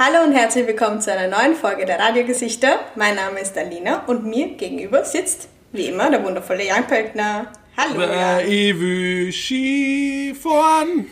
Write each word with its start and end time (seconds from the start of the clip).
Hallo 0.00 0.22
und 0.24 0.32
herzlich 0.32 0.64
willkommen 0.64 1.00
zu 1.00 1.12
einer 1.12 1.26
neuen 1.26 1.56
Folge 1.56 1.84
der 1.84 1.98
Radiogesichter. 1.98 2.78
Mein 2.94 3.16
Name 3.16 3.40
ist 3.40 3.58
Alina 3.58 4.04
und 4.06 4.24
mir 4.24 4.50
gegenüber 4.54 5.04
sitzt, 5.04 5.48
wie 5.72 5.86
immer, 5.86 6.08
der 6.08 6.24
wundervolle 6.24 6.64
Jan 6.64 6.86
Pöltner. 6.86 7.50
Hallo 7.76 8.02
Jan. 8.02 8.38
Ich 8.48 8.78
will 8.78 9.32
Skifahren. 9.32 11.06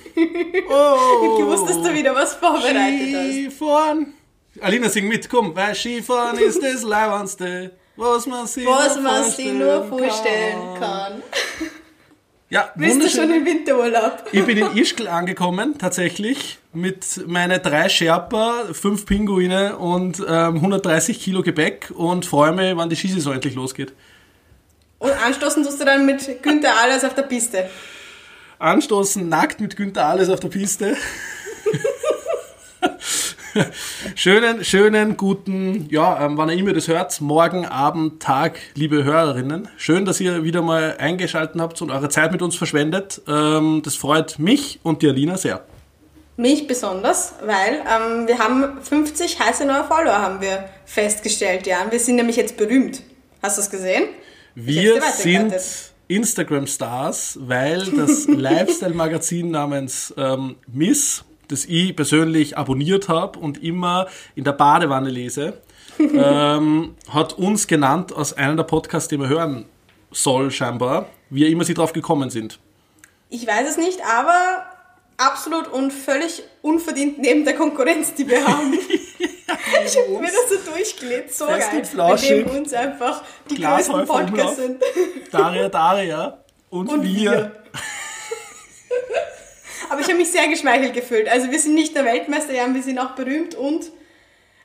Oh, 0.70 1.24
ich 1.24 1.40
gewusst, 1.40 1.68
dass 1.68 1.82
du 1.82 1.92
wieder 1.92 2.14
was 2.14 2.34
vorbereitet 2.34 2.76
hast. 3.12 3.32
Skifahren. 3.32 4.14
Alina, 4.60 4.88
sing 4.88 5.08
mit, 5.08 5.28
komm, 5.28 5.56
weil 5.56 5.74
Skifahren 5.74 6.38
ist 6.38 6.62
das 6.62 6.84
Leibendste, 6.84 7.72
was 7.96 8.24
man 8.26 8.46
sich 8.46 8.66
Was 8.66 8.94
nur 8.94 9.03
man 9.03 9.24
sich 9.24 9.46
vorstellen 9.46 9.58
nur 9.58 9.98
vorstellen 9.98 10.78
kann. 10.78 11.22
Ja, 12.49 12.71
Bist 12.76 13.03
du 13.03 13.08
schon 13.08 13.28
im 13.33 13.44
Winterurlaub? 13.44 14.24
Ich 14.31 14.44
bin 14.44 14.56
in 14.58 14.76
Ischgl 14.76 15.08
angekommen, 15.08 15.79
tatsächlich, 15.79 16.59
mit 16.73 17.27
meinen 17.27 17.61
drei 17.61 17.88
Sherpa, 17.88 18.66
fünf 18.73 19.05
Pinguine 19.05 19.77
und 19.77 20.20
ähm, 20.20 20.56
130 20.56 21.19
Kilo 21.20 21.43
Gepäck 21.43 21.91
und 21.93 22.25
freue 22.25 22.53
mich, 22.53 22.77
wann 22.77 22.89
die 22.89 22.95
Skisaison 22.95 23.34
endlich 23.34 23.56
losgeht. 23.56 23.95
Und 24.98 25.11
anstoßen 25.11 25.65
tust 25.65 25.80
du 25.80 25.84
dann 25.84 26.06
mit 26.06 26.41
Günther 26.43 26.73
Alles 26.80 27.03
auf 27.03 27.15
der 27.15 27.23
Piste. 27.23 27.69
Anstoßen 28.61 29.28
nackt 29.28 29.61
mit 29.61 29.77
Günther 29.77 30.06
Alles 30.06 30.28
auf 30.31 30.39
der 30.39 30.48
Piste. 30.48 30.97
schönen, 34.15 34.65
schönen, 34.65 35.16
guten, 35.16 35.88
ja, 35.91 36.24
ähm, 36.24 36.37
wann 36.37 36.48
ihr 36.48 36.56
immer 36.56 36.73
das 36.73 36.88
hört, 36.88 37.20
morgen, 37.20 37.66
Abend, 37.66 38.23
Tag, 38.23 38.59
liebe 38.74 39.05
Hörerinnen. 39.05 39.69
Schön, 39.77 40.05
dass 40.05 40.20
ihr 40.20 40.42
wieder 40.45 40.62
mal 40.62 40.97
eingeschaltet 40.98 41.61
habt 41.61 41.80
und 41.83 41.91
eure 41.91 42.09
Zeit 42.09 42.33
mit 42.33 42.42
uns 42.42 42.56
verschwendet. 42.56 43.23
Ähm, 43.27 43.83
das 43.84 43.97
freut 43.97 44.38
mich 44.38 44.80
und 44.83 45.02
die 45.02 45.09
Alina 45.09 45.37
sehr. 45.37 45.64
Mich 46.37 46.66
besonders, 46.66 47.34
weil 47.45 47.74
ähm, 47.74 48.28
wir 48.28 48.38
haben 48.38 48.83
50 48.83 49.41
heiße 49.41 49.64
neue 49.64 49.84
Follower, 49.84 50.20
haben 50.20 50.41
wir 50.41 50.69
festgestellt, 50.84 51.66
Jan. 51.66 51.91
Wir 51.91 52.00
sind 52.00 52.16
nämlich 52.16 52.36
jetzt 52.36 52.56
berühmt. 52.56 53.03
Hast 53.42 53.56
du 53.56 53.62
es 53.62 53.70
gesehen? 53.70 54.05
Wir 54.55 55.00
sind. 55.03 55.55
Instagram-Stars, 56.09 57.38
weil 57.42 57.84
das 57.86 58.27
Lifestyle-Magazin 58.28 59.50
namens 59.50 60.14
ähm, 60.16 60.55
Miss, 60.69 61.25
das 61.48 61.64
ich 61.64 61.94
persönlich 61.94 62.56
abonniert 62.56 63.08
habe 63.08 63.39
und 63.39 63.62
immer 63.62 64.06
in 64.34 64.44
der 64.44 64.52
Badewanne 64.52 65.11
lese, 65.11 65.55
ähm, 65.98 66.94
hat 67.08 67.34
uns 67.38 67.66
genannt 67.66 68.14
als 68.14 68.33
einer 68.33 68.56
der 68.56 68.64
Podcasts, 68.64 69.08
den 69.08 69.20
man 69.20 69.28
hören 69.28 69.66
soll, 70.11 70.50
scheinbar, 70.50 71.06
wie 71.30 71.47
immer 71.50 71.64
sie 71.64 71.75
drauf 71.75 71.92
gekommen 71.92 72.30
sind. 72.30 72.58
Ich 73.28 73.47
weiß 73.47 73.69
es 73.69 73.77
nicht, 73.77 74.00
aber 74.05 74.66
absolut 75.16 75.69
und 75.69 75.92
völlig 75.92 76.42
unverdient 76.62 77.19
neben 77.19 77.44
der 77.44 77.55
Konkurrenz, 77.55 78.14
die 78.14 78.28
wir 78.28 78.47
haben. 78.47 78.72
ich 79.84 79.97
habe 79.97 80.10
mir 80.20 80.31
das 80.31 80.64
so 80.64 80.70
durchgelegt, 80.70 81.34
so 81.34 81.47
Fest 81.47 81.70
geil. 81.70 81.81
und 81.81 81.86
flauschig. 81.86 82.44
Bei 82.44 82.50
dem 82.50 82.58
uns 82.58 82.72
einfach 82.72 83.22
die 83.50 83.62
größten 83.62 83.94
Glashäufer 83.94 84.25
Podcasts 84.25 84.56
sind. 84.56 84.83
Daria, 85.31 85.69
Daria 85.69 86.38
und, 86.70 86.88
Und 86.88 87.03
wir. 87.03 87.31
wir. 87.33 87.53
Ich 90.07 90.12
habe 90.12 90.23
mich 90.23 90.31
sehr 90.31 90.49
geschmeichelt 90.49 90.95
gefühlt. 90.95 91.29
Also 91.29 91.51
wir 91.51 91.59
sind 91.59 91.75
nicht 91.75 91.95
nur 91.95 92.05
Weltmeister, 92.05 92.53
ja, 92.53 92.73
wir 92.73 92.83
sind 92.83 92.99
auch 92.99 93.17
berühmt 93.17 93.57
und 93.57 93.91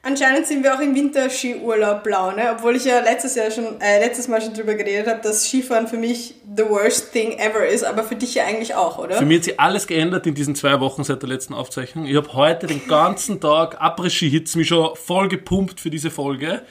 anscheinend 0.04 0.46
sind 0.46 0.64
wir 0.64 0.76
auch 0.76 0.80
im 0.80 0.94
Winterskiurlaub 0.94 2.04
blau, 2.04 2.32
ne? 2.32 2.56
Obwohl 2.56 2.76
ich 2.76 2.86
ja 2.86 3.00
letztes 3.00 3.36
Jahr 3.36 3.50
schon, 3.50 3.82
äh, 3.82 4.00
letztes 4.00 4.28
Mal 4.28 4.42
schon 4.42 4.54
drüber 4.54 4.76
geredet 4.76 5.08
habe, 5.08 5.20
dass 5.24 5.48
Skifahren 5.48 5.88
für 5.88 5.98
mich 5.98 6.36
the 6.56 6.64
worst 6.64 7.12
thing 7.12 7.40
ever 7.40 7.66
ist, 7.66 7.84
aber 7.84 8.04
für 8.04 8.16
dich 8.16 8.36
ja 8.36 8.46
eigentlich 8.46 8.76
auch, 8.76 9.00
oder? 9.00 9.16
Für 9.18 9.26
mich 9.26 9.38
hat 9.38 9.44
sich 9.46 9.60
alles 9.60 9.88
geändert 9.88 10.28
in 10.28 10.36
diesen 10.36 10.56
zwei 10.56 10.80
Wochen 10.80 11.04
seit 11.04 11.22
der 11.24 11.30
letzten 11.30 11.54
Aufzeichnung. 11.56 12.06
Ich 12.06 12.16
habe 12.16 12.34
heute 12.34 12.68
den 12.68 12.88
ganzen 12.88 13.40
Tag 13.42 13.82
Après-Ski-Hits 13.82 14.56
mich 14.56 14.68
schon 14.68 14.96
voll 14.96 15.28
gepumpt 15.28 15.80
für 15.80 15.90
diese 15.90 16.12
Folge. 16.12 16.62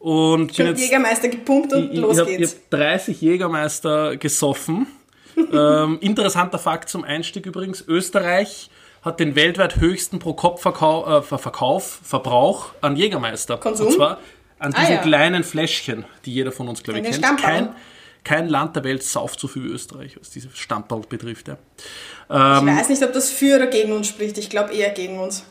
Und 0.00 0.56
Schon 0.56 0.64
bin 0.64 0.74
jetzt, 0.74 0.82
Jägermeister 0.82 1.28
gepumpt 1.28 1.74
und 1.74 1.92
ich, 1.92 1.98
los 1.98 2.14
ich 2.14 2.20
habe 2.20 2.36
geht's. 2.36 2.54
hab 2.54 2.70
30 2.70 3.20
Jägermeister 3.20 4.16
gesoffen. 4.16 4.86
Ähm, 5.52 5.98
interessanter 6.00 6.58
Fakt 6.58 6.88
zum 6.88 7.04
Einstieg 7.04 7.46
übrigens. 7.46 7.84
Österreich 7.86 8.70
hat 9.02 9.18
den 9.20 9.34
weltweit 9.34 9.76
höchsten 9.76 10.18
Pro-Kopf-Verkauf, 10.18 11.06
äh, 11.08 11.22
Ver- 11.22 11.38
Verkauf, 11.38 12.00
Verbrauch 12.02 12.72
an 12.80 12.96
Jägermeister. 12.96 13.56
Konsum? 13.56 13.86
Und 13.88 13.92
zwar 13.94 14.18
an 14.58 14.74
Ah, 14.74 14.80
diesen 14.80 14.94
ja. 14.96 15.00
kleinen 15.02 15.42
Fläschchen, 15.44 16.04
die 16.26 16.34
jeder 16.34 16.52
von 16.52 16.68
uns, 16.68 16.82
glaube 16.82 17.00
ich, 17.00 17.10
kennt. 17.20 17.40
Kein, 17.40 17.70
kein 18.24 18.48
Land 18.48 18.76
der 18.76 18.84
Welt 18.84 19.02
sauft 19.02 19.40
so 19.40 19.48
viel 19.48 19.64
wie 19.64 19.68
Österreich, 19.68 20.18
was 20.20 20.28
diese 20.30 20.48
Stamperl 20.54 21.00
betrifft. 21.08 21.48
Ja. 21.48 21.56
Ich 22.28 22.34
weiß 22.66 22.90
nicht, 22.90 23.02
ob 23.02 23.12
das 23.14 23.30
für 23.30 23.56
oder 23.56 23.66
gegen 23.68 23.92
uns 23.92 24.08
spricht. 24.08 24.36
Ich 24.36 24.50
glaube 24.50 24.74
eher 24.74 24.90
gegen 24.90 25.18
uns. 25.18 25.44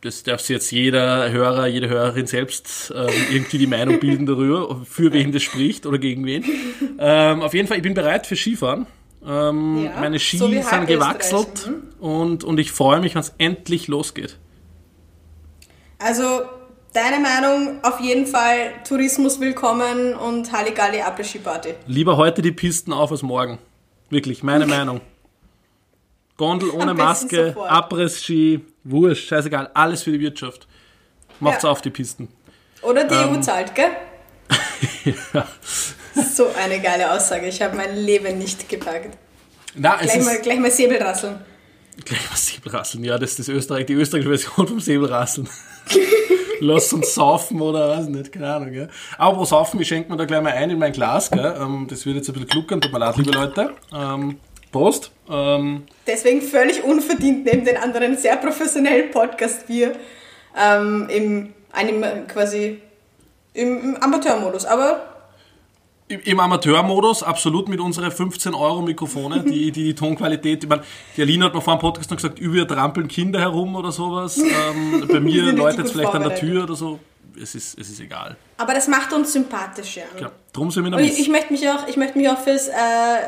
das 0.00 0.22
darf 0.22 0.40
sich 0.40 0.48
jetzt 0.50 0.70
jeder 0.70 1.30
Hörer, 1.30 1.66
jede 1.66 1.88
Hörerin 1.90 2.26
selbst 2.26 2.90
ähm, 2.96 3.08
irgendwie 3.30 3.58
die 3.58 3.66
Meinung 3.66 4.00
bilden 4.00 4.24
darüber, 4.24 4.80
für 4.88 5.12
wen 5.12 5.30
das 5.32 5.42
spricht 5.42 5.84
oder 5.84 5.98
gegen 5.98 6.24
wen. 6.24 6.44
Ähm, 7.00 7.42
auf 7.42 7.54
jeden 7.54 7.68
Fall, 7.68 7.76
ich 7.76 7.82
bin 7.84 7.94
bereit 7.94 8.26
für 8.26 8.34
Skifahren. 8.34 8.86
Ähm, 9.28 9.84
Ja, 9.84 10.00
meine 10.00 10.18
Ski 10.18 10.38
so 10.38 10.48
sind 10.48 10.86
gewachselt 10.86 11.48
Österreich, 11.54 11.74
und, 12.00 12.44
und 12.44 12.58
ich 12.58 12.72
freue 12.72 13.00
mich, 13.00 13.14
wenn 13.14 13.20
es 13.20 13.34
endlich 13.38 13.86
losgeht. 13.88 14.38
Also, 15.98 16.42
deine 16.94 17.18
Meinung, 17.20 17.84
auf 17.84 18.00
jeden 18.00 18.26
Fall 18.26 18.72
Tourismus 18.88 19.38
willkommen 19.40 20.14
und 20.14 20.50
Halligalli 20.52 21.00
Après-Ski-Party. 21.02 21.74
Lieber 21.86 22.16
heute 22.16 22.40
die 22.40 22.52
Pisten 22.52 22.92
auf 22.92 23.10
als 23.12 23.22
morgen. 23.22 23.58
Wirklich, 24.08 24.42
meine 24.42 24.66
Meinung. 24.76 25.00
Gondel 26.38 26.70
ohne 26.70 26.94
Maske, 26.94 27.48
sofort. 27.48 27.70
Abriss-Ski, 27.70 28.60
Wurscht, 28.84 29.28
scheißegal, 29.28 29.70
alles 29.74 30.04
für 30.04 30.12
die 30.12 30.20
Wirtschaft. 30.20 30.66
Macht's 31.40 31.64
Ja. 31.64 31.70
auf 31.70 31.82
die 31.82 31.90
Pisten. 31.90 32.28
Oder 32.80 33.04
die 33.04 33.14
Ähm. 33.14 33.36
EU 33.36 33.40
zahlt, 33.40 33.74
gell? 33.74 33.90
ja. 35.34 35.46
So 36.34 36.48
eine 36.56 36.80
geile 36.80 37.12
Aussage. 37.12 37.46
Ich 37.46 37.60
habe 37.62 37.76
mein 37.76 37.96
Leben 37.96 38.38
nicht 38.38 38.68
gepackt. 38.68 39.16
Na, 39.74 39.96
Gleich 39.96 40.16
ist, 40.16 40.24
mal, 40.24 40.38
gleich 40.40 40.58
mal 40.58 40.70
Säbelrasseln. 40.70 41.38
Gleich 42.04 42.30
mal 42.30 42.36
Säbelrasseln, 42.36 43.04
ja, 43.04 43.18
das 43.18 43.30
ist 43.30 43.38
das 43.40 43.48
Österreich, 43.48 43.86
die 43.86 43.94
österreichische 43.94 44.30
Version 44.30 44.68
vom 44.68 44.80
Säbelrasseln. 44.80 45.48
Lass 46.60 46.92
uns 46.92 47.14
saufen 47.14 47.60
oder 47.60 47.88
weiß 47.90 48.06
nicht, 48.08 48.32
keine 48.32 48.52
Ahnung. 48.52 48.72
Gell. 48.72 48.88
Aber 49.16 49.46
saufen, 49.46 49.80
ich 49.80 49.88
schenke 49.88 50.10
mir 50.10 50.16
da 50.16 50.24
gleich 50.24 50.42
mal 50.42 50.52
ein 50.52 50.70
in 50.70 50.78
mein 50.78 50.92
Glas. 50.92 51.30
Gell. 51.30 51.54
Ähm, 51.60 51.86
das 51.88 52.04
wird 52.04 52.16
jetzt 52.16 52.28
ein 52.28 52.32
bisschen 52.32 52.48
gluckern, 52.48 52.80
tut 52.80 52.92
mir 52.92 52.98
leid, 52.98 53.16
liebe 53.16 53.30
Leute. 53.30 53.74
Ähm, 53.94 54.40
Prost. 54.72 55.12
Ähm, 55.30 55.84
Deswegen 56.06 56.42
völlig 56.42 56.82
unverdient 56.82 57.44
neben 57.44 57.64
den 57.64 57.76
anderen 57.76 58.16
sehr 58.16 58.36
professionellen 58.36 59.10
Podcast 59.10 59.68
wir 59.68 59.92
ähm, 60.56 61.08
im, 61.10 61.54
einem, 61.72 62.26
quasi 62.26 62.80
im, 63.54 63.94
im 63.94 63.96
Amateurmodus. 63.96 64.64
Aber 64.64 65.17
im- 66.08 66.40
Amateurmodus 66.40 67.22
absolut 67.22 67.68
mit 67.68 67.80
unseren 67.80 68.10
15 68.10 68.54
Euro 68.54 68.82
Mikrofone, 68.82 69.42
die, 69.46 69.70
die, 69.70 69.84
die 69.84 69.94
Tonqualität, 69.94 70.64
ich 70.64 70.68
meine, 70.68 70.82
die 71.16 71.22
Alina 71.22 71.46
hat 71.46 71.54
mir 71.54 71.60
vor 71.60 71.76
dem 71.76 71.80
Podcast 71.80 72.10
noch 72.10 72.16
gesagt, 72.16 72.38
über 72.38 72.66
trampeln 72.66 73.08
Kinder 73.08 73.40
herum 73.40 73.76
oder 73.76 73.92
sowas. 73.92 74.38
Ähm, 74.48 75.06
bei 75.08 75.20
mir 75.20 75.52
läutet 75.52 75.86
es 75.86 75.92
vielleicht 75.92 76.14
an 76.14 76.22
der. 76.22 76.34
Tür 76.34 76.64
oder 76.64 76.74
so. 76.74 76.98
Es 77.40 77.54
ist, 77.54 77.78
es 77.78 77.88
ist 77.90 78.00
egal. 78.00 78.36
Aber 78.56 78.74
das 78.74 78.88
macht 78.88 79.12
uns 79.12 79.32
sympathisch, 79.32 79.96
ja. 79.96 80.04
Ja, 80.20 80.30
drum 80.52 80.70
sind 80.70 80.84
wir 80.84 80.92
Und 80.96 81.04
ich, 81.04 81.18
ich 81.20 81.28
möchte 81.28 81.52
mich 81.52 81.68
auch, 81.68 81.86
ich 81.86 81.96
möchte 81.96 82.18
mich 82.18 82.28
auch 82.28 82.38
fürs 82.38 82.68
äh, 82.68 82.72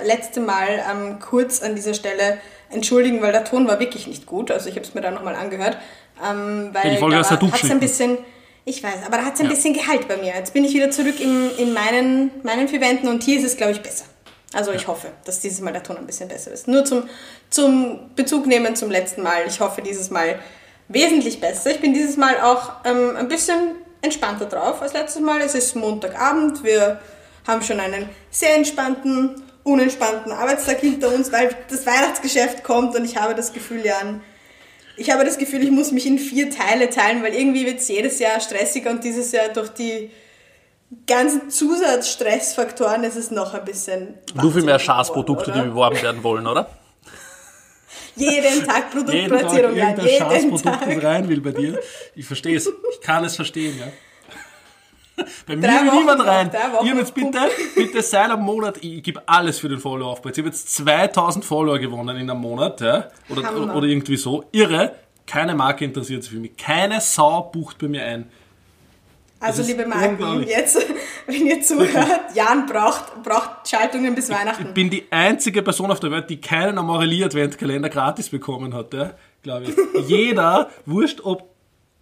letzte 0.07 0.41
Mal 0.41 0.67
ähm, 0.91 1.19
kurz 1.21 1.63
an 1.63 1.77
dieser 1.77 1.95
Stelle 1.95 2.39
entschuldigen, 2.71 3.23
weil 3.23 3.33
der 3.33 3.45
Ton 3.45 3.69
war 3.69 3.79
wirklich 3.79 4.07
nicht 4.07 4.27
gut. 4.27 4.51
Also 4.51 4.69
ich 4.69 4.75
habe 4.77 4.85
es 4.87 4.95
mir 4.95 5.01
da 5.01 5.11
nochmal 5.11 5.35
angehört. 5.37 5.77
Ähm, 6.23 6.71
weil 6.73 6.87
Ja, 6.87 6.91
die 6.93 6.97
Folge 6.99 7.17
da 7.17 7.23
hast 7.23 7.31
du 7.43 7.51
hat 7.53 7.63
es 7.63 7.71
ein 7.71 7.81
bisschen, 7.81 8.19
ich 8.65 8.83
weiß, 8.83 9.05
aber 9.07 9.17
da 9.19 9.25
hat 9.25 9.35
es 9.35 9.41
ein 9.41 9.47
Ja. 9.47 9.51
bisschen 9.53 9.75
Gehalt 9.75 10.07
bei 10.09 10.17
mir. 10.17 10.35
Jetzt 10.35 10.53
bin 10.53 10.65
ich 10.65 10.75
wieder 10.75 10.91
zurück 10.91 11.19
in, 11.21 11.51
in 11.57 11.73
meinen, 11.73 12.31
meinen 12.43 12.69
vier 12.69 12.81
Wänden 12.81 13.09
und 13.09 13.23
hier 13.23 13.39
ist 13.39 13.45
es, 13.45 13.57
glaube 13.57 13.73
ich, 13.73 13.81
besser. 13.83 14.05
Also 14.53 14.73
ich 14.73 14.87
hoffe, 14.89 15.09
dass 15.25 15.41
dieses 15.41 15.61
Mal 15.61 15.73
der 15.73 15.83
Ton 15.83 15.97
ein 15.97 16.07
bisschen 16.07 16.29
besser 16.29 16.51
ist. 16.51 16.67
Nur 16.67 16.85
zum, 16.85 17.09
zum 17.51 18.11
Bezug 18.17 18.47
nehmen 18.47 18.75
zum 18.75 18.91
letzten 18.91 19.23
Mal. 19.23 19.45
Ich 19.47 19.61
hoffe 19.61 19.81
dieses 19.81 20.11
Mal 20.11 20.41
wesentlich 20.89 21.41
besser. 21.41 21.71
Ich 21.71 21.81
bin 21.81 21.95
dieses 21.95 22.17
Mal 22.17 22.41
auch 22.41 22.73
ähm, 22.85 23.15
ein 23.17 23.29
bisschen 23.29 23.77
entspannter 24.03 24.47
drauf 24.47 24.83
als 24.83 24.93
letztes 24.93 25.23
Mal. 25.23 25.41
Es 25.41 25.55
ist 25.55 25.77
Montagabend. 25.77 26.65
Wir 26.65 27.01
haben 27.47 27.63
schon 27.63 27.79
einen 27.79 28.09
sehr 28.31 28.57
entspannten, 28.57 29.41
unentspannten 29.63 30.33
Arbeitstag 30.33 30.81
hinter 30.81 31.15
uns, 31.15 31.31
weil 31.31 31.55
das 31.69 31.87
Weihnachtsgeschäft 31.87 32.65
kommt 32.65 32.97
und 32.97 33.05
ich 33.05 33.17
habe 33.17 33.35
das 33.37 33.53
Gefühl, 33.53 33.85
Jan, 33.85 34.21
ich 35.01 35.11
habe 35.11 35.25
das 35.25 35.39
Gefühl, 35.39 35.63
ich 35.63 35.71
muss 35.71 35.93
mich 35.93 36.07
in 36.07 36.19
vier 36.19 36.51
Teile 36.51 36.91
teilen, 36.91 37.23
weil 37.23 37.35
irgendwie 37.35 37.65
wird 37.65 37.79
es 37.79 37.89
jedes 37.89 38.19
Jahr 38.19 38.39
stressiger 38.41 38.91
und 38.91 39.03
dieses 39.03 39.33
Jahr 39.33 39.49
durch 39.49 39.71
die 39.71 40.11
ganzen 41.07 41.49
Zusatzstressfaktoren 41.49 43.03
ist 43.05 43.17
es 43.17 43.31
noch 43.31 43.55
ein 43.55 43.65
bisschen. 43.65 44.15
Nur 44.35 44.53
viel 44.53 44.63
mehr 44.63 44.75
wahnsinnig 44.75 44.83
Schafsprodukte, 44.83 45.53
die 45.53 45.63
beworben 45.63 46.03
werden 46.03 46.23
wollen, 46.23 46.47
oder? 46.47 46.69
Jeden 48.15 48.43
Tag 48.43 48.45
Jeden 48.45 48.67
Tag 48.67 48.91
Produktplatzierung, 48.91 49.75
ja, 49.75 49.91
irgendein 49.91 50.51
das 50.51 50.63
Tag. 50.63 51.03
rein 51.03 51.29
will 51.29 51.41
bei 51.41 51.53
dir. 51.53 51.79
Ich 52.15 52.27
verstehe 52.27 52.57
es. 52.57 52.69
Ich 52.93 53.01
kann 53.01 53.25
es 53.25 53.37
verstehen, 53.37 53.79
ja. 53.79 53.87
Bei 55.47 55.57
mir 55.57 55.69
will 55.69 55.99
niemand 55.99 56.27
rein. 56.27 56.51
Ihr 56.85 56.97
jetzt 56.97 57.15
bitte, 57.15 57.39
bitte 57.75 58.03
seit 58.03 58.31
einem 58.31 58.43
Monat, 58.43 58.79
ich, 58.79 58.99
ich 58.99 59.03
gebe 59.03 59.23
alles 59.27 59.59
für 59.59 59.69
den 59.69 59.79
Follower-Aufbau. 59.79 60.29
Jetzt 60.29 60.39
habe 60.39 60.49
jetzt 60.49 60.75
2000 60.77 61.45
Follower 61.45 61.79
gewonnen 61.79 62.17
in 62.17 62.31
einem 62.31 62.41
Monat, 62.41 62.81
ja. 62.81 63.09
Oder, 63.29 63.75
oder 63.77 63.87
irgendwie 63.87 64.17
so. 64.17 64.45
Irre. 64.53 64.95
Keine 65.27 65.55
Marke 65.55 65.85
interessiert 65.85 66.23
sich 66.25 66.33
für 66.33 66.39
mich. 66.39 66.57
Keine 66.57 67.01
Sau 67.01 67.43
bucht 67.43 67.79
bei 67.79 67.89
mir 67.89 68.05
ein. 68.05 68.31
Also, 69.43 69.63
liebe 69.63 69.87
Marken, 69.87 70.43
jetzt, 70.47 70.87
wenn 71.27 71.47
ihr 71.47 71.63
zuhört, 71.63 72.35
Jan 72.35 72.67
braucht, 72.67 73.23
braucht 73.23 73.67
Schaltungen 73.67 74.15
bis 74.15 74.29
Ich 74.29 74.37
Weihnachten. 74.37 74.75
bin 74.75 74.91
die 74.91 75.07
einzige 75.11 75.63
Person 75.63 75.91
auf 75.91 75.99
der 75.99 76.11
Welt, 76.11 76.29
die 76.29 76.41
keinen 76.43 76.77
Amorelie 76.77 77.25
Adventkalender 77.25 77.89
gratis 77.89 78.29
bekommen 78.29 78.75
hat, 78.75 78.93
ja, 78.93 79.13
glaube 79.43 79.65
ich. 79.65 80.09
Jeder, 80.09 80.69
wurscht 80.85 81.21
ob 81.23 81.49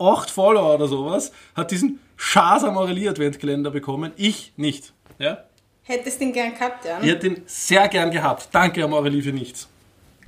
acht 0.00 0.30
Follower 0.30 0.74
oder 0.74 0.88
sowas, 0.88 1.30
hat 1.54 1.70
diesen 1.70 2.00
Schas 2.20 2.64
Amorelie 2.64 3.08
Adventkalender 3.08 3.70
bekommen. 3.70 4.12
Ich 4.16 4.52
nicht. 4.56 4.92
Ja? 5.18 5.44
Hättest 5.84 6.20
den 6.20 6.32
gern 6.32 6.52
gehabt, 6.52 6.84
Jan? 6.84 7.02
Ich 7.02 7.10
hätte 7.10 7.30
den 7.30 7.42
sehr 7.46 7.86
gern 7.88 8.10
gehabt. 8.10 8.48
Danke, 8.52 8.82
Amorelie, 8.84 9.22
für 9.22 9.32
nichts. 9.32 9.68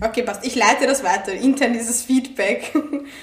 Okay, 0.01 0.23
passt. 0.23 0.47
Ich 0.47 0.55
leite 0.55 0.87
das 0.87 1.03
weiter. 1.05 1.33
Intern 1.33 1.75
dieses 1.75 2.03
Feedback 2.03 2.73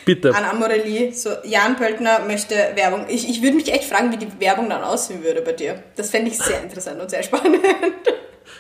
Bitte. 0.06 0.36
an 0.36 0.44
Amorelie. 0.44 1.12
So, 1.14 1.30
Jan 1.46 1.76
Pöltner 1.78 2.20
möchte 2.28 2.54
Werbung. 2.76 3.06
Ich, 3.08 3.28
ich 3.28 3.42
würde 3.42 3.56
mich 3.56 3.72
echt 3.74 3.86
fragen, 3.86 4.12
wie 4.12 4.18
die 4.18 4.28
Werbung 4.40 4.70
dann 4.70 4.84
aussehen 4.84 5.24
würde 5.24 5.42
bei 5.42 5.54
dir. 5.54 5.82
Das 5.96 6.12
fände 6.12 6.30
ich 6.30 6.38
sehr 6.38 6.62
interessant 6.62 7.02
und 7.02 7.10
sehr 7.10 7.24
spannend. 7.24 7.62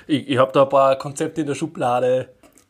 Ich, 0.07 0.29
ich 0.29 0.37
habe 0.37 0.51
da 0.53 0.63
ein 0.63 0.69
paar 0.69 0.97
Konzepte 0.97 1.41
in 1.41 1.47
der 1.47 1.53
Schublade 1.55 2.29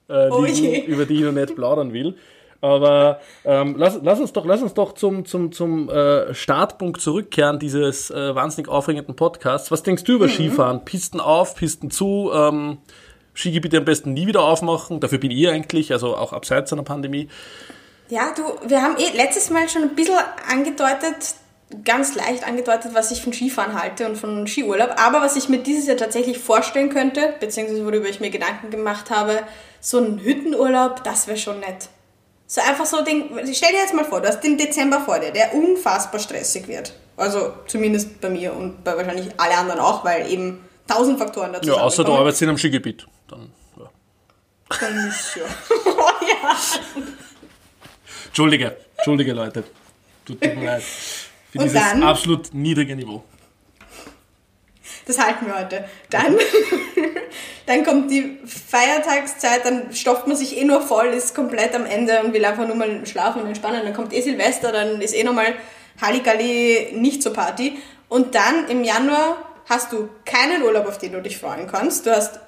äh, 0.09 0.27
Oh 0.29 0.41
liegen, 0.43 0.63
je. 0.65 0.79
über 0.85 1.05
die 1.05 1.15
ich 1.17 1.21
noch 1.21 1.31
nicht 1.31 1.55
plaudern 1.55 1.93
will. 1.93 2.17
Aber 2.61 3.19
ähm, 3.45 3.75
lass, 3.77 3.99
lass 4.01 4.19
uns 4.19 4.33
doch, 4.33 4.45
lass 4.45 4.61
uns 4.61 4.73
doch 4.73 4.93
zum, 4.93 5.25
zum, 5.25 5.51
zum 5.51 5.89
äh, 5.89 6.33
Startpunkt 6.33 7.01
zurückkehren 7.01 7.59
dieses 7.59 8.09
äh, 8.09 8.33
wahnsinnig 8.33 8.69
aufregenden 8.69 9.15
Podcasts. 9.15 9.69
Was 9.71 9.83
denkst 9.83 10.03
du 10.03 10.13
über 10.13 10.27
Skifahren? 10.27 10.83
Pisten 10.83 11.19
auf, 11.19 11.55
Pisten 11.55 11.91
zu, 11.91 12.31
ähm, 12.33 12.79
Skigebiete 13.37 13.77
am 13.77 13.85
besten 13.85 14.13
nie 14.13 14.27
wieder 14.27 14.41
aufmachen. 14.41 14.99
Dafür 14.99 15.19
bin 15.19 15.31
ich 15.31 15.47
eigentlich, 15.47 15.93
also 15.93 16.17
auch 16.17 16.33
abseits 16.33 16.73
einer 16.73 16.83
Pandemie. 16.83 17.29
Ja, 18.09 18.33
du, 18.35 18.41
wir 18.67 18.81
haben 18.81 18.95
eh 18.97 19.15
letztes 19.15 19.49
Mal 19.49 19.69
schon 19.69 19.83
ein 19.83 19.95
bisschen 19.95 20.17
angedeutet, 20.49 21.35
ganz 21.83 22.15
leicht 22.15 22.47
angedeutet, 22.47 22.91
was 22.93 23.11
ich 23.11 23.21
von 23.21 23.33
Skifahren 23.33 23.79
halte 23.79 24.07
und 24.07 24.15
von 24.15 24.47
Skiurlaub. 24.47 24.95
Aber 24.97 25.21
was 25.21 25.35
ich 25.35 25.49
mir 25.49 25.59
dieses 25.59 25.87
Jahr 25.87 25.97
tatsächlich 25.97 26.39
vorstellen 26.39 26.89
könnte, 26.89 27.33
beziehungsweise 27.39 27.85
worüber 27.85 28.07
ich 28.07 28.19
mir 28.19 28.29
Gedanken 28.29 28.71
gemacht 28.71 29.11
habe, 29.11 29.43
so 29.81 29.99
ein 29.99 30.19
Hüttenurlaub, 30.19 31.03
das 31.03 31.27
wäre 31.27 31.37
schon 31.37 31.59
nett. 31.59 31.89
So 32.47 32.61
einfach 32.61 32.85
so 32.85 33.03
Ding, 33.03 33.29
stell 33.53 33.71
dir 33.71 33.79
jetzt 33.79 33.93
mal 33.93 34.05
vor, 34.05 34.21
du 34.21 34.29
hast 34.29 34.41
den 34.41 34.57
Dezember 34.57 35.01
vor 35.01 35.19
dir, 35.19 35.31
der 35.31 35.53
unfassbar 35.53 36.19
stressig 36.19 36.67
wird. 36.67 36.93
Also 37.17 37.53
zumindest 37.67 38.21
bei 38.21 38.29
mir 38.29 38.53
und 38.53 38.83
bei 38.83 38.95
wahrscheinlich 38.95 39.27
alle 39.37 39.57
anderen 39.57 39.79
auch, 39.81 40.05
weil 40.05 40.31
eben 40.31 40.63
tausend 40.87 41.19
Faktoren 41.19 41.51
dazu 41.51 41.67
Ja, 41.67 41.75
außer 41.75 42.03
du 42.03 42.13
arbeitest 42.13 42.43
in 42.43 42.49
einem 42.49 42.57
Skigebiet. 42.57 43.05
Dann, 43.27 43.51
ja. 43.77 43.89
Dann 44.79 45.07
ist 45.09 45.35
ja. 45.35 45.43
oh, 45.85 46.25
ja. 46.25 46.55
Entschuldige, 48.27 48.77
Entschuldige 48.95 49.33
Leute. 49.33 49.63
Tut, 50.25 50.41
tut 50.41 50.55
mir 50.55 50.65
leid. 50.65 50.83
Für 50.83 51.59
Und 51.59 51.65
dieses 51.65 51.81
dann? 51.81 52.03
absolut 52.03 52.53
niedrige 52.53 52.95
Niveau. 52.95 53.23
Das 55.05 55.17
halten 55.17 55.45
wir 55.45 55.57
heute. 55.57 55.85
Dann, 56.09 56.37
dann 57.67 57.83
kommt 57.83 58.09
die 58.09 58.39
Feiertagszeit, 58.45 59.65
dann 59.65 59.93
stopft 59.93 60.25
man 60.25 60.37
sich 60.37 60.57
eh 60.57 60.63
nur 60.63 60.81
voll, 60.81 61.07
ist 61.07 61.35
komplett 61.35 61.75
am 61.75 61.85
Ende 61.85 62.23
und 62.23 62.33
will 62.33 62.43
einfach 62.45 62.65
nur 62.65 62.77
mal 62.77 63.05
schlafen 63.05 63.41
und 63.41 63.47
entspannen. 63.47 63.81
Dann 63.83 63.93
kommt 63.93 64.13
eh 64.13 64.21
Silvester, 64.21 64.71
dann 64.71 65.01
ist 65.01 65.13
eh 65.13 65.23
nochmal 65.23 65.53
Halligalli 66.01 66.93
nicht 66.95 67.21
so 67.21 67.33
Party. 67.33 67.77
Und 68.07 68.35
dann 68.35 68.69
im 68.69 68.85
Januar 68.85 69.37
hast 69.67 69.91
du 69.91 70.07
keinen 70.23 70.63
Urlaub, 70.63 70.87
auf 70.87 70.97
den 70.97 71.11
du 71.11 71.21
dich 71.21 71.37
freuen 71.37 71.67
kannst. 71.67 72.05
Du 72.05 72.15
hast 72.15 72.39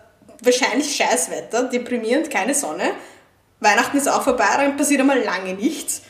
wahrscheinlich 0.42 0.96
Scheißwetter, 0.96 1.64
deprimierend, 1.64 2.32
keine 2.32 2.54
Sonne. 2.54 2.92
Weihnachten 3.60 3.98
ist 3.98 4.08
auch 4.08 4.22
vorbei, 4.22 4.48
dann 4.56 4.78
passiert 4.78 5.02
einmal 5.02 5.20
lange 5.20 5.54
nichts. 5.54 6.04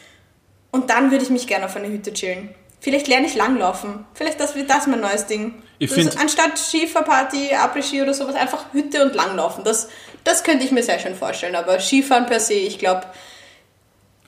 Und 0.70 0.92
dann 0.92 1.10
würde 1.10 1.24
ich 1.24 1.32
mich 1.32 1.48
gerne 1.48 1.66
auf 1.66 1.76
eine 1.76 1.88
Hütte 1.88 2.14
chillen. 2.14 2.54
Vielleicht 2.80 3.08
lerne 3.08 3.26
ich 3.26 3.34
langlaufen. 3.34 4.06
Vielleicht 4.14 4.40
das 4.40 4.56
wird 4.56 4.70
das 4.70 4.86
mein 4.86 5.00
neues 5.00 5.26
Ding. 5.26 5.64
Ich 5.80 5.90
find- 5.92 6.20
anstatt 6.20 6.58
Skifahrparty, 6.60 7.56
Après-Ski 7.56 8.02
oder 8.02 8.14
sowas, 8.14 8.36
einfach 8.36 8.66
Hütte 8.74 9.02
und 9.04 9.16
langlaufen. 9.16 9.64
Das, 9.64 9.88
das 10.24 10.44
könnte 10.44 10.66
ich 10.66 10.72
mir 10.72 10.84
sehr 10.84 11.00
schön 11.00 11.16
vorstellen. 11.16 11.56
Aber 11.56 11.80
Skifahren 11.80 12.26
per 12.26 12.40
se, 12.40 12.54
ich 12.54 12.78
glaube, 12.80 13.04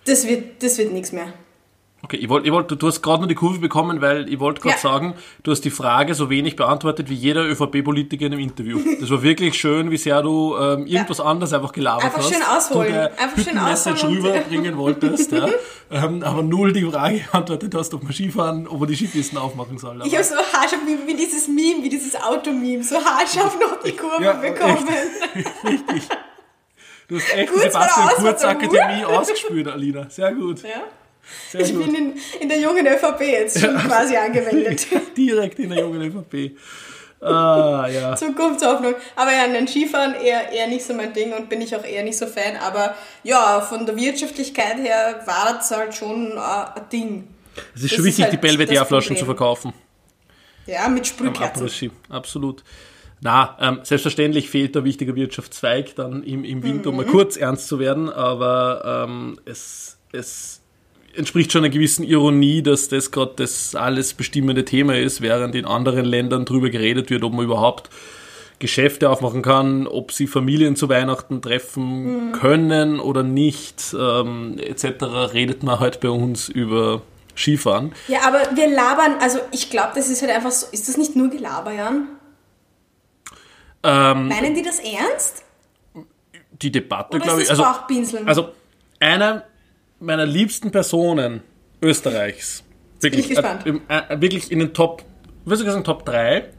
das 0.06 0.25
wird, 0.27 0.63
das 0.63 0.77
wird 0.77 0.92
nichts 0.94 1.12
mehr. 1.12 1.33
Okay, 2.03 2.18
ich 2.18 2.30
wollt, 2.30 2.48
ich 2.48 2.51
wollt, 2.51 2.69
du, 2.71 2.75
du 2.75 2.88
hast 2.88 3.03
gerade 3.03 3.19
nur 3.19 3.27
die 3.27 3.36
Kurve 3.36 3.59
bekommen, 3.59 4.01
weil 4.01 4.27
ich 4.27 4.39
wollte 4.39 4.59
gerade 4.59 4.75
Ja. 4.75 4.81
sagen, 4.81 5.13
du 5.44 5.51
hast 5.51 5.62
die 5.62 5.69
Frage 5.69 6.15
so 6.15 6.31
wenig 6.31 6.56
beantwortet 6.56 7.09
wie 7.09 7.13
jeder 7.13 7.45
ÖVP-Politiker 7.45 8.25
in 8.25 8.33
einem 8.33 8.42
Interview. 8.42 8.80
Das 9.00 9.09
war 9.12 9.21
wirklich 9.21 9.53
schön, 9.56 9.92
wie 9.92 9.98
sehr 9.98 10.21
du 10.24 10.56
ähm, 10.57 10.88
irgendwas 10.88 11.19
anderes 11.19 11.53
einfach 11.53 11.71
gelabert 11.71 12.06
Einfach 12.06 12.19
hast. 12.19 12.33
schön 12.33 12.42
ausholen. 12.44 13.09
Einfach 13.18 13.44
schön 13.44 13.57
ausholen 13.57 13.98
und- 14.18 14.25
rüberbringen 14.25 14.77
wolltest, 14.77 15.31
ja. 15.31 15.48
ähm, 15.92 16.24
aber 16.24 16.42
null 16.42 16.74
die 16.74 16.83
Frage 16.86 17.21
beantwortet 17.31 17.75
hast, 17.75 17.94
ob 17.94 18.03
man 18.03 18.13
Skifahren, 18.13 18.68
ob 18.68 18.80
man 18.80 18.89
die 18.89 18.95
Skipisten 18.95 19.38
aufmachen 19.38 19.77
soll. 19.77 19.98
Aber 19.98 20.06
Ich 20.06 20.13
habe 20.15 20.24
so 20.24 20.36
haarscharf 20.36 20.80
wie, 20.88 21.07
wie 21.07 21.15
dieses 21.15 21.48
Meme, 21.48 21.83
wie 21.83 21.89
dieses 21.89 22.15
Auto-Meme, 22.15 22.83
so 22.83 22.95
haarscharf 22.95 23.59
noch 23.59 23.81
die 23.83 23.92
Kurve 23.95 24.24
Ja, 24.24 24.33
bekommen. 24.33 24.88
richtig. 25.63 26.07
Du 27.07 27.15
hast 27.18 27.36
echt 27.36 27.53
der 27.53 27.71
Sebastian 27.71 28.09
Kurz. 28.15 28.44
Akademie 28.44 29.03
ausgespürt, 29.06 29.68
Alina. 29.68 30.09
Sehr 30.09 30.33
gut. 30.33 30.63
Ja? 30.63 30.81
Sehr 31.52 31.62
Ich 31.62 31.74
gut. 31.74 31.86
bin 31.86 31.96
in, 31.96 32.14
in 32.42 32.50
der 32.50 32.60
jungen 32.60 32.86
ÖVP 32.86 33.22
jetzt 33.22 33.60
schon 33.60 33.76
quasi 33.88 34.16
angewendet. 34.16 34.88
Direkt 35.18 35.60
in 35.60 35.70
der 35.70 35.80
jungen 35.80 36.02
ÖVP. 36.02 36.58
Ah, 37.24 37.88
ja. 37.88 38.16
Zukunftshoffnung. 38.16 38.96
Aber 39.16 39.32
ja, 39.32 39.44
ein 39.44 39.68
Skifahren 39.68 40.16
eher, 40.16 40.52
eher 40.52 40.68
nicht 40.68 40.84
so 40.84 40.94
mein 40.94 41.14
Ding 41.14 41.34
und 41.34 41.50
bin 41.50 41.62
ich 41.62 41.76
auch 41.76 41.84
eher 41.84 42.04
nicht 42.04 42.18
so 42.18 42.26
Fan. 42.26 42.58
Aber 42.58 42.96
ja, 43.24 43.62
von 43.62 43.86
der 43.86 43.96
Wirtschaftlichkeit 43.96 44.78
her 44.78 45.22
war 45.28 45.54
das 45.56 45.70
halt 45.70 45.94
schon 45.94 46.32
äh, 46.32 46.40
ein 46.40 46.90
Ding. 46.92 47.28
Es 47.76 47.84
ist 47.84 47.92
Das 47.92 47.98
schon 47.98 48.06
wichtig, 48.06 48.24
halt 48.24 48.34
die 48.34 48.38
Belvedere-Flaschen 48.38 49.16
zu 49.18 49.26
verkaufen. 49.26 49.74
Ja, 50.66 50.88
mit 50.90 51.06
Sprühkerzen. 51.06 51.92
Absolut. 52.10 52.64
Na, 53.20 53.56
ähm, 53.62 53.80
selbstverständlich 53.84 54.50
fehlt 54.50 54.76
ein 54.76 54.84
wichtiger 54.84 55.16
Wirtschaftszweig 55.16 55.94
dann 55.96 56.24
im, 56.24 56.44
im 56.44 56.64
Winter, 56.64 56.90
um 56.90 56.96
mal 56.98 57.06
Mhm. 57.06 57.10
kurz 57.12 57.38
ernst 57.38 57.68
zu 57.68 57.78
werden, 57.78 58.10
aber 58.10 59.06
ähm, 59.08 59.40
es, 59.46 59.98
es 60.12 60.61
entspricht 61.16 61.52
schon 61.52 61.63
einer 61.63 61.74
gewissen 61.74 62.04
Ironie, 62.04 62.62
dass 62.62 62.88
das 62.88 63.12
gerade 63.12 63.34
das 63.36 63.75
alles 63.75 64.13
bestimmende 64.13 64.66
Thema 64.66 64.98
ist, 64.98 65.22
während 65.22 65.56
in 65.56 65.66
anderen 65.66 66.06
Ländern 66.06 66.46
darüber 66.46 66.69
geredet 66.69 67.10
wird, 67.10 67.24
ob 67.24 67.34
man 67.34 67.46
überhaupt 67.46 67.90
Geschäfte 68.60 69.10
aufmachen 69.10 69.42
kann, 69.42 69.88
ob 69.88 70.12
sie 70.12 70.28
Familien 70.28 70.75
zu 70.75 70.88
Weihnachten 70.88 71.42
treffen 71.42 72.28
Mhm. 72.28 72.31
können 72.34 73.00
oder 73.00 73.24
nicht, 73.24 73.96
ähm, 74.00 74.58
etc., 74.60 75.34
redet 75.34 75.63
man 75.63 75.80
halt 75.80 76.00
bei 76.00 76.10
uns 76.10 76.48
über 76.48 77.02
Skifahren. 77.36 77.94
Ja, 78.08 78.19
aber 78.28 78.56
wir 78.56 78.68
labern, 78.70 79.15
also 79.20 79.39
ich 79.51 79.70
glaube, 79.72 79.94
das 79.96 80.10
ist 80.10 80.22
halt 80.22 80.32
einfach 80.32 80.51
so. 80.51 80.68
Ist 80.72 80.88
das 80.88 80.98
nicht 80.98 81.15
nur 81.15 81.30
Gelaber, 81.30 81.74
Jan? 81.74 82.08
Ähm, 83.84 84.27
Meinen 84.27 84.53
die 84.53 84.62
das 84.62 84.80
ernst? 84.80 85.44
die 86.62 86.72
Debatte, 86.72 87.18
glaube 87.18 87.41
ich. 87.41 87.50
Also? 87.50 87.65
Also, 88.25 88.50
eine 89.00 89.44
meiner 90.01 90.25
liebsten 90.25 90.72
Personen 90.72 91.41
Österreichs, 91.81 92.63
wirklich, 93.00 93.29
ich 93.29 93.36
gespannt. 93.38 93.65
äh, 93.65 94.13
äh, 94.13 94.22
wirklich 94.22 94.51
in 94.51 94.60
den 94.60 94.74
Top, 94.74 95.03
würde 95.46 95.58
sogar 95.58 95.74
sagen 95.74 95.84
Top 95.86 96.05
3, 96.05 96.50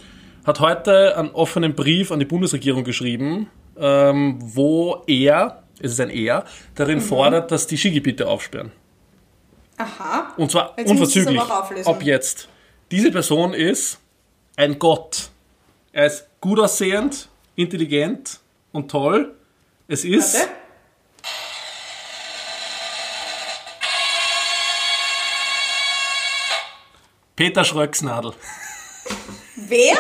hat 0.44 0.61
heute 0.61 1.16
einen 1.16 1.30
offenen 1.30 1.75
Brief 1.75 2.11
an 2.11 2.18
die 2.18 2.25
Bundesregierung 2.25 2.82
geschrieben, 2.84 3.49
ähm, 3.76 4.38
wo 4.40 5.02
er, 5.06 5.62
es 5.80 5.92
ist 5.92 6.00
ein 6.00 6.11
Er, 6.11 6.44
darin 6.75 6.99
Mhm. 6.99 7.02
fordert, 7.02 7.50
dass 7.50 7.66
die 7.66 7.76
Skigebiete 7.76 8.26
aufsperren. 8.28 8.72
Aha. 9.78 10.32
Und 10.37 10.50
zwar 10.50 10.75
Jetzt 10.76 10.90
unverzüglich. 10.90 11.40
Ab 11.40 12.02
jetzt. 12.02 12.49
Diese 12.90 13.11
Person 13.11 13.54
ist 13.54 13.99
ein 14.56 14.78
Gott. 14.78 15.30
Er 15.92 16.06
ist 16.06 16.26
gut 16.40 16.61
aussehend, 16.61 17.28
intelligent 17.56 18.40
und 18.72 18.90
toll. 18.90 19.34
Es 19.88 20.04
ist. 20.04 20.34
Warte. 20.34 20.49
Peter 27.36 27.64
Schröcksnadel. 27.64 28.34
Wer? 29.56 29.96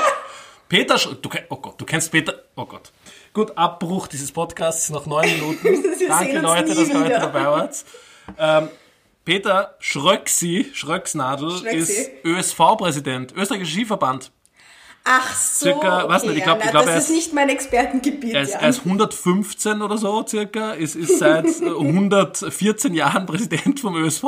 Peter 0.68 0.98
Sch 0.98 1.08
du, 1.20 1.28
oh 1.48 1.56
Gott, 1.56 1.80
du 1.80 1.84
kennst 1.84 2.10
Peter. 2.10 2.34
Oh 2.56 2.66
Gott. 2.66 2.92
Gut, 3.32 3.56
Abbruch 3.56 4.06
dieses 4.06 4.32
Podcasts 4.32 4.90
nach 4.90 5.06
neun 5.06 5.24
Minuten. 5.24 5.82
Danke 6.08 6.38
Leute, 6.40 6.74
dass 6.74 6.88
ihr 6.88 7.00
heute 7.00 7.10
dabei 7.10 7.44
wart. 7.46 7.84
Ähm, 8.38 8.68
Peter 9.24 9.76
Schröcksi, 9.78 10.70
Schröcksnadel, 10.74 11.50
Schröcksi. 11.50 11.76
ist 11.76 12.10
ÖSV-Präsident, 12.24 13.32
österreichischer 13.32 13.72
Skiverband. 13.72 14.30
Ach 15.04 15.34
so, 15.34 15.64
Circa, 15.66 16.08
weiß 16.08 16.22
okay, 16.22 16.28
nicht, 16.30 16.38
ich 16.38 16.44
glaub- 16.44 16.58
ja, 16.60 16.64
ich 16.66 16.70
glaub, 16.70 16.84
das 16.86 16.96
ist 16.96 17.08
ist- 17.10 17.14
nicht 17.16 17.32
mein 17.34 17.48
Expertengebiet. 17.48 18.34
Er 18.34 18.42
ist, 18.42 18.54
er 18.54 18.68
ist 18.68 18.84
115 18.84 19.82
oder 19.82 19.98
so 19.98 20.24
circa, 20.26 20.72
ist, 20.74 20.94
ist 20.94 21.18
seit 21.18 21.44
äh, 21.60 21.64
114 21.66 22.94
Jahren 22.94 23.26
Präsident 23.26 23.80
vom 23.80 23.96
ÖSV 23.96 24.22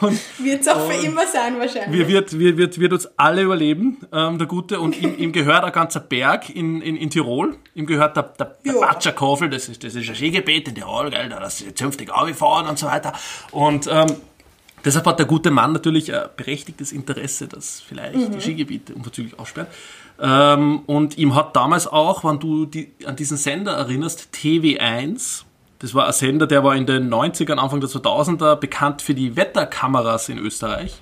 und 0.00 0.18
Wird 0.38 0.62
es 0.62 0.68
auch 0.68 0.90
für 0.90 0.94
immer 1.06 1.26
sein 1.26 1.58
wahrscheinlich. 1.60 1.92
wir 1.98 2.08
wird, 2.08 2.38
wir 2.38 2.56
wird, 2.56 2.80
wird 2.80 2.92
uns 2.92 3.08
alle 3.16 3.42
überleben, 3.42 3.98
ähm, 4.12 4.38
der 4.38 4.46
Gute. 4.48 4.80
Und 4.80 5.00
ihm, 5.00 5.14
ihm 5.16 5.32
gehört 5.32 5.62
ein 5.64 5.72
ganzer 5.72 6.00
Berg 6.00 6.50
in, 6.50 6.80
in, 6.82 6.96
in 6.96 7.10
Tirol. 7.10 7.56
Ihm 7.74 7.86
gehört 7.86 8.16
der, 8.16 8.24
der, 8.24 8.56
der. 8.64 8.72
Batschakofel, 8.80 9.48
das 9.48 9.68
ist, 9.68 9.84
das 9.84 9.94
ist 9.94 10.08
ein 10.08 10.14
Skigebiet 10.16 10.66
in 10.68 10.74
Tirol, 10.74 11.10
gell, 11.10 11.28
da 11.28 11.38
ist 11.46 11.78
zünftig 11.78 12.10
fahren 12.34 12.66
und 12.66 12.78
so 12.78 12.86
weiter. 12.86 13.12
Und 13.52 13.86
ähm, 13.90 14.06
deshalb 14.84 15.06
hat 15.06 15.18
der 15.18 15.26
gute 15.26 15.50
Mann 15.50 15.72
natürlich 15.72 16.14
ein 16.14 16.28
berechtigtes 16.36 16.92
Interesse, 16.92 17.48
dass 17.48 17.80
vielleicht 17.80 18.16
Mhm. 18.16 18.32
die 18.32 18.40
Skigebiete 18.40 18.94
unverzüglich 18.94 19.38
aussperren. 19.38 19.68
Ähm, 20.20 20.80
und 20.86 21.16
ihm 21.18 21.34
hat 21.34 21.54
damals 21.54 21.86
auch, 21.86 22.24
wenn 22.24 22.38
du 22.40 22.66
die, 22.66 22.92
an 23.04 23.16
diesen 23.16 23.36
Sender 23.36 23.72
erinnerst, 23.72 24.28
TV1, 24.34 25.44
das 25.78 25.94
war 25.94 26.06
ein 26.06 26.12
Sender, 26.12 26.46
der 26.46 26.64
war 26.64 26.74
in 26.74 26.86
den 26.86 27.08
90ern, 27.08 27.58
Anfang 27.58 27.80
der 27.80 27.88
2000er 27.88 28.56
bekannt 28.56 29.00
für 29.02 29.14
die 29.14 29.36
Wetterkameras 29.36 30.28
in 30.28 30.38
Österreich. 30.38 31.00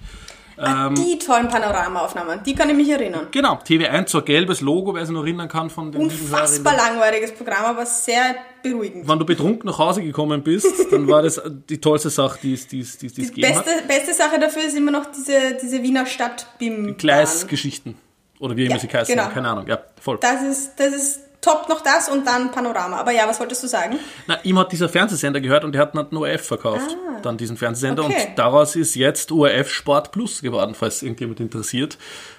Ah, 0.58 0.88
die 0.90 1.18
tollen 1.18 1.48
Panoramaaufnahmen, 1.48 2.42
die 2.44 2.54
kann 2.54 2.70
ich 2.70 2.76
mich 2.76 2.88
erinnern. 2.88 3.26
Genau, 3.30 3.54
TV1, 3.56 4.08
so 4.08 4.18
ein 4.18 4.24
gelbes 4.24 4.60
Logo, 4.62 4.94
wer 4.94 5.04
sich 5.04 5.14
noch 5.14 5.22
erinnern 5.22 5.48
kann 5.48 5.68
von 5.68 5.92
den 5.92 6.02
Unfassbar 6.02 6.74
langweiliges 6.76 7.32
Programm, 7.32 7.64
aber 7.66 7.84
sehr 7.84 8.36
beruhigend. 8.62 9.06
Wenn 9.06 9.18
du 9.18 9.26
betrunken 9.26 9.68
nach 9.68 9.78
Hause 9.78 10.02
gekommen 10.02 10.42
bist, 10.42 10.66
dann 10.90 11.06
war 11.08 11.22
das 11.22 11.40
die 11.68 11.78
tollste 11.80 12.08
Sache, 12.10 12.38
die 12.42 12.54
es 12.54 12.66
die 12.66 12.80
es- 12.80 12.96
die 12.96 13.06
es- 13.06 13.12
die 13.14 13.26
gegeben 13.26 13.54
hat. 13.56 13.64
beste, 13.66 13.82
beste 13.86 14.14
Sache 14.14 14.38
dafür 14.38 14.62
ist 14.64 14.76
immer 14.76 14.92
noch 14.92 15.06
diese, 15.06 15.58
diese 15.60 15.82
Wiener 15.82 16.06
Stadt 16.06 16.46
BIM. 16.58 16.96
Gleisgeschichten. 16.96 17.96
Oder 18.38 18.54
wie 18.56 18.66
immer 18.66 18.74
Ja, 18.74 18.80
sie 18.80 18.88
heißen, 18.88 19.14
genau. 19.14 19.28
keine 19.30 19.48
Ahnung. 19.48 19.66
Ja, 19.66 19.78
voll. 20.00 20.18
Das 20.20 20.42
ist, 20.42 20.72
das 20.78 20.88
ist 20.94 21.20
top 21.46 21.68
noch 21.68 21.80
das 21.80 22.08
und 22.08 22.26
dann 22.26 22.50
Panorama. 22.50 22.98
Aber 22.98 23.12
ja, 23.12 23.28
was 23.28 23.38
wolltest 23.38 23.62
du 23.62 23.68
sagen? 23.68 23.98
Na, 24.26 24.38
ihm 24.42 24.58
hat 24.58 24.72
dieser 24.72 24.88
Fernsehsender 24.88 25.40
gehört 25.40 25.64
und 25.64 25.74
er 25.74 25.82
hat 25.82 25.94
einen 25.94 26.16
ORF 26.16 26.44
verkauft. 26.44 26.96
Dann 27.22 27.36
diesen 27.36 27.56
Fernsehsender. 27.56 28.02
Ah. 28.02 28.06
Okay. 28.06 28.26
Und 28.28 28.38
daraus 28.38 28.74
ist 28.74 28.96
jetzt 28.96 29.30
ORF 29.30 29.70
Sport 29.70 30.12
Plus 30.12 30.42
geworden, 30.42 30.74
falls 30.74 31.02
irgendjemand 31.02 31.40
interessiert. 31.40 31.98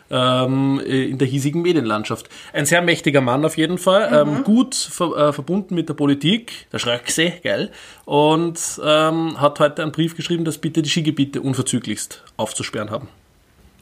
Ähm, 0.10 0.80
in 0.80 1.18
der 1.18 1.28
hiesigen 1.28 1.62
Medienlandschaft. 1.62 2.30
Ein 2.54 2.66
sehr 2.66 2.82
mächtiger 2.82 3.20
Mann 3.20 3.44
auf 3.44 3.58
jeden 3.58 3.78
Fall. 3.78 4.26
Mhm. 4.26 4.38
Ähm, 4.38 4.44
gut 4.44 4.76
ver 4.76 5.18
äh, 5.18 5.34
verbunden 5.34 5.76
mit 5.76 5.90
der 5.90 5.96
Politik. 5.96 6.68
Der 6.72 6.80
Schröckse, 6.80 7.34
gell? 7.44 7.72
Und 8.06 8.60
ähm, 8.84 9.40
hat 9.42 9.60
heute 9.60 9.82
einen 9.82 9.92
Brief 9.92 10.16
geschrieben, 10.16 10.46
dass 10.46 10.60
bitte 10.60 10.82
die 10.82 10.90
Skigebiete 10.90 11.42
unverzüglichst 11.42 12.24
aufzusperren 12.38 12.90
haben. 12.90 13.10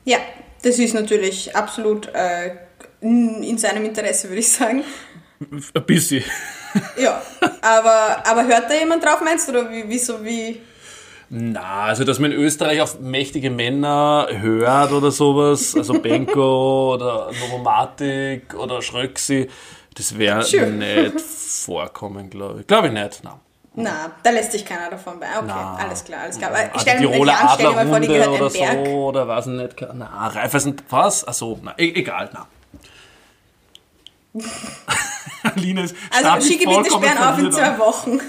Ja, 0.03 0.17
das 0.63 0.79
ist 0.79 0.94
natürlich 0.96 1.55
absolut 1.55 2.08
äh, 2.13 2.55
in 3.01 3.43
in 3.43 3.57
seinem 3.57 3.85
Interesse, 3.85 4.27
würde 4.29 4.39
ich 4.39 4.51
sagen. 4.51 4.83
Ein 5.73 5.85
bisschen. 5.85 6.23
Ja, 6.97 7.21
aber, 7.61 8.23
aber 8.25 8.45
hört 8.47 8.69
da 8.69 8.73
jemand 8.73 9.03
drauf, 9.03 9.19
meinst 9.23 9.47
du? 9.47 9.51
Oder 9.51 9.69
wie, 9.71 9.83
wieso, 9.87 10.23
wie? 10.23 10.61
Na, 11.29 11.85
also 11.85 12.03
dass 12.03 12.19
man 12.19 12.31
in 12.31 12.37
Österreich 12.39 12.81
auf 12.81 12.99
mächtige 12.99 13.49
Männer 13.49 14.27
hört 14.31 14.91
oder 14.91 15.11
sowas, 15.11 15.75
also 15.75 15.93
Benko 15.99 16.93
oder 16.95 17.31
Novomatic 17.41 18.53
oder 18.53 18.81
Schröxi, 18.81 19.49
das 19.95 20.17
wäre 20.17 20.43
Sure. 20.43 20.67
nicht 20.67 21.19
vorkommen, 21.21 22.29
glaube 22.29 22.61
ich. 22.61 22.67
Glaube 22.67 22.87
ich 22.87 22.93
nicht, 22.93 23.23
nein. 23.23 23.33
Na, 23.77 24.11
da 24.23 24.29
lässt 24.29 24.53
sich 24.53 24.63
keiner 24.65 24.89
davon 24.89 25.19
bei. 25.19 25.27
Okay, 25.37 25.45
Na. 25.47 25.75
alles 25.75 26.03
klar, 26.05 26.21
alles 26.21 26.37
klar. 26.37 26.51
Aber 26.51 26.59
Ah, 26.59 26.69
ich 26.75 26.81
stell, 26.81 26.97
die 26.99 27.07
Tiroler 27.07 27.33
Jan, 27.33 27.49
stell 27.55 27.71
mal 27.71 27.87
vor, 27.87 27.99
die 27.99 28.07
gehört 28.07 28.29
oder 28.29 28.49
so, 28.49 28.59
oder 28.63 29.37
ich 29.39 29.45
nicht. 29.47 29.75
Na, 29.93 30.27
Raiffeisen, 30.27 30.75
was? 30.89 31.27
Achso, 31.27 31.59
na, 31.61 31.73
egal, 31.77 32.29
na. 32.33 32.47
Aline 35.43 35.83
ist 35.83 35.95
Also 36.11 36.45
Skigebiete 36.47 36.91
sperren 36.91 37.17
auf 37.17 37.39
in 37.39 37.51
zwei 37.51 37.77
Wochen. 37.77 38.19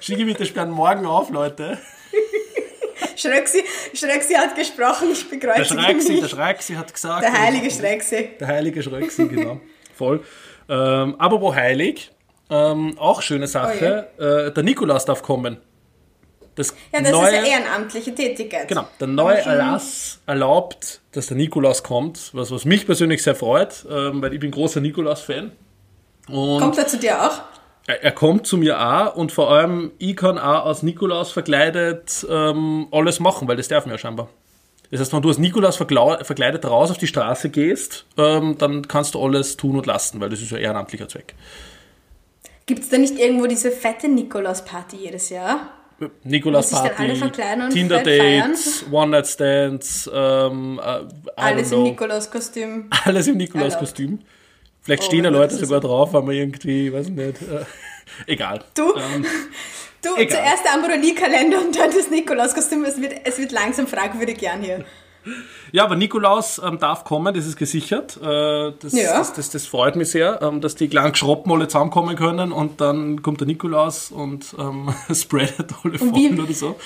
Skigebiete 0.00 0.46
sperren 0.46 0.70
morgen 0.70 1.06
auf, 1.06 1.30
Leute. 1.30 1.78
Schröcksi, 3.16 3.62
Schröcksi 3.94 4.34
hat 4.34 4.56
gesprochen, 4.56 5.10
ich 5.12 5.28
Der 5.28 5.36
bekreuzige 5.36 5.80
der 5.80 5.94
mich. 5.94 6.30
Schröxi 6.30 6.74
hat 6.74 6.92
gesagt. 6.92 7.22
Der 7.22 7.32
heilige 7.32 7.70
Schröxi. 7.70 8.30
Der 8.40 8.46
heilige 8.48 8.82
Schröcksen, 8.82 9.28
genau. 9.28 9.60
Voll. 9.94 10.24
Ähm, 10.68 11.16
aber 11.18 11.40
wo 11.40 11.54
heilig, 11.54 12.10
ähm, 12.50 12.96
auch 12.98 13.22
schöne 13.22 13.46
Sache, 13.46 14.08
äh, 14.18 14.52
der 14.52 14.62
Nikolaus 14.62 15.04
darf 15.04 15.22
kommen. 15.22 15.58
Das 16.54 16.74
Ja, 16.92 17.00
das 17.00 17.12
neue, 17.12 17.28
ist 17.28 17.34
eine 17.34 17.48
ehrenamtliche 17.48 18.14
Tätigkeit. 18.14 18.68
Genau, 18.68 18.86
der 19.00 19.06
neue 19.08 19.42
schon- 19.42 19.52
Erlass 19.52 20.20
erlaubt, 20.26 21.00
dass 21.12 21.28
der 21.28 21.36
Nikolaus 21.36 21.82
kommt, 21.82 22.30
was, 22.34 22.50
was 22.50 22.64
mich 22.64 22.84
persönlich 22.86 23.22
sehr 23.22 23.34
freut, 23.34 23.86
ähm, 23.90 24.20
weil 24.20 24.34
ich 24.34 24.40
bin 24.40 24.50
großer 24.50 24.80
Nikolaus-Fan. 24.80 25.52
Kommt 26.26 26.78
er 26.78 26.86
zu 26.86 26.98
dir 26.98 27.20
auch? 27.22 27.40
er, 27.86 28.02
er 28.04 28.12
kommt 28.12 28.46
zu 28.46 28.56
mir 28.56 28.80
auch 28.80 29.16
und 29.16 29.32
vor 29.32 29.50
allem, 29.50 29.92
ich 29.98 30.16
kann 30.16 30.38
auch 30.38 30.66
als 30.66 30.82
Nikolaus 30.82 31.32
verkleidet 31.32 32.26
ähm, 32.28 32.86
alles 32.90 33.20
machen, 33.20 33.48
weil 33.48 33.56
das 33.56 33.68
darf 33.68 33.86
mir 33.86 33.92
ja 33.92 33.98
scheinbar. 33.98 34.28
Das 34.90 35.00
heißt, 35.00 35.12
wenn 35.14 35.22
du 35.22 35.30
als 35.30 35.38
Nikolaus 35.38 35.76
verkleidet 35.76 36.66
raus 36.66 36.90
auf 36.90 36.98
die 36.98 37.06
Straße 37.06 37.48
gehst, 37.48 38.04
ähm, 38.18 38.56
dann 38.58 38.86
kannst 38.86 39.14
du 39.14 39.24
alles 39.24 39.56
tun 39.56 39.76
und 39.76 39.86
lassen, 39.86 40.20
weil 40.20 40.28
das 40.28 40.42
ist 40.42 40.50
ja 40.50 40.58
ehrenamtlicher 40.58 41.08
Zweck. 41.08 41.34
Gibt 42.66 42.82
es 42.82 42.90
da 42.90 42.98
nicht 42.98 43.18
irgendwo 43.18 43.46
diese 43.46 43.70
fette 43.70 44.06
Nikolaus-Party 44.08 44.96
jedes 44.96 45.30
Jahr? 45.30 45.70
Verkleiden 47.18 47.64
und 47.64 47.70
Tinder-Dates, 47.70 48.84
One-Night-Stands, 48.90 50.10
ähm, 50.12 50.80
äh, 50.82 51.00
Alles 51.36 51.72
im. 51.72 51.82
Nikolaus-Kostüm. 51.84 52.90
Alles 53.04 53.28
im 53.28 53.36
Nikolaus-Kostüm. 53.36 54.20
Vielleicht 54.82 55.02
Oh 55.04 55.06
stehen 55.06 55.24
ja 55.24 55.30
Leute 55.30 55.54
sogar 55.54 55.80
drauf, 55.80 56.12
weil 56.12 56.22
man 56.22 56.34
irgendwie, 56.34 56.92
weiß 56.92 57.08
nicht, 57.10 57.42
äh, 57.42 57.64
egal. 58.26 58.64
Du, 58.74 58.94
Ähm, 58.96 59.24
du 60.02 60.16
egal. 60.16 60.28
zuerst 60.38 60.64
der 60.64 60.74
Ambronie-Kalender 60.74 61.60
und 61.60 61.78
dann 61.78 61.90
das 61.90 62.10
Nikolaus-Kostüm. 62.10 62.84
Es 62.84 63.00
wird, 63.00 63.14
es 63.24 63.38
wird 63.38 63.52
langsam 63.52 63.86
fragwürdig 63.86 64.38
gern 64.38 64.60
hier. 64.62 64.84
Ja, 65.70 65.84
aber 65.84 65.96
Nikolaus 65.96 66.60
ähm, 66.64 66.78
darf 66.78 67.04
kommen, 67.04 67.32
das 67.32 67.46
ist 67.46 67.56
gesichert. 67.56 68.16
Äh, 68.22 68.72
das, 68.80 68.92
Ja. 68.92 69.18
das, 69.18 69.32
das, 69.32 69.50
das 69.50 69.66
freut 69.66 69.96
mich 69.96 70.10
sehr, 70.10 70.40
ähm, 70.42 70.60
dass 70.60 70.74
die 70.74 70.88
kleinen 70.88 71.14
Schroppen 71.14 71.52
alle 71.52 71.68
zusammenkommen 71.68 72.16
können 72.16 72.52
und 72.52 72.80
dann 72.80 73.22
kommt 73.22 73.40
der 73.40 73.46
Nikolaus 73.46 74.10
und 74.10 74.54
ähm, 74.58 74.92
spreadet 75.14 75.72
alle 75.84 75.98
Fallen 75.98 76.40
oder 76.40 76.52
so. 76.52 76.76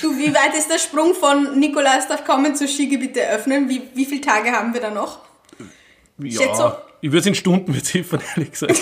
Du, 0.00 0.18
wie 0.18 0.34
weit 0.34 0.54
ist 0.58 0.70
der 0.70 0.78
Sprung 0.78 1.14
von 1.14 1.58
Nikolaus 1.60 2.08
darf 2.08 2.24
kommen 2.24 2.56
zu 2.56 2.66
Skigebiete 2.66 3.20
öffnen? 3.28 3.68
Wie, 3.68 3.82
wie 3.94 4.04
viele 4.06 4.20
Tage 4.20 4.50
haben 4.50 4.74
wir 4.74 4.80
da 4.80 4.90
noch? 4.90 5.20
Schätzung. 6.20 6.56
Ja, 6.58 6.82
ich 7.00 7.10
würde 7.10 7.20
es 7.20 7.26
in 7.26 7.34
Stunden 7.36 7.72
beziffern, 7.72 8.20
ehrlich 8.36 8.50
gesagt. 8.52 8.76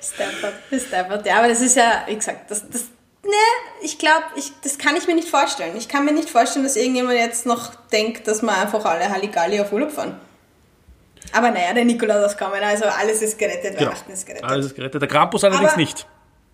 Stafford, 0.00 0.54
Stafford. 0.80 1.26
Ja, 1.26 1.38
aber 1.38 1.48
das 1.48 1.60
ist 1.60 1.76
ja, 1.76 2.04
wie 2.06 2.14
gesagt, 2.14 2.50
das, 2.50 2.68
das 2.68 2.84
ne, 3.28 3.34
ich 3.82 3.98
glaube, 3.98 4.24
ich, 4.36 4.52
das 4.62 4.78
kann 4.78 4.96
ich 4.96 5.06
mir 5.06 5.14
nicht 5.14 5.28
vorstellen. 5.28 5.76
Ich 5.76 5.88
kann 5.88 6.04
mir 6.04 6.12
nicht 6.12 6.28
vorstellen, 6.30 6.64
dass 6.64 6.76
irgendjemand 6.76 7.16
jetzt 7.18 7.46
noch 7.46 7.74
denkt, 7.92 8.26
dass 8.26 8.42
wir 8.42 8.56
einfach 8.56 8.84
alle 8.84 9.08
Halligalli 9.10 9.60
auf 9.60 9.72
Urlaub 9.72 9.92
fahren. 9.92 10.18
Aber 11.32 11.50
naja, 11.50 11.74
der 11.74 11.84
Nikolaus 11.84 12.32
ist 12.32 12.38
kommen, 12.38 12.62
also 12.62 12.84
alles 12.86 13.20
ist 13.22 13.38
gerettet, 13.38 13.76
Genau. 13.76 13.90
Weihnachten 13.90 14.12
ist 14.12 14.26
gerettet. 14.26 14.48
Alles 14.48 14.66
ist 14.66 14.74
gerettet. 14.76 15.02
Der 15.02 15.08
Krampus 15.08 15.44
allerdings 15.44 15.72
Aber- 15.72 15.80
nicht. 15.80 16.06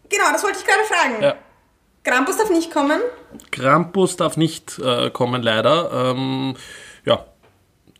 Genau, 0.09 0.25
das 0.33 0.43
wollte 0.43 0.59
ich 0.59 0.67
gerade 0.67 0.85
fragen. 0.85 1.23
Ja. 1.23 1.35
Krampus 2.03 2.37
darf 2.37 2.51
nicht 2.51 2.71
kommen. 2.71 3.01
Krampus 3.51 4.17
darf 4.17 4.37
nicht 4.37 4.79
äh, 4.79 5.11
kommen, 5.11 5.43
leider. 5.43 6.11
Ähm, 6.11 6.57
ja. 7.05 7.25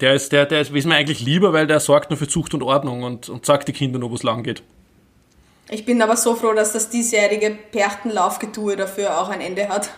Der 0.01 0.15
ist, 0.15 0.33
der, 0.33 0.45
der 0.47 0.61
ist, 0.61 0.73
ist 0.73 0.85
mir 0.87 0.97
eigentlich 0.97 1.21
lieber, 1.21 1.53
weil 1.53 1.67
der 1.67 1.81
sorgt 1.81 2.11
nur 2.11 2.19
für 2.19 2.29
Zucht 2.29 2.53
und 2.53 2.63
Ordnung 2.63 3.05
und, 3.05 3.29
und 3.29 3.47
sagt 3.47 3.69
die 3.69 3.73
Kinder 3.73 3.99
nur, 3.99 4.11
wo 4.11 4.17
es 4.17 4.23
lang 4.23 4.43
geht. 4.43 4.63
Ich 5.71 5.85
bin 5.85 6.01
aber 6.03 6.17
so 6.17 6.35
froh, 6.35 6.53
dass 6.53 6.73
das 6.73 6.91
diesjährige 6.91 7.57
Perchtenlaufgetue 7.73 8.77
dafür 8.77 9.19
auch 9.21 9.29
ein 9.29 9.41
Ende 9.41 9.69
hat. 9.69 9.91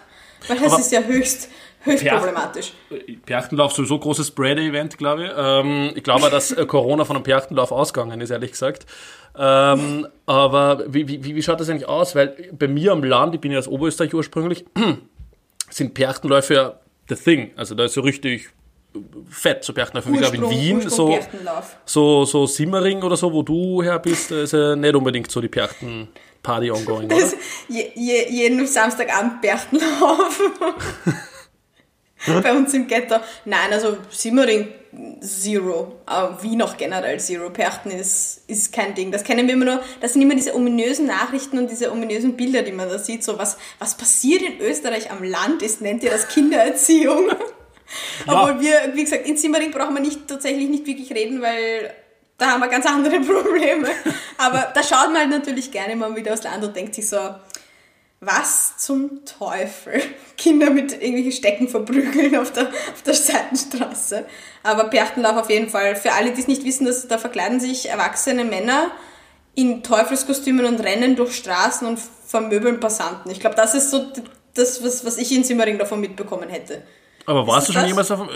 Weil 0.49 0.59
das 0.59 0.73
Aber- 0.73 0.81
ist 0.81 0.93
ja 0.93 1.01
höchst, 1.01 1.49
höchst 1.81 2.05
Percht- 2.05 2.19
problematisch. 2.19 2.73
Perchtenlauf 3.25 3.73
sowieso 3.73 3.99
großes 3.99 4.29
Spreader-Event, 4.29 4.97
glaube 4.99 5.25
ich. 5.25 5.31
Ähm, 5.37 5.93
ich 5.97 6.05
glaube, 6.05 6.31
dass 6.31 6.53
äh, 6.53 6.67
Corona 6.67 7.05
von 7.05 7.17
einem 7.17 7.25
Perchtenlauf 7.25 7.73
ausgegangen 7.73 8.21
ist, 8.21 8.31
ehrlich 8.31 8.53
gesagt. 8.53 8.87
Ähm, 9.39 10.07
aber 10.25 10.85
wie, 10.87 11.09
wie, 11.09 11.23
wie 11.35 11.43
schaut 11.43 11.61
das 11.61 11.69
eigentlich 11.69 11.89
aus? 11.89 12.15
Weil 12.15 12.51
bei 12.59 12.69
mir 12.69 12.93
am 12.93 13.03
Land, 13.03 13.35
ich 13.35 13.41
bin 13.41 13.51
ja 13.53 13.59
aus 13.59 13.69
Oberösterreich 13.69 14.15
ursprünglich, 14.15 14.65
sind 15.71 15.95
Perchtenläufe 15.95 16.55
ja 16.55 16.81
the 17.09 17.17
thing. 17.17 17.51
Also 17.57 17.75
da 17.75 17.85
ist 17.85 17.95
so 17.95 18.01
richtig 18.03 18.49
fett, 19.29 19.65
so 19.65 19.73
Perchtenläufe. 19.73 20.11
Ich 20.11 20.19
glaube 20.19 20.37
in 20.37 20.51
Wien, 20.51 20.77
Ursprung 20.77 21.19
so, 21.85 22.25
so, 22.25 22.25
so 22.25 22.47
Simmering 22.47 23.03
oder 23.03 23.17
so, 23.17 23.33
wo 23.33 23.43
du 23.43 23.83
her 23.83 23.99
bist, 23.99 24.31
ist 24.31 24.53
ja 24.53 24.77
nicht 24.77 24.95
unbedingt 24.95 25.31
so 25.31 25.41
die 25.41 25.49
Perchten-Party 25.49 26.71
ongoing, 26.71 27.07
oder? 27.07 27.17
Je, 27.69 27.91
je, 27.95 28.29
jeden 28.31 28.67
Samstagabend 28.67 29.41
Berchtenlauf. 29.41 30.41
Bei 32.43 32.53
uns 32.53 32.75
im 32.75 32.87
Ghetto. 32.87 33.17
Nein, 33.45 33.73
also 33.73 33.99
Simmering 34.11 34.69
Zero. 35.21 36.01
Aber 36.07 36.43
wie 36.43 36.57
noch 36.57 36.77
generell 36.77 37.21
Zero. 37.21 37.51
Perchten 37.51 37.91
ist, 37.91 38.43
ist 38.49 38.73
kein 38.73 38.95
Ding. 38.95 39.13
Das 39.13 39.23
kennen 39.23 39.47
wir 39.47 39.55
immer 39.55 39.65
nur. 39.65 39.83
Das 40.01 40.15
sind 40.15 40.23
immer 40.23 40.35
diese 40.35 40.55
ominösen 40.55 41.07
Nachrichten 41.07 41.59
und 41.59 41.71
diese 41.71 41.93
ominösen 41.93 42.37
Bilder, 42.37 42.63
die 42.63 42.73
man 42.73 42.89
da 42.89 42.99
sieht. 42.99 43.23
So 43.23 43.39
was, 43.39 43.59
was 43.79 43.97
passiert 43.97 44.43
in 44.43 44.61
Österreich 44.61 45.11
am 45.11 45.23
Land 45.23 45.63
ist, 45.63 45.81
nennt 45.81 46.03
ihr 46.03 46.11
das 46.11 46.29
Kindererziehung. 46.29 47.31
Obwohl 48.27 48.61
wir, 48.61 48.93
wie 48.95 49.05
gesagt, 49.05 49.27
in 49.27 49.37
Simmering 49.37 49.71
brauchen 49.71 49.95
wir 49.95 50.01
nicht, 50.01 50.27
tatsächlich 50.27 50.69
nicht 50.69 50.87
wirklich 50.87 51.13
reden, 51.13 51.41
weil 51.41 51.95
da 52.39 52.53
haben 52.53 52.61
wir 52.61 52.69
ganz 52.69 52.87
andere 52.87 53.21
Probleme. 53.21 53.89
Aber 54.39 54.73
da 54.75 54.83
schaut 54.83 55.13
man 55.13 55.19
halt 55.19 55.31
natürlich 55.31 55.71
gerne 55.71 55.97
mal 55.97 56.15
wieder 56.17 56.33
aufs 56.33 56.43
Land 56.43 56.65
und 56.65 56.77
denkt 56.77 56.95
sich 56.95 57.09
so, 57.09 57.19
was 58.21 58.79
zum 58.79 59.25
Teufel? 59.25 60.03
Kinder 60.37 60.71
mit 60.71 60.93
irgendwelchen 60.93 61.33
Stecken 61.33 61.69
verprügeln 61.69 62.37
auf 62.37 62.53
der, 62.53 62.69
auf 62.69 63.03
der 63.05 63.15
Seitenstraße. 63.15 64.27
Aber 64.63 64.85
Perchtenlauf 64.85 65.37
auf 65.37 65.51
jeden 65.51 65.69
Fall. 65.69 65.97
Für 65.97 66.13
alle, 66.13 66.33
die 66.33 66.41
es 66.41 66.49
nicht 66.49 66.65
wissen, 66.65 66.87
dass, 66.87 67.07
da 67.09 67.19
verkleiden 67.19 67.61
sich 67.61 67.89
erwachsene 67.89 68.45
Männer 68.45 68.91
in 69.55 69.83
Teufelskostümen 69.83 70.67
und 70.67 70.81
rennen 70.81 71.17
durch 71.17 71.37
Straßen 71.37 71.87
und 71.87 71.99
vermöbeln 71.99 72.81
Passanten. 72.81 73.31
Ich 73.31 73.41
glaube, 73.41 73.57
das 73.57 73.75
ist 73.75 73.91
so 73.91 74.13
das, 74.55 74.83
was, 74.83 75.05
was 75.05 75.19
ich 75.19 75.33
in 75.33 75.45
Simmering 75.45 75.79
davon 75.79 76.01
mitbekommen 76.01 76.49
hätte. 76.49 76.83
Aber 77.27 77.47
warst 77.47 77.69
du 77.69 77.73
schon 77.73 77.83
das? 77.83 77.91
jemals 77.91 78.11
auf 78.11 78.29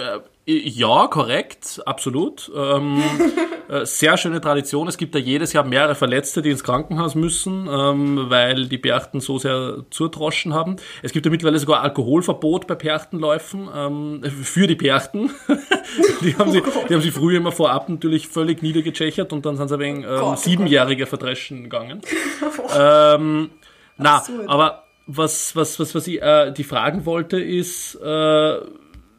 äh, 0.46 0.52
Ja, 0.52 1.06
korrekt, 1.06 1.80
absolut. 1.86 2.50
Ähm, 2.54 3.02
äh, 3.68 3.86
sehr 3.86 4.16
schöne 4.16 4.40
Tradition. 4.40 4.88
Es 4.88 4.96
gibt 4.96 5.14
ja 5.14 5.20
jedes 5.20 5.52
Jahr 5.52 5.64
mehrere 5.64 5.94
Verletzte, 5.94 6.42
die 6.42 6.50
ins 6.50 6.64
Krankenhaus 6.64 7.14
müssen, 7.14 7.68
ähm, 7.70 8.26
weil 8.28 8.66
die 8.66 8.78
Berchten 8.78 9.20
so 9.20 9.38
sehr 9.38 9.84
zurtroschen 9.90 10.54
haben. 10.54 10.76
Es 11.02 11.12
gibt 11.12 11.24
ja 11.24 11.30
mittlerweile 11.30 11.58
sogar 11.58 11.82
Alkoholverbot 11.82 12.66
bei 12.66 12.74
Perchtenläufen 12.74 13.68
ähm, 13.74 14.22
für 14.24 14.66
die 14.66 14.76
Perchten. 14.76 15.30
die, 16.22 16.36
haben 16.36 16.50
sie, 16.50 16.62
die 16.88 16.94
haben 16.94 17.02
sie 17.02 17.12
früher 17.12 17.38
immer 17.38 17.52
vorab 17.52 17.88
natürlich 17.88 18.28
völlig 18.28 18.62
niedergechechert 18.62 19.32
und 19.32 19.46
dann 19.46 19.56
sind 19.56 19.68
sie 19.68 19.78
wegen 19.78 20.02
ähm, 20.02 20.20
oh 20.20 20.34
Siebenjährige 20.34 21.06
verdreschen 21.06 21.62
gegangen. 21.64 22.00
ähm, 22.76 23.50
na, 23.96 24.22
aber 24.46 24.84
was, 25.16 25.56
was, 25.56 25.78
was, 25.78 25.94
was 25.94 26.06
ich 26.06 26.22
äh, 26.22 26.52
die 26.52 26.64
fragen 26.64 27.04
wollte, 27.06 27.40
ist, 27.40 27.96
äh, 27.96 28.58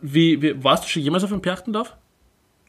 wie, 0.01 0.41
wie, 0.41 0.63
warst 0.63 0.83
du 0.83 0.89
schon 0.89 1.01
jemals 1.01 1.23
auf 1.23 1.31
einem 1.31 1.41
Perchtendorf? 1.41 1.95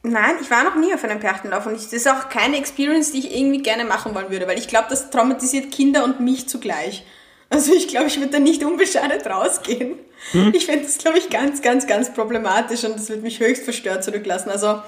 Nein, 0.03 0.35
ich 0.41 0.51
war 0.51 0.63
noch 0.65 0.75
nie 0.75 0.93
auf 0.93 1.03
einem 1.03 1.19
Perchtendorf 1.19 1.65
und 1.65 1.75
ich, 1.75 1.83
das 1.83 1.93
ist 1.93 2.09
auch 2.09 2.27
keine 2.29 2.57
Experience, 2.57 3.13
die 3.13 3.19
ich 3.19 3.35
irgendwie 3.37 3.61
gerne 3.61 3.85
machen 3.85 4.13
wollen 4.13 4.29
würde, 4.29 4.47
weil 4.47 4.57
ich 4.57 4.67
glaube, 4.67 4.87
das 4.89 5.09
traumatisiert 5.09 5.71
Kinder 5.71 6.03
und 6.03 6.19
mich 6.19 6.49
zugleich. 6.49 7.05
Also 7.49 7.73
ich 7.73 7.87
glaube, 7.87 8.07
ich 8.07 8.17
würde 8.17 8.31
da 8.31 8.39
nicht 8.39 8.63
unbeschadet 8.63 9.25
rausgehen. 9.27 9.95
Hm? 10.31 10.53
Ich 10.55 10.65
fände 10.65 10.85
das, 10.85 10.97
glaube 10.97 11.19
ich, 11.19 11.29
ganz, 11.29 11.61
ganz, 11.61 11.87
ganz 11.87 12.13
problematisch 12.13 12.83
und 12.83 12.95
das 12.95 13.09
würde 13.09 13.21
mich 13.21 13.39
höchst 13.39 13.63
verstört 13.63 14.03
zurücklassen. 14.03 14.49
Also 14.49 14.81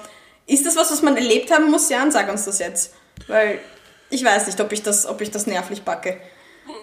ist 0.46 0.66
das 0.66 0.76
was, 0.76 0.90
was 0.90 1.02
man 1.02 1.16
erlebt 1.16 1.50
haben 1.50 1.70
muss? 1.70 1.88
Jan, 1.88 2.10
sag 2.10 2.30
uns 2.30 2.44
das 2.44 2.58
jetzt. 2.58 2.94
Weil 3.26 3.58
ich 4.10 4.24
weiß 4.24 4.46
nicht, 4.46 4.60
ob 4.60 4.72
ich 4.72 4.82
das, 4.82 5.06
ob 5.06 5.20
ich 5.20 5.30
das 5.30 5.46
nervlich 5.46 5.82
backe. 5.82 6.18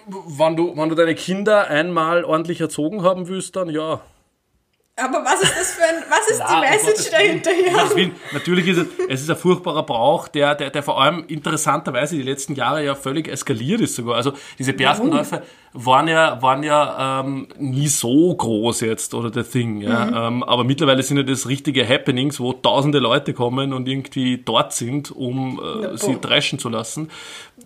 Wenn 0.06 0.56
du, 0.56 0.76
wenn 0.76 0.88
du 0.88 0.94
deine 0.94 1.14
Kinder 1.14 1.68
einmal 1.68 2.24
ordentlich 2.24 2.60
erzogen 2.60 3.02
haben 3.02 3.28
willst, 3.28 3.54
dann 3.56 3.68
ja. 3.68 4.00
Aber 4.96 5.24
was 5.24 5.42
ist 5.42 5.56
das 5.58 5.72
für 5.72 5.82
ein, 5.82 6.04
was 6.08 6.30
ist 6.30 6.38
Na, 6.38 6.60
die 6.60 6.68
Message 6.68 7.10
dahinter 7.10 7.50
hier? 7.50 8.12
Natürlich 8.32 8.68
ist 8.68 8.78
es, 8.78 8.86
es 9.08 9.22
ist 9.22 9.30
ein 9.30 9.36
furchtbarer 9.36 9.82
Brauch, 9.82 10.28
der, 10.28 10.54
der, 10.54 10.70
der 10.70 10.84
vor 10.84 11.02
allem 11.02 11.24
interessanterweise 11.26 12.14
die 12.14 12.22
letzten 12.22 12.54
Jahre 12.54 12.84
ja 12.84 12.94
völlig 12.94 13.26
eskaliert 13.26 13.80
ist 13.80 13.96
sogar. 13.96 14.14
Also 14.14 14.34
diese 14.56 14.72
Berstenläufe 14.72 15.42
waren 15.72 16.06
ja, 16.06 16.40
waren 16.40 16.62
ja 16.62 17.22
ähm, 17.22 17.48
nie 17.58 17.88
so 17.88 18.36
groß 18.36 18.82
jetzt 18.82 19.14
oder 19.14 19.32
the 19.32 19.42
thing. 19.42 19.80
Ja. 19.80 20.04
Mhm. 20.04 20.14
Ähm, 20.14 20.42
aber 20.44 20.62
mittlerweile 20.62 21.02
sind 21.02 21.16
ja 21.16 21.24
das 21.24 21.48
richtige 21.48 21.88
Happenings, 21.88 22.38
wo 22.38 22.52
tausende 22.52 23.00
Leute 23.00 23.34
kommen 23.34 23.72
und 23.72 23.88
irgendwie 23.88 24.38
dort 24.44 24.74
sind, 24.74 25.10
um 25.10 25.60
äh, 25.60 25.98
sie 25.98 26.20
dreschen 26.20 26.60
zu 26.60 26.68
lassen. 26.68 27.10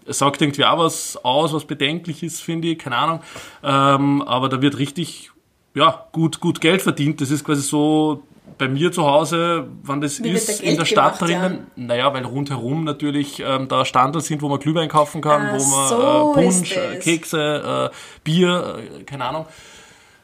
Es 0.06 0.16
sagt 0.16 0.40
irgendwie 0.40 0.64
auch 0.64 0.78
was 0.78 1.23
aus, 1.23 1.52
was 1.52 1.66
bedenklich 1.66 2.23
ist, 2.23 2.40
finde 2.40 2.68
ich, 2.68 2.78
keine 2.78 2.97
Ahnung. 2.97 3.20
Ähm, 3.62 4.23
aber 4.23 4.49
da 4.49 4.62
wird 4.62 4.78
richtig 4.78 5.30
ja, 5.75 6.06
gut, 6.12 6.40
gut 6.40 6.60
Geld 6.60 6.82
verdient. 6.82 7.20
Das 7.20 7.30
ist 7.30 7.44
quasi 7.44 7.62
so 7.62 8.22
bei 8.56 8.68
mir 8.68 8.90
zu 8.92 9.04
Hause, 9.04 9.68
wann 9.82 10.00
das 10.00 10.22
Wie 10.22 10.30
ist, 10.30 10.60
in 10.60 10.76
der 10.76 10.84
Stadt 10.84 11.18
gemacht, 11.18 11.30
drinnen, 11.30 11.66
ja. 11.76 11.84
naja, 11.84 12.14
weil 12.14 12.25
rundherum 12.25 12.84
natürlich 12.84 13.40
ähm, 13.40 13.68
da 13.68 13.84
Standel 13.84 14.20
sind, 14.20 14.42
wo 14.42 14.48
man 14.48 14.58
Glühwein 14.58 14.88
kaufen 14.88 15.20
kann, 15.20 15.46
ah, 15.46 15.56
wo 15.56 15.64
man 15.64 15.88
so 15.88 16.40
äh, 16.40 16.42
Punsch, 16.42 16.76
äh, 16.76 16.98
Kekse, 16.98 17.90
äh, 17.92 17.94
Bier, 18.25 18.80
äh, 19.00 19.04
keine 19.04 19.26
Ahnung. 19.26 19.46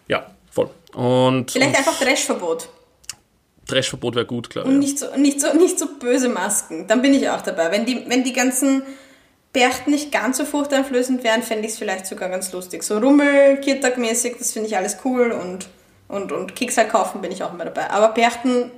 Ja, 0.08 0.26
voll. 0.50 0.70
Und, 0.94 1.50
Vielleicht 1.50 1.70
und 1.70 1.78
einfach 1.78 1.98
Trashverbot. 1.98 2.68
Trashverbot 3.66 4.14
wäre 4.14 4.26
gut, 4.26 4.50
glaube 4.50 4.68
ich. 4.68 4.74
Und 4.74 4.80
nicht 4.80 4.98
so, 4.98 5.06
nicht, 5.16 5.40
so, 5.40 5.52
nicht 5.54 5.78
so 5.78 5.86
böse 5.98 6.28
Masken. 6.28 6.86
Dann 6.86 7.02
bin 7.02 7.14
ich 7.14 7.28
auch 7.30 7.40
dabei. 7.40 7.70
Wenn 7.70 7.86
die, 7.86 8.04
wenn 8.08 8.24
die 8.24 8.32
ganzen 8.32 8.82
Berchten 9.54 9.92
nicht 9.92 10.12
ganz 10.12 10.36
so 10.36 10.44
furchteinflößend 10.44 11.24
wären, 11.24 11.42
fände 11.42 11.64
ich 11.64 11.72
es 11.72 11.78
vielleicht 11.78 12.06
sogar 12.06 12.28
ganz 12.28 12.52
lustig. 12.52 12.82
So 12.82 12.98
Rummel, 12.98 13.58
Kirtag-mäßig, 13.58 14.34
das 14.36 14.52
finde 14.52 14.68
ich 14.68 14.76
alles 14.76 14.98
cool 15.04 15.30
und, 15.30 15.68
und, 16.08 16.32
und 16.32 16.56
Keks 16.56 16.76
halt 16.76 16.90
kaufen 16.90 17.22
bin 17.22 17.30
ich 17.32 17.42
auch 17.42 17.54
immer 17.54 17.64
dabei. 17.64 17.88
Aber 17.88 18.08
Berchten, 18.08 18.72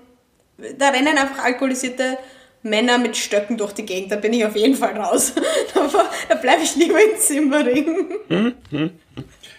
da 0.78 0.90
rennen 0.90 1.16
einfach 1.16 1.42
alkoholisierte 1.42 2.18
Männer 2.62 2.98
mit 2.98 3.16
Stöcken 3.16 3.56
durch 3.56 3.72
die 3.72 3.86
Gegend, 3.86 4.12
da 4.12 4.16
bin 4.16 4.34
ich 4.34 4.44
auf 4.44 4.54
jeden 4.54 4.76
Fall 4.76 4.96
raus. 5.00 5.32
da, 5.74 5.88
da 6.28 6.34
bleibe 6.34 6.62
ich 6.62 6.76
lieber 6.76 7.02
in 7.02 7.18
Zimmering. 7.18 8.08
Hm, 8.28 8.54
hm. 8.70 8.90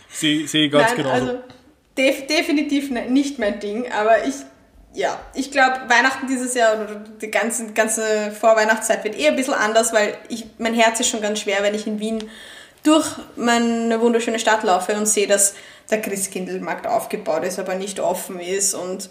Sehe 0.09 0.47
seh 0.47 0.69
ganz 0.69 0.93
genau. 0.93 1.09
Also 1.09 1.39
def 1.97 2.27
definitiv 2.27 2.91
nicht 2.91 3.39
mein 3.39 3.59
Ding, 3.59 3.91
aber 3.91 4.27
ich 4.27 4.35
ja, 4.93 5.19
ich 5.33 5.51
glaube, 5.51 5.81
Weihnachten 5.87 6.27
dieses 6.27 6.53
Jahr 6.55 6.75
oder 6.75 6.95
die 6.95 7.29
ganze, 7.29 7.67
ganze 7.73 8.31
Vorweihnachtszeit 8.31 9.03
wird 9.03 9.17
eh 9.17 9.27
ein 9.27 9.35
bisschen 9.35 9.53
anders, 9.53 9.93
weil 9.93 10.17
ich, 10.29 10.45
mein 10.57 10.73
Herz 10.73 10.99
ist 10.99 11.09
schon 11.09 11.21
ganz 11.21 11.39
schwer, 11.39 11.61
wenn 11.61 11.75
ich 11.75 11.85
in 11.85 11.99
Wien 11.99 12.29
durch 12.83 13.07
meine 13.35 13.99
wunderschöne 14.01 14.39
Stadt 14.39 14.63
laufe 14.63 14.93
und 14.93 15.05
sehe, 15.05 15.27
dass 15.27 15.55
der 15.89 16.01
Christkindlmarkt 16.01 16.87
aufgebaut 16.87 17.43
ist, 17.43 17.59
aber 17.59 17.75
nicht 17.75 17.99
offen 17.99 18.39
ist 18.39 18.73
und 18.73 19.09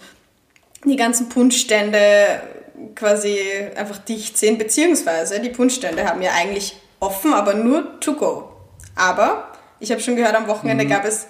die 0.83 0.95
ganzen 0.95 1.29
Punschstände 1.29 2.41
quasi 2.95 3.39
einfach 3.75 3.97
dicht 3.97 4.37
sind, 4.37 4.59
beziehungsweise 4.59 5.39
die 5.39 5.49
Punschstände 5.49 6.07
haben 6.07 6.21
ja 6.21 6.31
eigentlich 6.33 6.75
offen, 6.99 7.33
aber 7.33 7.53
nur 7.53 7.99
to 7.99 8.13
go. 8.13 8.49
Aber 8.95 9.51
ich 9.79 9.91
habe 9.91 10.01
schon 10.01 10.15
gehört, 10.15 10.35
am 10.35 10.47
Wochenende 10.47 10.85
mhm. 10.85 10.89
gab 10.89 11.05
es 11.05 11.27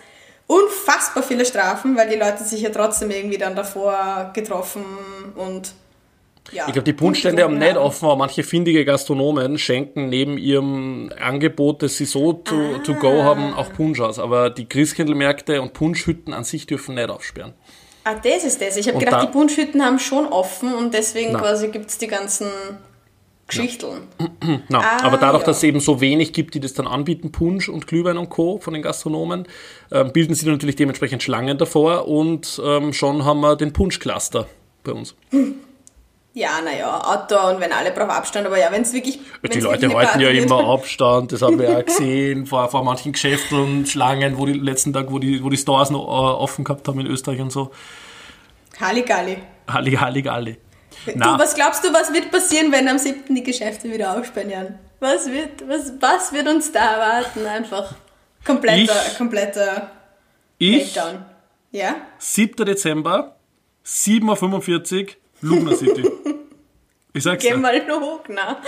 unfassbar 0.48 1.24
viele 1.24 1.46
Strafen, 1.46 1.96
weil 1.96 2.10
die 2.10 2.16
Leute 2.16 2.44
sich 2.44 2.62
ja 2.62 2.70
trotzdem 2.70 3.12
irgendwie 3.12 3.38
dann 3.38 3.56
davor 3.56 4.32
getroffen 4.34 4.84
und 5.36 5.74
ja, 6.52 6.66
ich 6.68 6.74
glaube, 6.74 6.86
die 6.86 6.94
Punschstände 6.94 7.44
haben 7.44 7.58
nicht 7.58 7.76
offen, 7.76 8.06
aber 8.06 8.16
manche 8.16 8.42
findige 8.42 8.86
Gastronomen 8.86 9.58
schenken 9.58 10.08
neben 10.08 10.38
ihrem 10.38 11.12
Angebot, 11.20 11.84
das 11.84 11.98
sie 11.98 12.06
so 12.06 12.32
to, 12.32 12.56
ah. 12.56 12.80
to 12.86 12.94
go 12.94 13.24
haben, 13.24 13.54
auch 13.54 13.74
Punsch 13.74 14.00
aus. 14.00 14.18
Aber 14.18 14.50
die 14.50 14.66
Christkindlmärkte 14.66 15.62
und 15.62 15.74
Punschhütten 15.74 16.34
an 16.34 16.46
sich 16.46 16.66
dürfen 16.66 16.96
nicht 16.96 17.10
aufsperren. 17.10 17.54
Ah, 18.06 18.16
das 18.16 18.46
ist 18.46 18.62
das. 18.62 18.78
Ich 18.78 18.88
habe 18.88 18.98
gedacht, 18.98 19.28
die 19.28 19.32
Punschhütten 19.32 19.84
haben 19.84 20.00
schon 20.00 20.26
offen 20.28 20.74
und 20.74 20.94
deswegen 20.94 21.34
Nein. 21.34 21.42
quasi 21.42 21.68
gibt 21.68 21.90
es 21.90 21.98
die 21.98 22.08
ganzen 22.08 22.48
Geschichteln. 23.48 24.04
Ja. 24.44 24.60
no. 24.70 24.80
ah, 24.80 25.04
aber 25.04 25.18
dadurch, 25.18 25.42
ja. 25.42 25.48
dass 25.48 25.58
es 25.58 25.64
eben 25.64 25.80
so 25.80 26.00
wenig 26.00 26.32
gibt, 26.34 26.54
die 26.54 26.60
das 26.60 26.74
dann 26.74 26.88
anbieten, 26.88 27.32
Punsch 27.32 27.70
und 27.70 27.88
Glühwein 27.88 28.18
und 28.18 28.30
Co. 28.30 28.60
von 28.60 28.74
den 28.74 28.82
Gastronomen, 28.82 29.48
äh, 29.90 30.06
bilden 30.06 30.36
sie 30.36 30.48
natürlich 30.48 30.76
dementsprechend 30.76 31.24
Schlangen 31.24 31.58
davor 31.58 32.08
und 32.08 32.62
ähm, 32.64 32.94
schon 32.94 33.26
haben 33.26 33.42
wir 33.42 33.56
den 33.56 33.74
Punschcluster 33.74 34.48
bei 34.84 34.92
uns. 34.94 35.16
Ja, 36.34 36.62
naja, 36.64 37.02
Outdoor 37.04 37.56
und 37.56 37.62
wenn 37.62 37.72
alle 37.72 37.90
brauchen 37.90 38.12
Abstand, 38.12 38.46
aber 38.46 38.60
ja, 38.60 38.72
wenn 38.72 38.84
es 38.84 38.94
wirklich. 38.94 39.20
Die 39.52 39.60
Leute 39.60 39.92
halten 39.92 40.20
ja 40.20 40.30
immer 40.30 40.70
Abstand, 40.70 41.32
das 41.32 41.42
haben 41.42 41.58
wir 41.58 41.68
ja 41.68 41.82
gesehen, 41.82 42.46
vor, 42.46 42.70
vor 42.70 42.84
manchen 42.84 43.12
Geschäften, 43.12 43.88
Schlangen, 43.88 44.38
wo 44.38 44.46
die 44.46 44.54
letzten 44.54 44.94
Tag, 44.94 45.12
wo 45.12 45.18
die, 45.18 45.44
wo 45.44 45.50
die 45.50 45.58
Stores 45.58 45.90
noch 45.90 46.04
äh, 46.04 46.36
offen 46.36 46.64
gehabt 46.64 46.88
haben 46.88 47.00
in 47.00 47.08
Österreich 47.08 47.42
und 47.42 47.52
so. 47.52 47.72
Halligalli. 48.80 49.38
Halli, 49.68 50.60
Halligalli. 51.08 51.38
Du, 51.38 51.44
was 51.44 51.56
glaubst 51.56 51.84
du, 51.84 51.94
was 51.94 52.14
wird 52.14 52.32
passieren, 52.32 52.72
wenn 52.72 52.88
am 52.88 52.98
7. 52.98 53.34
die 53.34 53.44
Geschäfte 53.44 53.92
wieder 53.92 54.18
aufsperren, 54.18 54.50
Jan? 54.50 54.80
Was 55.00 55.30
wird, 55.30 55.68
was, 55.68 55.94
was 56.00 56.34
wird 56.34 56.48
uns 56.48 56.72
da 56.72 56.94
erwarten? 56.94 57.46
Einfach 57.46 57.94
kompletter, 58.44 58.96
ich, 59.08 59.18
kompletter 59.18 59.92
ich, 60.58 60.96
Meltdown. 60.96 61.26
Ja? 61.72 61.96
7. 62.18 62.66
Dezember, 62.66 63.36
7.45 63.86 65.02
Uhr, 65.02 65.14
Lugner 65.42 65.76
City. 65.76 66.10
Ich 67.18 67.24
sag's 67.24 67.44
Geh 67.44 67.56
mal 67.56 67.82
hoch, 68.00 68.22
na. 68.30 68.62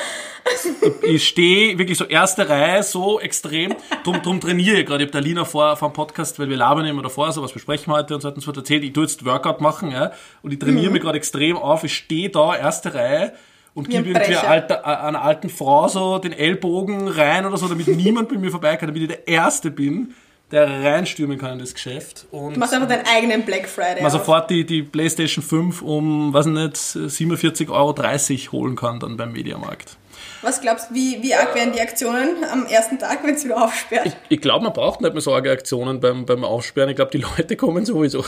Ich 1.03 1.27
stehe 1.27 1.77
wirklich 1.77 1.99
so 1.99 2.05
erste 2.05 2.49
Reihe, 2.49 2.81
so 2.81 3.19
extrem. 3.19 3.75
Drum, 4.03 4.23
drum 4.23 4.41
trainiere 4.41 4.79
ich 4.79 4.87
gerade. 4.87 5.03
Ich 5.03 5.09
habe 5.09 5.21
der 5.21 5.21
Lina 5.21 5.45
vor, 5.45 5.77
vor 5.77 5.89
dem 5.89 5.93
Podcast, 5.93 6.39
weil 6.39 6.49
wir 6.49 6.57
labern 6.57 6.85
immer 6.87 7.03
davor, 7.03 7.31
so 7.31 7.43
was 7.43 7.53
besprechen 7.53 7.93
wir 7.93 7.97
heute 7.97 8.15
und 8.15 8.21
so 8.21 8.29
und 8.29 8.41
so 8.41 8.51
erzählt. 8.51 8.83
Ich 8.83 8.93
tue 8.93 9.03
jetzt 9.03 9.23
Workout 9.23 9.61
machen, 9.61 9.91
ja. 9.91 10.13
Und 10.41 10.51
ich 10.51 10.57
trainiere 10.57 10.87
mhm. 10.87 10.93
mich 10.93 11.01
gerade 11.03 11.17
extrem 11.17 11.57
auf. 11.57 11.83
Ich 11.83 11.93
stehe 11.95 12.31
da, 12.31 12.55
erste 12.55 12.95
Reihe 12.95 13.33
und 13.75 13.87
gebe 13.87 14.09
irgendwie 14.09 14.35
alter, 14.35 14.83
einer 14.83 15.21
alten 15.21 15.49
Frau 15.49 15.87
so 15.87 16.17
den 16.17 16.33
Ellbogen 16.33 17.07
rein 17.07 17.45
oder 17.45 17.57
so, 17.57 17.67
damit 17.67 17.87
niemand 17.87 18.29
bei 18.29 18.37
mir 18.37 18.49
vorbei 18.49 18.75
kann, 18.77 18.87
damit 18.87 19.03
ich 19.03 19.07
der 19.09 19.27
Erste 19.27 19.69
bin 19.69 20.15
der 20.51 20.67
reinstürmen 20.67 21.37
kann 21.37 21.53
in 21.53 21.59
das 21.59 21.73
Geschäft. 21.73 22.25
Und 22.31 22.55
du 22.55 22.59
machst 22.59 22.73
einfach 22.73 22.87
deinen 22.87 23.05
eigenen 23.05 23.43
Black 23.43 23.67
Friday. 23.67 24.01
Man 24.01 24.11
sofort 24.11 24.49
die, 24.49 24.65
die 24.65 24.81
PlayStation 24.81 25.43
5 25.43 25.81
um, 25.81 26.33
weiß 26.33 26.47
nicht, 26.47 26.75
47,30 26.75 27.69
Euro 27.69 28.51
holen 28.51 28.75
kann 28.75 28.99
dann 28.99 29.17
beim 29.17 29.31
Mediamarkt. 29.31 29.97
Was 30.41 30.61
glaubst 30.61 30.89
du, 30.89 30.95
wie, 30.95 31.21
wie 31.21 31.33
arg 31.33 31.53
werden 31.53 31.73
die 31.73 31.81
Aktionen 31.81 32.43
am 32.45 32.65
ersten 32.65 32.97
Tag, 32.97 33.23
wenn 33.23 33.35
es 33.35 33.43
wieder 33.43 33.63
aufsperrt? 33.63 34.07
Ich, 34.07 34.13
ich 34.29 34.41
glaube, 34.41 34.63
man 34.63 34.73
braucht 34.73 35.01
nicht 35.01 35.13
mehr 35.13 35.21
so 35.21 35.33
arge 35.33 35.51
Aktionen 35.51 35.99
beim, 35.99 36.25
beim 36.25 36.43
Aufsperren. 36.43 36.89
Ich 36.89 36.95
glaube, 36.95 37.11
die 37.11 37.17
Leute 37.17 37.55
kommen 37.55 37.85
sowieso. 37.85 38.23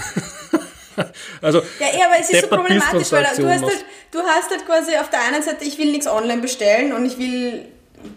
also, 1.41 1.60
ja, 1.79 1.88
eh, 1.88 2.03
aber 2.03 2.19
es 2.19 2.29
ist 2.29 2.41
so 2.41 2.47
problematisch, 2.47 3.12
weil 3.12 3.23
du 3.23 3.49
hast, 3.49 3.63
halt, 3.63 3.86
du 4.12 4.19
hast 4.19 4.49
halt 4.49 4.65
quasi 4.65 4.95
auf 4.97 5.10
der 5.10 5.21
einen 5.27 5.41
Seite, 5.41 5.63
ich 5.63 5.77
will 5.77 5.91
nichts 5.91 6.07
online 6.07 6.41
bestellen 6.41 6.93
und 6.93 7.05
ich 7.05 7.17
will 7.17 7.65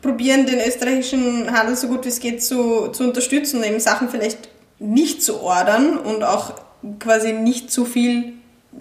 probieren, 0.03 0.47
den 0.47 0.61
österreichischen 0.61 1.51
Handel 1.53 1.77
so 1.77 1.89
gut 1.89 2.05
wie 2.05 2.09
es 2.09 2.21
geht 2.21 2.43
zu, 2.43 2.89
zu 2.89 3.05
unterstützen, 3.05 3.63
eben 3.65 3.81
Sachen 3.81 4.09
vielleicht 4.09 4.49
nicht 4.79 5.23
zu 5.23 5.41
ordern 5.41 5.97
und 5.99 6.23
auch 6.25 6.55
quasi 7.01 7.33
nicht 7.33 7.71
zu 7.71 7.85
viel 7.85 8.35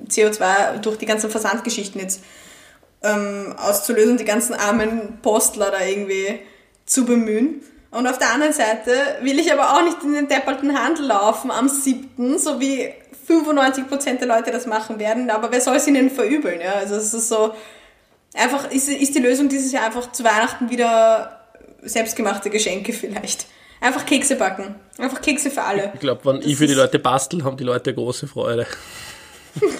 CO2 0.07 0.79
durch 0.79 0.97
die 0.97 1.05
ganzen 1.05 1.29
Versandgeschichten 1.29 2.01
jetzt 2.01 2.21
ähm, 3.03 3.53
auszulösen, 3.57 4.17
die 4.17 4.25
ganzen 4.25 4.53
armen 4.53 5.19
Postler 5.21 5.71
da 5.71 5.85
irgendwie 5.85 6.39
zu 6.85 7.05
bemühen. 7.05 7.61
Und 7.91 8.07
auf 8.07 8.17
der 8.17 8.33
anderen 8.33 8.53
Seite 8.53 8.91
will 9.21 9.39
ich 9.39 9.53
aber 9.53 9.73
auch 9.73 9.83
nicht 9.83 9.97
in 10.03 10.13
den 10.13 10.27
depperten 10.27 10.77
Handel 10.77 11.05
laufen 11.05 11.51
am 11.51 11.69
7., 11.69 12.39
so 12.39 12.59
wie 12.59 12.91
95% 13.27 14.17
der 14.17 14.27
Leute 14.27 14.51
das 14.51 14.65
machen 14.65 14.99
werden, 14.99 15.29
aber 15.29 15.51
wer 15.51 15.61
soll 15.61 15.75
es 15.77 15.87
ihnen 15.87 16.09
verübeln? 16.09 16.59
Ja? 16.59 16.73
Also 16.73 16.95
es 16.95 17.13
ist 17.13 17.29
so, 17.29 17.53
einfach 18.35 18.69
ist, 18.71 18.89
ist 18.89 19.15
die 19.15 19.19
Lösung 19.19 19.49
dieses 19.49 19.71
Jahr 19.71 19.85
einfach 19.85 20.11
zu 20.11 20.23
Weihnachten 20.23 20.69
wieder 20.69 21.39
selbstgemachte 21.81 22.49
Geschenke 22.49 22.93
vielleicht. 22.93 23.45
Einfach 23.81 24.05
Kekse 24.05 24.35
backen. 24.37 24.75
Einfach 24.97 25.21
Kekse 25.21 25.51
für 25.51 25.63
alle. 25.63 25.91
Ich 25.93 25.99
glaube, 25.99 26.21
wenn 26.25 26.37
Das 26.37 26.45
ich 26.45 26.55
für 26.57 26.67
die 26.67 26.73
Leute 26.73 26.99
bastel, 26.99 27.43
haben 27.43 27.57
die 27.57 27.65
Leute 27.65 27.93
große 27.93 28.27
Freude. 28.27 28.65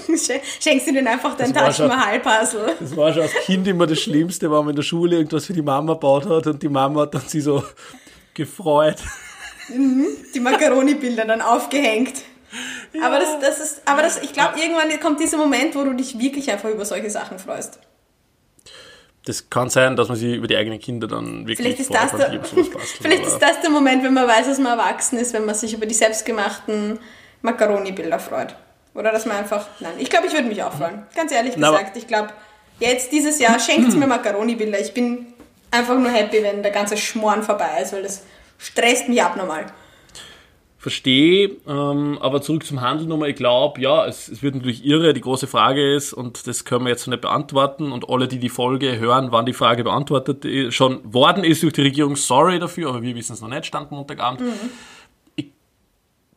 Schen- 0.10 0.42
Schenkst 0.62 0.88
du 0.88 0.94
denen 0.94 1.08
einfach 1.08 1.36
dein 1.38 1.54
Das 1.54 1.62
war 1.62 1.70
Taj 1.70 1.74
schon- 1.78 1.88
Mahal-Puzzle. 1.88 2.76
Das 2.80 2.96
war 2.98 3.14
schon 3.14 3.22
als 3.24 3.34
Kind 3.46 3.68
immer 3.68 3.88
das 3.88 4.00
Schlimmste, 4.02 4.48
wenn 4.52 4.58
man 4.58 4.70
in 4.72 4.76
der 4.76 4.84
Schule 4.84 5.16
irgendwas 5.16 5.46
für 5.46 5.54
die 5.54 5.62
Mama 5.62 5.94
gebaut 5.94 6.28
hat 6.28 6.46
und 6.48 6.62
die 6.62 6.68
Mama 6.70 7.02
hat 7.04 7.14
dann 7.16 7.24
sie 7.28 7.40
so 7.42 7.64
gefreut. 8.34 8.98
Die 9.70 10.40
Macaroni-Bilder 10.40 11.26
dann 11.26 11.42
aufgehängt. 11.42 12.22
Aber 13.02 13.18
das, 13.20 13.40
das 13.40 13.60
ist, 13.60 13.82
aber 13.86 14.02
das, 14.04 14.22
ich 14.22 14.34
glaube, 14.34 14.60
irgendwann 14.60 15.00
kommt 15.00 15.20
dieser 15.20 15.38
Moment, 15.38 15.74
wo 15.76 15.84
du 15.84 15.94
dich 15.94 16.20
wirklich 16.20 16.52
einfach 16.52 16.70
über 16.70 16.86
solche 16.86 17.10
Sachen 17.10 17.40
freust. 17.40 17.80
Das 19.26 19.50
kann 19.50 19.70
sein, 19.70 19.96
dass 19.96 20.10
man 20.10 20.18
sich 20.18 20.36
über 20.36 20.48
die 20.48 20.58
eigenen 20.58 20.80
Kinder 20.80 21.08
dann 21.08 21.48
wirklich 21.48 21.58
Vielleicht 21.58 21.80
ist, 21.80 21.88
freut, 21.88 22.14
das 22.14 22.30
der, 22.30 22.44
vielleicht 23.02 23.26
ist 23.26 23.40
das 23.40 23.62
der 23.62 23.70
Moment, 23.70 24.04
wenn 24.04 24.14
man 24.14 24.28
weiß, 24.28 24.48
dass 24.48 24.60
man 24.60 24.78
erwachsen 24.78 25.18
ist, 25.18 25.34
wenn 25.34 25.46
man 25.46 25.56
sich 25.56 25.74
über 25.74 25.86
die 25.86 25.94
selbstgemachten 25.94 27.00
Macaroni-Bilder 27.42 28.20
freut. 28.20 28.56
Oder 28.94 29.12
dass 29.12 29.26
man 29.26 29.38
einfach, 29.38 29.68
nein, 29.80 29.94
ich 29.98 30.10
glaube, 30.10 30.28
ich 30.28 30.34
würde 30.34 30.48
mich 30.48 30.62
auch 30.62 30.74
freuen. 30.74 31.04
Ganz 31.16 31.32
ehrlich 31.32 31.56
gesagt, 31.56 31.98
ich 31.98 32.08
glaube, 32.08 32.30
jetzt 32.80 33.12
dieses 33.12 33.40
Jahr 33.40 33.60
schenkt 33.60 33.94
mir 33.98 34.08
Macaroni-Bilder. 34.08 34.80
Ich 34.80 34.94
bin 34.94 35.28
einfach 35.72 35.98
nur 35.98 36.10
happy, 36.10 36.44
wenn 36.44 36.62
der 36.62 36.72
ganze 36.72 36.98
Schmoren 36.98 37.44
vorbei 37.44 37.82
ist, 37.82 37.94
weil 37.94 38.04
das 38.04 38.24
stresst 38.58 39.10
mich 39.10 39.22
abnormal. 39.22 39.66
Verstehe, 40.84 41.52
ähm, 41.66 42.18
aber 42.20 42.42
zurück 42.42 42.66
zum 42.66 42.82
Handel 42.82 43.08
nochmal. 43.08 43.30
Ich 43.30 43.38
glaube, 43.38 43.80
ja, 43.80 44.06
es, 44.06 44.28
es 44.28 44.44
wird 44.44 44.56
natürlich 44.56 44.84
irre. 44.84 45.14
Die 45.14 45.22
große 45.22 45.48
Frage 45.48 45.96
ist, 45.96 46.12
und 46.12 46.46
das 46.46 46.66
können 46.66 46.84
wir 46.84 46.90
jetzt 46.90 47.08
noch 47.08 47.14
nicht 47.14 47.22
beantworten, 47.22 47.94
und 47.94 48.10
alle, 48.10 48.28
die 48.28 48.38
die 48.38 48.50
Folge 48.50 49.00
hören, 49.00 49.32
wann 49.32 49.46
die 49.46 49.54
Frage 49.54 49.86
beantwortet 49.86 50.44
äh, 50.44 50.72
schon 50.72 51.00
worden 51.06 51.46
ist 51.46 51.64
durch 51.64 51.72
die 51.72 51.84
Regierung, 51.84 52.18
sorry 52.18 52.60
dafür, 52.60 52.90
aber 52.90 53.02
wir 53.02 53.16
wissen 53.16 53.32
es 53.32 53.40
noch 53.40 53.48
nicht, 53.48 53.66
stand 53.66 53.92
Montagabend. 53.92 54.42
Ich 54.42 55.03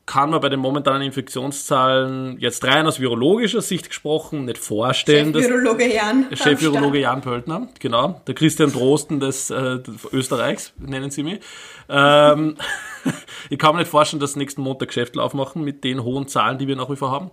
kann 0.06 0.30
mir 0.30 0.38
bei 0.38 0.48
den 0.48 0.60
momentanen 0.60 1.02
Infektionszahlen 1.02 2.38
jetzt 2.38 2.64
rein 2.64 2.86
aus 2.86 3.00
virologischer 3.00 3.60
Sicht 3.60 3.88
gesprochen 3.88 4.44
nicht 4.44 4.58
vorstellen, 4.58 5.34
Chef-Virologe 5.34 5.92
Jan. 5.92 6.26
Chef-Virologe 6.32 7.00
Jan 7.00 7.20
Pöltner, 7.22 7.68
genau. 7.80 8.20
Der 8.28 8.36
Christian 8.36 8.72
Drosten 8.72 9.18
des, 9.18 9.50
äh, 9.50 9.80
Österreichs, 10.12 10.72
nennen 10.78 11.10
sie 11.10 11.24
mich. 11.24 11.40
Ähm, 11.88 12.56
ich 13.50 13.58
kann 13.58 13.74
mir 13.74 13.80
nicht 13.80 13.90
vorstellen, 13.90 14.20
dass 14.20 14.36
nächsten 14.36 14.62
Montag 14.62 14.88
Geschäfte 14.88 15.20
aufmachen 15.20 15.64
mit 15.64 15.82
den 15.82 16.04
hohen 16.04 16.28
Zahlen, 16.28 16.58
die 16.58 16.68
wir 16.68 16.76
nach 16.76 16.88
wie 16.88 16.96
vor 16.96 17.10
haben. 17.10 17.32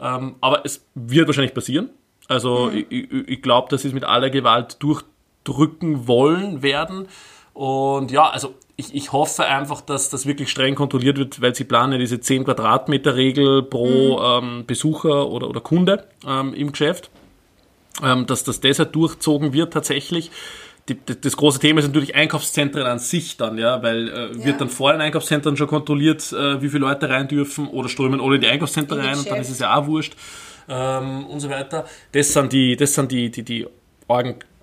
Ähm, 0.00 0.36
aber 0.40 0.64
es 0.64 0.86
wird 0.94 1.26
wahrscheinlich 1.26 1.54
passieren. 1.54 1.90
Also 2.26 2.70
ich, 2.70 2.86
ich, 2.88 3.28
ich 3.28 3.42
glaube, 3.42 3.68
dass 3.68 3.82
sie 3.82 3.88
es 3.88 3.94
mit 3.94 4.04
aller 4.04 4.30
Gewalt 4.30 4.82
durchdrücken 4.82 6.08
wollen 6.08 6.62
werden. 6.62 7.06
Und 7.52 8.10
ja, 8.10 8.30
also 8.30 8.54
ich, 8.76 8.94
ich 8.94 9.12
hoffe 9.12 9.44
einfach, 9.46 9.80
dass 9.80 10.10
das 10.10 10.26
wirklich 10.26 10.50
streng 10.50 10.74
kontrolliert 10.74 11.18
wird, 11.18 11.40
weil 11.40 11.54
sie 11.54 11.64
planen 11.64 11.92
ja 11.92 11.98
diese 11.98 12.20
10 12.20 12.44
Quadratmeter 12.44 13.14
Regel 13.14 13.62
pro 13.62 14.20
ähm, 14.20 14.64
Besucher 14.66 15.28
oder, 15.28 15.48
oder 15.48 15.60
Kunde 15.60 16.06
ähm, 16.26 16.54
im 16.54 16.72
Geschäft 16.72 17.10
ähm, 18.02 18.26
dass 18.26 18.44
das 18.44 18.60
deshalb 18.60 18.92
durchzogen 18.92 19.52
wird 19.52 19.72
tatsächlich. 19.72 20.30
Die, 20.88 20.94
die, 20.94 21.18
das 21.20 21.36
große 21.36 21.60
Thema 21.60 21.78
ist 21.80 21.86
natürlich 21.86 22.14
Einkaufszentren 22.14 22.84
an 22.84 22.98
sich 22.98 23.36
dann, 23.36 23.56
ja, 23.56 23.82
weil 23.82 24.08
äh, 24.08 24.36
Ja. 24.36 24.44
wird 24.44 24.60
dann 24.60 24.68
vor 24.68 24.92
den 24.92 25.00
Einkaufszentren 25.00 25.56
schon 25.56 25.68
kontrolliert, 25.68 26.30
äh, 26.32 26.60
wie 26.60 26.68
viele 26.68 26.80
Leute 26.80 27.08
rein 27.08 27.26
dürfen 27.28 27.68
oder 27.68 27.88
strömen 27.88 28.20
alle 28.20 28.34
in 28.34 28.40
die 28.42 28.48
Einkaufszentren 28.48 29.00
rein 29.00 29.16
und 29.18 29.30
dann 29.30 29.40
ist 29.40 29.50
es 29.50 29.60
ja 29.60 29.76
auch 29.76 29.86
wurscht 29.86 30.14
ähm, 30.68 31.26
und 31.26 31.40
so 31.40 31.48
weiter. 31.48 31.86
Das 32.12 32.32
sind 32.32 32.52
die, 32.52 32.76
das 32.76 32.92
sind 32.94 33.12
die, 33.12 33.30
die, 33.30 33.42
die 33.44 33.66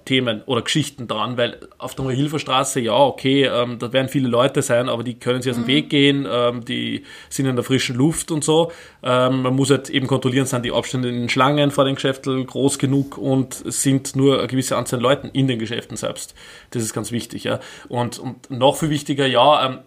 Orgenthemen 0.01 0.41
oder 0.45 0.61
Geschichten 0.61 1.07
dran, 1.07 1.37
weil 1.37 1.57
auf 1.77 1.95
der 1.95 2.09
Hilferstraße, 2.09 2.79
ja, 2.79 2.97
okay, 2.97 3.45
ähm, 3.45 3.79
da 3.79 3.93
werden 3.93 4.09
viele 4.09 4.27
Leute 4.27 4.61
sein, 4.61 4.89
aber 4.89 5.03
die 5.03 5.15
können 5.15 5.41
sich 5.41 5.51
aus 5.51 5.57
dem 5.57 5.67
Weg 5.67 5.89
gehen, 5.89 6.27
ähm, 6.29 6.65
die 6.65 7.03
sind 7.29 7.45
in 7.45 7.55
der 7.55 7.63
frischen 7.63 7.95
Luft 7.95 8.31
und 8.31 8.43
so. 8.43 8.71
Ähm, 9.03 9.43
man 9.43 9.55
muss 9.55 9.69
halt 9.69 9.89
eben 9.89 10.07
kontrollieren, 10.07 10.45
sind 10.45 10.65
die 10.65 10.71
Abstände 10.71 11.09
in 11.09 11.15
den 11.15 11.29
Schlangen 11.29 11.71
vor 11.71 11.85
den 11.85 11.95
Geschäften 11.95 12.45
groß 12.45 12.79
genug 12.79 13.17
und 13.17 13.63
es 13.65 13.83
sind 13.83 14.15
nur 14.15 14.39
eine 14.39 14.47
gewisse 14.47 14.75
Anzahl 14.75 14.99
Leuten 14.99 15.29
in 15.29 15.47
den 15.47 15.59
Geschäften 15.59 15.97
selbst. 15.97 16.33
Das 16.71 16.81
ist 16.81 16.93
ganz 16.93 17.11
wichtig, 17.11 17.43
ja. 17.43 17.59
Und, 17.87 18.19
und 18.19 18.49
noch 18.49 18.77
viel 18.77 18.89
wichtiger, 18.89 19.27
ja, 19.27 19.65
ähm, 19.65 19.79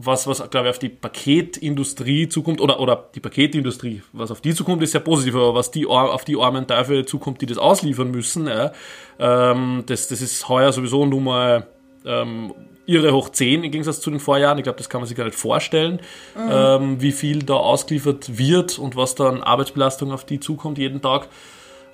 was, 0.00 0.26
was 0.26 0.48
glaube 0.50 0.68
ich, 0.68 0.70
auf 0.70 0.78
die 0.78 0.88
Paketindustrie 0.88 2.28
zukommt, 2.28 2.60
oder, 2.60 2.78
oder 2.78 3.08
die 3.14 3.20
Paketindustrie, 3.20 4.02
was 4.12 4.30
auf 4.30 4.40
die 4.40 4.54
zukommt, 4.54 4.82
ist 4.82 4.92
sehr 4.92 5.00
positiv, 5.00 5.34
aber 5.34 5.54
was 5.54 5.70
die, 5.70 5.86
auf 5.86 6.24
die 6.24 6.40
armen 6.40 6.66
Teufel 6.66 7.04
zukommt, 7.04 7.40
die 7.40 7.46
das 7.46 7.58
ausliefern 7.58 8.10
müssen, 8.10 8.46
ja, 8.46 8.72
ähm, 9.18 9.82
das, 9.86 10.08
das 10.08 10.22
ist 10.22 10.48
heuer 10.48 10.72
sowieso 10.72 11.04
Nummer 11.04 11.66
ähm, 12.06 12.54
irre 12.86 13.12
hoch 13.12 13.28
10 13.28 13.64
im 13.64 13.70
Gegensatz 13.70 14.00
zu 14.00 14.10
den 14.10 14.20
Vorjahren. 14.20 14.56
Ich 14.58 14.64
glaube, 14.64 14.78
das 14.78 14.88
kann 14.88 15.00
man 15.00 15.08
sich 15.08 15.16
gar 15.16 15.24
nicht 15.24 15.36
vorstellen, 15.36 16.00
ähm, 16.36 17.02
wie 17.02 17.12
viel 17.12 17.42
da 17.42 17.54
ausgeliefert 17.54 18.38
wird 18.38 18.78
und 18.78 18.96
was 18.96 19.14
da 19.14 19.28
an 19.28 19.42
Arbeitsbelastung 19.42 20.12
auf 20.12 20.24
die 20.24 20.40
zukommt 20.40 20.78
jeden 20.78 21.02
Tag. 21.02 21.28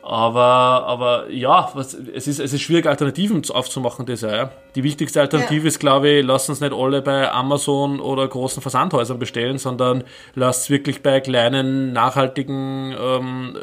Aber, 0.06 0.84
aber 0.86 1.30
ja, 1.30 1.70
was, 1.72 1.94
es, 1.94 2.26
ist, 2.26 2.38
es 2.38 2.52
ist 2.52 2.60
schwierig, 2.60 2.84
Alternativen 2.86 3.42
zu- 3.42 3.54
aufzumachen, 3.54 4.04
das 4.04 4.20
ja. 4.20 4.50
Die 4.74 4.82
wichtigste 4.84 5.20
Alternative 5.22 5.62
Ja. 5.62 5.68
ist, 5.68 5.78
glaube 5.80 6.10
ich, 6.10 6.24
lasst 6.26 6.50
uns 6.50 6.60
nicht 6.60 6.74
alle 6.74 7.00
bei 7.00 7.30
Amazon 7.32 8.00
oder 8.00 8.28
großen 8.28 8.60
Versandhäusern 8.60 9.18
bestellen, 9.18 9.56
sondern 9.56 10.04
lasst 10.34 10.64
es 10.64 10.70
wirklich 10.70 11.02
bei 11.02 11.20
kleinen, 11.20 11.94
nachhaltigen, 11.94 12.94
ähm, 13.00 13.56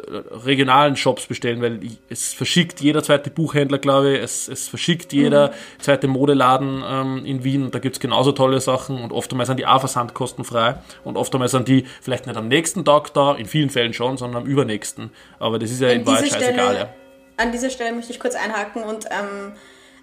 regionalen 0.44 0.96
Shops 0.96 1.26
bestellen, 1.26 1.62
weil 1.62 1.78
es 2.08 2.32
verschickt 2.32 2.80
jeder 2.80 3.04
zweite 3.04 3.30
Buchhändler, 3.30 3.78
glaube 3.78 4.14
ich, 4.16 4.22
es, 4.22 4.48
es 4.48 4.66
verschickt 4.66 5.12
jeder 5.12 5.52
zweite 5.78 6.08
Modeladen 6.08 6.82
ähm, 6.84 7.24
in 7.24 7.44
Wien 7.44 7.62
und 7.66 7.74
da 7.74 7.78
gibt's 7.78 8.00
genauso 8.00 8.32
tolle 8.32 8.60
Sachen 8.60 9.00
und 9.00 9.12
oftmals 9.12 9.46
sind 9.46 9.60
die 9.60 9.66
auch 9.66 9.78
versandkostenfrei 9.78 10.76
und 11.04 11.16
oftmals 11.16 11.52
sind 11.52 11.68
die 11.68 11.84
vielleicht 12.00 12.26
nicht 12.26 12.36
am 12.36 12.48
nächsten 12.48 12.84
Tag 12.84 13.14
da, 13.14 13.34
in 13.34 13.46
vielen 13.46 13.70
Fällen 13.70 13.92
schon, 13.92 14.16
sondern 14.16 14.42
am 14.42 14.48
übernächsten. 14.48 15.10
Aber 15.38 15.60
das 15.60 15.70
ist 15.70 15.80
ja 15.80 15.90
in 15.90 16.00
An 16.00 16.06
Wahrheit 16.06 16.31
scheißegal. 16.32 16.74
Stelle, 16.74 16.88
an 17.36 17.52
dieser 17.52 17.70
Stelle 17.70 17.92
möchte 17.92 18.12
ich 18.12 18.20
kurz 18.20 18.34
einhaken 18.34 18.84
und 18.84 19.06
ähm, 19.06 19.52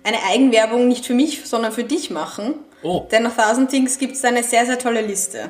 eine 0.03 0.17
Eigenwerbung 0.31 0.87
nicht 0.87 1.05
für 1.05 1.13
mich, 1.13 1.47
sondern 1.47 1.71
für 1.71 1.83
dich 1.83 2.09
machen. 2.09 2.55
Oh. 2.83 3.07
Denn 3.11 3.25
auf 3.27 3.35
Thousand 3.35 3.69
Things 3.69 3.97
gibt 3.97 4.15
es 4.15 4.23
eine 4.23 4.43
sehr, 4.43 4.65
sehr 4.65 4.79
tolle 4.79 5.01
Liste. 5.01 5.49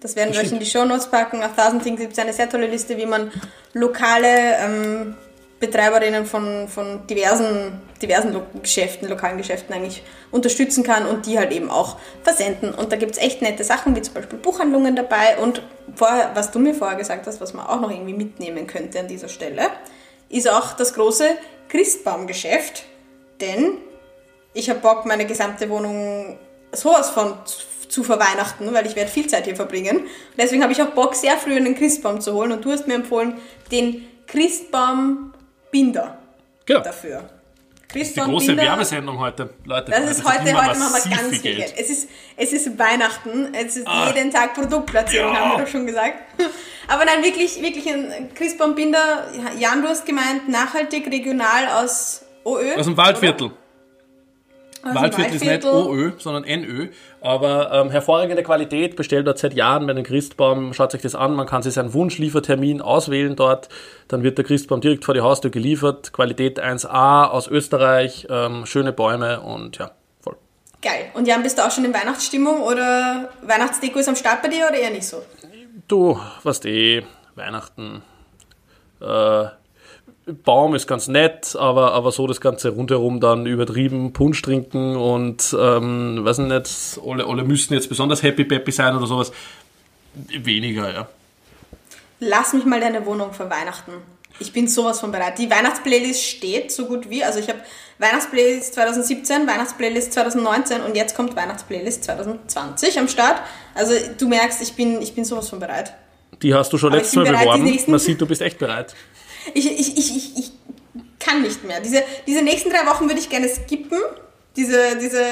Das 0.00 0.14
werden 0.14 0.32
wir 0.32 0.40
euch 0.40 0.52
in 0.52 0.60
die 0.60 0.66
Shownotes 0.66 1.10
packen. 1.10 1.42
Auf 1.42 1.56
Thousand 1.56 1.82
Things 1.82 2.00
gibt 2.00 2.12
es 2.12 2.18
eine 2.18 2.32
sehr 2.32 2.48
tolle 2.48 2.66
Liste, 2.66 2.96
wie 2.96 3.06
man 3.06 3.32
lokale 3.72 4.56
ähm, 4.58 5.16
Betreiberinnen 5.58 6.24
von, 6.24 6.68
von 6.68 7.04
diversen, 7.08 7.80
diversen 8.00 8.32
Lo 8.32 8.42
Geschäften, 8.62 9.08
lokalen 9.08 9.38
Geschäften 9.38 9.74
eigentlich 9.74 10.04
unterstützen 10.30 10.84
kann 10.84 11.04
und 11.06 11.26
die 11.26 11.36
halt 11.36 11.50
eben 11.50 11.68
auch 11.68 11.96
versenden. 12.22 12.72
Und 12.72 12.92
da 12.92 12.96
gibt 12.96 13.12
es 13.12 13.18
echt 13.18 13.42
nette 13.42 13.64
Sachen, 13.64 13.96
wie 13.96 14.02
zum 14.02 14.14
Beispiel 14.14 14.38
Buchhandlungen 14.38 14.94
dabei 14.94 15.38
und 15.38 15.62
vorher, 15.96 16.30
was 16.34 16.52
du 16.52 16.60
mir 16.60 16.74
vorher 16.74 16.96
gesagt 16.96 17.26
hast, 17.26 17.40
was 17.40 17.54
man 17.54 17.66
auch 17.66 17.80
noch 17.80 17.90
irgendwie 17.90 18.14
mitnehmen 18.14 18.68
könnte 18.68 19.00
an 19.00 19.08
dieser 19.08 19.28
Stelle, 19.28 19.62
ist 20.28 20.48
auch 20.48 20.72
das 20.74 20.94
große 20.94 21.28
Christbaumgeschäft. 21.68 22.84
Denn 23.40 23.78
ich 24.54 24.68
habe 24.70 24.80
Bock, 24.80 25.06
meine 25.06 25.26
gesamte 25.26 25.68
Wohnung 25.70 26.38
sowas 26.72 27.10
von 27.10 27.34
zu- 27.88 28.02
verweihnachten, 28.04 28.72
weil 28.74 28.86
ich 28.86 28.94
werde 28.96 29.10
viel 29.10 29.26
Zeit 29.28 29.46
hier 29.46 29.56
verbringen. 29.56 29.98
Und 29.98 30.06
deswegen 30.36 30.62
habe 30.62 30.72
ich 30.72 30.82
auch 30.82 30.90
Bock, 30.90 31.14
sehr 31.14 31.36
früh 31.38 31.56
einen 31.56 31.74
Christbaum 31.74 32.20
zu 32.20 32.34
holen. 32.34 32.52
Und 32.52 32.64
du 32.64 32.70
hast 32.70 32.86
mir 32.86 32.94
empfohlen, 32.94 33.40
den 33.72 34.06
Christbaumbinder 34.26 36.18
Genau. 36.66 36.80
dafür. 36.80 37.28
Die 37.94 38.04
große 38.14 38.54
Werbesendung 38.56 39.18
heute, 39.18 39.48
Leute. 39.64 39.90
Das 39.90 40.10
ist 40.10 40.22
wird 40.24 40.28
heute, 40.28 40.54
heute 40.54 40.78
machen 40.78 40.94
wir 41.10 41.16
ganz 41.16 41.38
viel 41.38 41.56
Geld. 41.56 41.74
Es 41.78 41.88
ist, 41.88 42.08
es 42.36 42.52
ist 42.52 42.78
Weihnachten, 42.78 43.54
es 43.54 43.76
ist 43.78 43.86
Ah. 43.88 44.12
jeden 44.14 44.30
Tag 44.30 44.52
Produktplatzierung, 44.54 45.32
Ja. 45.32 45.40
haben 45.40 45.58
wir 45.58 45.64
doch 45.64 45.70
schon 45.70 45.86
gesagt. 45.86 46.14
Aber 46.88 47.04
nein, 47.06 47.22
wirklich, 47.24 47.62
wirklich 47.62 47.88
ein 47.88 48.28
Christbaumbinder. 48.34 49.28
Jan, 49.58 49.80
du 49.82 49.88
hast 49.88 50.04
gemeint, 50.04 50.48
nachhaltig, 50.48 51.06
regional 51.10 51.66
aus 51.82 52.22
OÖ. 52.44 52.76
Aus 52.76 52.84
dem 52.86 52.96
Waldviertel. 52.96 53.52
Also 54.82 55.00
Waldviertel 55.00 55.34
ist 55.34 55.44
nicht. 55.44 55.64
OÖ, 55.64 56.12
sondern 56.18 56.44
NÖ. 56.44 56.88
Aber 57.20 57.72
ähm, 57.72 57.90
hervorragende 57.90 58.42
Qualität, 58.42 58.96
bestellt 58.96 59.26
dort 59.26 59.38
seit 59.38 59.54
Jahren 59.54 59.86
bei 59.86 59.92
den 59.92 60.04
Christbaum. 60.04 60.72
Schaut 60.72 60.94
euch 60.94 61.02
das 61.02 61.14
an, 61.14 61.34
man 61.34 61.46
kann 61.46 61.62
sich 61.62 61.74
seinen 61.74 61.92
Wunschliefertermin 61.94 62.80
auswählen 62.80 63.34
dort. 63.36 63.68
Dann 64.08 64.22
wird 64.22 64.38
der 64.38 64.44
Christbaum 64.44 64.80
direkt 64.80 65.04
vor 65.04 65.14
die 65.14 65.20
Haustür 65.20 65.50
geliefert. 65.50 66.12
Qualität 66.12 66.62
1A 66.62 67.26
aus 67.26 67.48
Österreich, 67.48 68.26
ähm, 68.30 68.66
schöne 68.66 68.92
Bäume 68.92 69.40
und 69.40 69.78
ja, 69.78 69.90
voll. 70.20 70.36
Geil. 70.80 71.10
Und 71.14 71.26
Jan, 71.26 71.42
bist 71.42 71.58
du 71.58 71.66
auch 71.66 71.70
schon 71.70 71.84
in 71.84 71.92
Weihnachtsstimmung 71.92 72.62
oder 72.62 73.30
Weihnachtsdeko 73.42 73.98
ist 73.98 74.08
am 74.08 74.16
Start 74.16 74.42
bei 74.42 74.48
dir 74.48 74.68
oder 74.68 74.78
eher 74.78 74.90
nicht 74.90 75.06
so? 75.06 75.22
Du, 75.88 76.20
was 76.42 76.64
eh, 76.64 77.02
Weihnachten. 77.34 78.02
Äh, 79.00 79.46
Baum 80.44 80.74
ist 80.74 80.86
ganz 80.86 81.08
nett, 81.08 81.56
aber, 81.56 81.92
aber 81.92 82.12
so 82.12 82.26
das 82.26 82.40
Ganze 82.40 82.70
rundherum 82.70 83.20
dann 83.20 83.46
übertrieben 83.46 84.12
Punsch 84.12 84.42
trinken 84.42 84.96
und 84.96 85.56
ähm, 85.58 86.24
weiß 86.24 86.38
nicht, 86.38 87.00
alle, 87.06 87.26
alle 87.26 87.44
müssen 87.44 87.74
jetzt 87.74 87.88
besonders 87.88 88.22
happy 88.22 88.44
peppy 88.44 88.70
sein 88.70 88.96
oder 88.96 89.06
sowas. 89.06 89.32
Weniger, 90.14 90.92
ja. 90.92 91.08
Lass 92.20 92.52
mich 92.52 92.64
mal 92.64 92.80
deine 92.80 93.06
Wohnung 93.06 93.32
für 93.32 93.48
Weihnachten. 93.48 93.92
Ich 94.40 94.52
bin 94.52 94.68
sowas 94.68 95.00
von 95.00 95.10
bereit. 95.10 95.38
Die 95.38 95.50
Weihnachtsplaylist 95.50 96.22
steht 96.22 96.70
so 96.70 96.86
gut 96.86 97.10
wie. 97.10 97.24
Also 97.24 97.40
ich 97.40 97.48
habe 97.48 97.58
Weihnachtsplaylist 97.98 98.74
2017, 98.74 99.46
Weihnachtsplaylist 99.46 100.12
2019 100.12 100.82
und 100.82 100.96
jetzt 100.96 101.16
kommt 101.16 101.34
Weihnachtsplaylist 101.34 102.04
2020 102.04 102.98
am 102.98 103.08
Start. 103.08 103.40
Also 103.74 103.94
du 104.18 104.28
merkst, 104.28 104.62
ich 104.62 104.74
bin, 104.74 105.00
ich 105.02 105.14
bin 105.14 105.24
sowas 105.24 105.48
von 105.48 105.58
bereit. 105.58 105.94
Die 106.42 106.54
hast 106.54 106.72
du 106.72 106.78
schon 106.78 106.92
letztes 106.92 107.16
Mal 107.16 107.24
beworben. 107.24 107.78
Man 107.88 107.98
sieht, 107.98 108.20
du 108.20 108.26
bist 108.26 108.42
echt 108.42 108.58
bereit. 108.58 108.94
Ich, 109.54 109.66
ich, 109.66 109.98
ich, 109.98 110.16
ich, 110.16 110.38
ich 110.38 110.52
kann 111.18 111.42
nicht 111.42 111.64
mehr. 111.64 111.80
Diese, 111.80 112.02
diese 112.26 112.42
nächsten 112.42 112.70
drei 112.70 112.86
Wochen 112.86 113.08
würde 113.08 113.20
ich 113.20 113.28
gerne 113.28 113.48
skippen. 113.48 113.98
Diese, 114.56 114.96
diese 115.00 115.22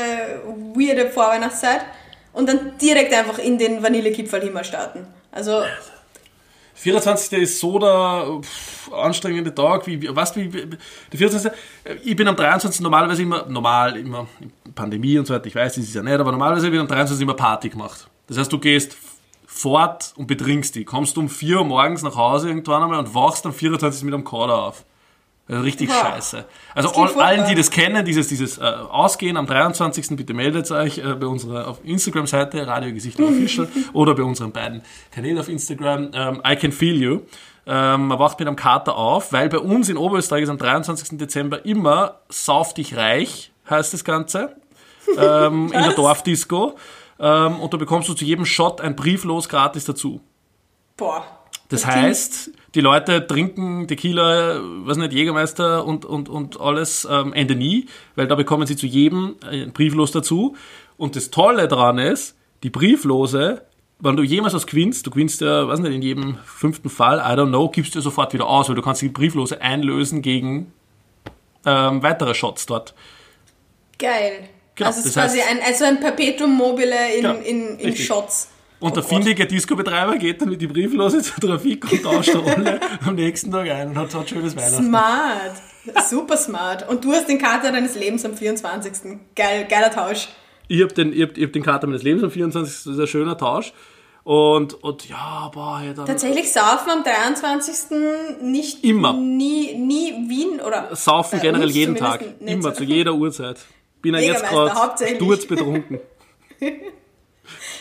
weirde 0.74 1.11
Vorweihnachtszeit. 1.11 1.81
Und 2.33 2.48
dann 2.48 2.76
direkt 2.79 3.14
einfach 3.14 3.38
in 3.38 3.59
den 3.59 3.83
Vanillekipferl-Himmel 3.83 4.64
starten. 4.64 5.07
Also, 5.33 5.62
24. 6.76 7.40
ist 7.40 7.59
so 7.59 7.79
der 7.79 8.40
pff, 8.42 8.92
anstrengende 8.92 9.55
Tag, 9.55 9.87
wie, 9.87 9.96
du, 9.96 10.14
wie, 10.14 10.66
der 11.12 11.18
24. 11.18 11.50
Ich 12.05 12.14
bin 12.14 12.29
am 12.29 12.37
23. 12.37 12.83
normalerweise 12.83 13.22
immer, 13.22 13.46
normal, 13.46 13.96
immer, 13.96 14.29
Pandemie 14.74 15.18
und 15.18 15.26
so 15.26 15.35
weiter, 15.35 15.46
ich 15.46 15.55
weiß, 15.55 15.76
das 15.76 15.85
ist 15.85 15.94
ja 15.94 16.02
nicht, 16.02 16.12
aber 16.12 16.31
normalerweise 16.31 16.70
wird 16.70 16.83
am 16.83 16.87
23. 16.87 17.22
immer 17.22 17.35
Party 17.35 17.70
gemacht. 17.70 18.07
Das 18.26 18.37
heißt, 18.37 18.52
du 18.52 18.59
gehst 18.59 18.94
fort 19.56 20.12
und 20.16 20.26
betrinkst 20.26 20.74
die, 20.74 20.84
kommst 20.84 21.16
um 21.18 21.28
4 21.28 21.58
Uhr 21.58 21.64
morgens 21.64 22.02
nach 22.02 22.16
Hause 22.16 22.48
irgendwann 22.48 22.82
einmal 22.82 22.98
und 22.98 23.14
wachst 23.14 23.46
am 23.46 23.54
24. 23.54 24.04
mit 24.04 24.12
einem 24.12 24.24
Kader 24.24 24.62
auf. 24.62 24.84
Also 25.48 25.62
richtig 25.62 25.88
Ja. 25.88 26.00
scheiße. 26.00 26.44
Also 26.74 26.90
all, 26.90 27.20
allen, 27.20 27.46
die 27.46 27.54
das 27.54 27.70
kennen, 27.70 28.04
dieses, 28.04 28.28
dieses 28.28 28.58
äh, 28.58 28.62
Ausgehen 28.62 29.36
am 29.36 29.46
23. 29.46 30.08
bitte 30.16 30.34
meldet 30.34 30.70
euch 30.72 30.98
äh, 30.98 31.14
bei 31.14 31.26
unserer 31.26 31.68
auf 31.68 31.78
Instagram-Seite, 31.84 32.66
Radio 32.66 32.92
Gesichter 32.92 33.24
Official, 33.24 33.68
oder 33.92 34.14
bei 34.14 34.24
unseren 34.24 34.50
beiden 34.52 34.82
Kanälen 35.12 35.38
auf 35.38 35.48
Instagram, 35.48 36.10
ähm, 36.12 36.42
I 36.46 36.56
Can 36.56 36.72
Feel 36.72 37.00
You. 37.00 37.20
Ähm, 37.68 38.08
man 38.08 38.18
wacht 38.18 38.38
mit 38.38 38.48
einem 38.48 38.56
Kater 38.56 38.96
auf, 38.96 39.32
weil 39.32 39.48
bei 39.48 39.58
uns 39.58 39.88
in 39.88 39.96
Oberösterreich 39.96 40.42
ist 40.42 40.50
am 40.50 40.58
23. 40.58 41.16
Dezember 41.16 41.64
immer 41.64 42.16
Sauf 42.28 42.74
dich 42.74 42.96
reich, 42.96 43.52
heißt 43.70 43.92
das 43.94 44.04
Ganze, 44.04 44.56
ähm, 45.16 45.66
in 45.72 45.82
der 45.82 45.92
Dorfdisco. 45.92 46.76
Ähm, 47.18 47.61
und 47.61 47.72
da 47.72 47.76
bekommst 47.79 48.09
du 48.09 48.14
zu 48.14 48.24
jedem 48.24 48.44
Shot 48.44 48.81
ein 48.81 48.94
Brieflos 48.96 49.48
gratis 49.48 49.85
dazu. 49.85 50.20
boah. 50.96 51.24
Das 51.68 51.83
klingt- 51.83 51.96
heißt, 51.96 52.50
die 52.76 52.81
Leute 52.81 53.26
trinken 53.26 53.88
Tequila, 53.88 54.61
was 54.85 54.98
nicht, 54.98 55.12
Jägermeister 55.12 55.85
und, 55.85 56.05
und, 56.05 56.29
und 56.29 56.61
alles 56.61 57.09
ähm, 57.11 57.33
Ende 57.33 57.57
nie, 57.57 57.87
weil 58.14 58.29
da 58.29 58.37
bekommen 58.37 58.68
sie 58.68 58.76
zu 58.76 58.87
jedem 58.87 59.35
ein 59.44 59.72
Brieflos 59.72 60.12
dazu. 60.12 60.55
Und 60.96 61.16
das 61.16 61.31
Tolle 61.33 61.66
daran 61.66 61.98
ist, 61.98 62.37
die 62.62 62.70
Brieflose, 62.70 63.62
wenn 63.98 64.14
du 64.16 64.22
jemals 64.22 64.55
was 64.55 64.68
gewinnst, 64.68 65.09
du 65.09 65.11
gewinnst 65.11 65.40
ja, 65.40 65.66
weiß 65.66 65.81
nicht, 65.81 65.92
in 65.92 66.02
jedem 66.02 66.38
fünften 66.44 66.88
Fall, 66.88 67.18
I 67.18 67.37
don't 67.37 67.48
know, 67.48 67.68
gibst 67.68 67.96
du 67.96 68.00
sofort 68.00 68.33
wieder 68.33 68.46
aus, 68.46 68.68
weil 68.68 68.76
du 68.76 68.83
kannst 68.83 69.02
die 69.02 69.09
Brieflose 69.09 69.61
einlösen 69.61 70.22
gegen 70.22 70.72
ähm, 71.64 72.00
weitere 72.05 72.33
Shots 72.35 72.66
dort. 72.66 72.94
Geil. 73.98 74.48
Genau, 74.76 74.88
also 74.88 75.00
es 75.00 75.06
ist 75.06 75.14
quasi 75.14 75.38
heißt- 75.40 75.50
ein, 75.50 75.58
also 75.66 75.84
ein 75.86 75.98
Perpetuum 76.00 76.52
mobile 76.54 76.94
in, 77.16 77.22
Genau, 77.22 77.34
in, 77.40 77.78
in. 77.78 77.96
Shots. 77.96 78.48
Und 78.78 78.90
Oh 78.90 78.94
der 78.94 79.02
Gott. 79.02 79.10
findige 79.10 79.46
Disco-Betreiber 79.46 80.16
geht 80.18 80.40
dann 80.42 80.50
mit 80.50 80.60
die 80.60 80.66
Brieflose 80.66 81.22
zur 81.22 81.36
Trafik 81.36 81.90
und 81.90 82.02
tauscht 82.02 82.36
alle 82.36 82.78
am 83.06 83.14
nächsten 83.14 83.50
Tag 83.50 83.68
ein 83.70 83.88
und 83.88 83.96
hat 83.96 84.10
so 84.10 84.18
ein 84.18 84.28
schönes 84.28 84.54
Weihnachten. 84.54 84.84
Smart. 84.84 85.52
Super 86.08 86.36
smart. 86.36 86.86
Und 86.88 87.02
du 87.04 87.12
hast 87.12 87.26
den 87.28 87.38
Kater 87.38 87.72
deines 87.72 87.94
Lebens 87.94 88.24
am 88.26 88.34
24. 88.36 89.18
Geil, 89.34 89.66
geiler 89.68 89.90
Tausch. 89.90 90.28
Ich 90.68 90.82
hab 90.82 90.94
den, 90.94 91.12
ich 91.12 91.22
hab, 91.22 91.36
ich 91.38 91.44
hab 91.44 91.52
den 91.54 91.62
Kater 91.62 91.86
meines 91.86 92.02
Lebens 92.02 92.22
am 92.24 92.30
24. 92.30 92.74
Das 92.84 92.86
ist 92.86 92.98
ein 93.00 93.06
schöner 93.06 93.38
Tausch. 93.38 93.72
Und, 94.24 94.74
und 94.82 95.08
ja, 95.08 95.48
boah, 95.54 95.80
ja, 95.86 95.92
dann 95.94 96.04
Tatsächlich 96.04 96.52
saufen 96.52 96.90
am 96.90 97.04
23. 97.04 98.42
nicht 98.42 98.82
Immer. 98.84 99.12
nie, 99.12 99.74
nie 99.76 100.12
Wien 100.28 100.60
oder 100.60 100.94
saufen 100.96 101.38
bei 101.38 101.46
generell 101.46 101.70
jeden 101.70 101.94
Tag. 101.94 102.24
Immer, 102.40 102.74
zu 102.74 102.82
jeder 102.82 103.14
Uhrzeit. 103.14 103.58
Bin 104.02 104.14
ja 104.14 104.20
jetzt 104.20 104.44
gerade 104.44 104.72
sturzbetrunken. 105.16 106.00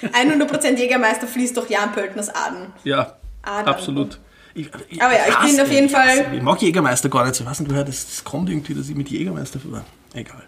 100% 0.03 0.75
Jägermeister 0.77 1.27
fließt 1.27 1.57
durch 1.57 1.69
Jan 1.69 1.91
Pöltners 1.91 2.29
Aden. 2.29 2.73
Ja, 2.83 3.17
Adern. 3.41 3.67
absolut. 3.67 4.19
Ich, 4.53 4.69
ich, 4.89 5.01
Aber 5.01 5.13
ja, 5.13 5.19
ich 5.27 5.51
bin 5.51 5.59
auf 5.59 5.71
jeden 5.71 5.89
Fall-. 5.89 6.33
Ich 6.33 6.41
mag 6.41 6.61
Jägermeister 6.61 7.09
gar 7.09 7.25
nicht. 7.25 7.39
Ich 7.39 7.45
weiß 7.45 7.59
nicht, 7.59 7.69
woher 7.71 7.83
das, 7.83 8.05
das 8.07 8.23
kommt 8.23 8.49
irgendwie, 8.49 8.73
dass 8.73 8.87
ich 8.87 8.95
mit 8.95 9.09
Jägermeister 9.09 9.59
ver... 9.59 9.83
Egal. 10.13 10.43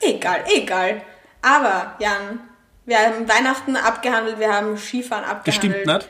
Egal, 0.00 0.44
egal. 0.54 1.02
Aber, 1.40 1.94
Jan, 1.98 2.40
wir 2.84 2.98
haben 2.98 3.28
Weihnachten 3.28 3.76
abgehandelt, 3.76 4.38
wir 4.38 4.52
haben 4.52 4.76
Skifahren 4.76 5.24
abgehandelt. 5.24 5.46
Das 5.46 5.54
stimmt 5.54 5.86
nicht. 5.86 6.08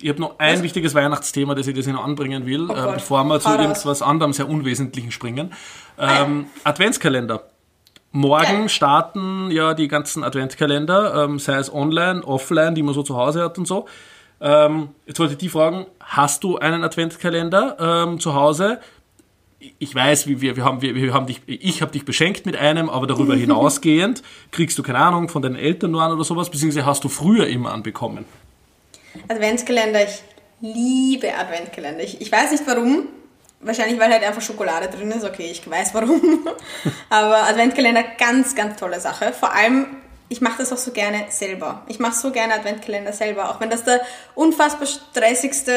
Ich 0.00 0.08
habe 0.08 0.20
noch 0.20 0.38
ein 0.38 0.56
Was? 0.56 0.62
wichtiges 0.62 0.94
Weihnachtsthema, 0.94 1.54
das 1.54 1.66
ich 1.68 1.76
das 1.76 1.86
noch 1.86 2.04
anbringen 2.04 2.44
will, 2.46 2.64
äh, 2.64 2.74
Gott. 2.74 2.94
bevor 2.94 3.22
wir 3.24 3.38
zu 3.38 3.48
irgendwas 3.50 4.02
anderem 4.02 4.32
sehr 4.32 4.48
Unwesentlichen 4.48 5.12
springen. 5.12 5.52
Ähm, 5.98 6.46
Adventskalender. 6.64 7.44
Morgen 8.16 8.44
Geil. 8.44 8.68
starten 8.68 9.50
ja 9.50 9.74
die 9.74 9.88
ganzen 9.88 10.22
Adventskalender, 10.22 11.24
ähm, 11.24 11.40
sei 11.40 11.56
es 11.56 11.72
online, 11.74 12.22
offline, 12.22 12.76
die 12.76 12.84
man 12.84 12.94
so 12.94 13.02
zu 13.02 13.16
Hause 13.16 13.42
hat 13.42 13.58
und 13.58 13.66
so. 13.66 13.88
Ähm, 14.40 14.90
jetzt 15.04 15.18
wollte 15.18 15.32
ich 15.32 15.38
die 15.38 15.48
fragen, 15.48 15.86
hast 15.98 16.44
du 16.44 16.56
einen 16.56 16.84
Adventskalender 16.84 18.06
ähm, 18.06 18.20
zu 18.20 18.34
Hause? 18.36 18.78
Ich 19.80 19.92
weiß, 19.92 20.28
wie 20.28 20.40
wir, 20.40 20.54
wir 20.54 20.64
haben, 20.64 20.80
wir, 20.80 20.94
wir 20.94 21.12
haben 21.12 21.26
dich, 21.26 21.40
ich 21.46 21.82
habe 21.82 21.90
dich 21.90 22.04
beschenkt 22.04 22.46
mit 22.46 22.56
einem, 22.56 22.88
aber 22.88 23.08
darüber 23.08 23.34
hinausgehend 23.34 24.22
kriegst 24.52 24.78
du 24.78 24.84
keine 24.84 24.98
Ahnung 24.98 25.28
von 25.28 25.42
deinen 25.42 25.56
Eltern 25.56 25.90
nur 25.90 26.02
an 26.02 26.12
oder 26.12 26.22
sowas, 26.22 26.50
beziehungsweise 26.50 26.86
hast 26.86 27.02
du 27.02 27.08
früher 27.08 27.48
immer 27.48 27.72
anbekommen. 27.72 28.26
Adventskalender, 29.26 30.04
ich 30.04 30.22
liebe 30.60 31.34
Adventskalender. 31.34 32.04
Ich, 32.04 32.20
ich 32.20 32.30
weiß 32.30 32.52
nicht 32.52 32.62
warum. 32.64 33.08
Wahrscheinlich, 33.64 33.98
weil 33.98 34.12
halt 34.12 34.22
einfach 34.22 34.42
Schokolade 34.42 34.88
drin 34.88 35.10
ist. 35.10 35.24
Okay, 35.24 35.48
ich 35.50 35.68
weiß 35.68 35.94
warum. 35.94 36.46
Aber 37.10 37.44
Adventskalender, 37.44 38.04
ganz, 38.18 38.54
ganz 38.54 38.78
tolle 38.78 39.00
Sache. 39.00 39.32
Vor 39.32 39.52
allem, 39.52 39.86
ich 40.28 40.42
mache 40.42 40.58
das 40.58 40.72
auch 40.72 40.78
so 40.78 40.90
gerne 40.90 41.24
selber. 41.30 41.82
Ich 41.88 41.98
mache 41.98 42.14
so 42.14 42.30
gerne 42.30 42.54
Adventskalender 42.54 43.12
selber. 43.12 43.50
Auch 43.50 43.60
wenn 43.60 43.70
das 43.70 43.84
der 43.84 44.02
unfassbar 44.34 44.86
stressigste 44.86 45.72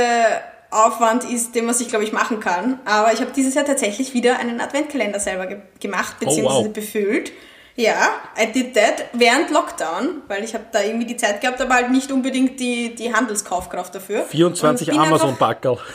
Aufwand 0.69 1.23
ist, 1.23 1.55
den 1.55 1.65
man 1.65 1.73
sich, 1.73 1.87
glaube 1.87 2.03
ich, 2.03 2.11
machen 2.11 2.41
kann. 2.41 2.81
Aber 2.83 3.13
ich 3.13 3.21
habe 3.21 3.31
dieses 3.33 3.53
Jahr 3.53 3.63
tatsächlich 3.63 4.13
wieder 4.13 4.37
einen 4.37 4.59
Adventskalender 4.59 5.19
selber 5.19 5.47
ge 5.47 5.57
gemacht, 5.79 6.19
beziehungsweise 6.19 6.65
wow. 6.65 6.73
befüllt. 6.73 7.31
Ja, 7.77 8.09
I 8.37 8.51
did 8.51 8.73
that 8.73 9.05
während 9.13 9.51
Lockdown, 9.51 10.23
weil 10.27 10.43
ich 10.43 10.55
habe 10.55 10.65
da 10.71 10.81
irgendwie 10.81 11.05
die 11.05 11.15
Zeit 11.15 11.39
gehabt, 11.41 11.61
aber 11.61 11.75
halt 11.75 11.91
nicht 11.91 12.11
unbedingt 12.11 12.59
die, 12.59 12.95
die 12.95 13.13
Handelskaufkraft 13.13 13.95
dafür. 13.95 14.23
24 14.25 14.87
Und 14.87 14.93
bin 14.93 15.01
einfach- 15.01 15.21
Amazon-Packerl. 15.21 15.77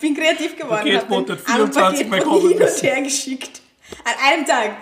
bin 0.00 0.14
kreativ 0.16 0.56
geworden. 0.56 0.84
Paketbote 0.84 1.32
hat 1.32 1.40
24 1.40 1.82
Paket 1.82 2.10
Mal 2.10 2.20
von 2.22 2.28
kommen 2.30 2.48
hin 2.50 2.62
und 2.62 2.82
her 2.82 3.02
geschickt. 3.02 3.60
An 4.04 4.32
einem 4.32 4.46
Tag. 4.46 4.72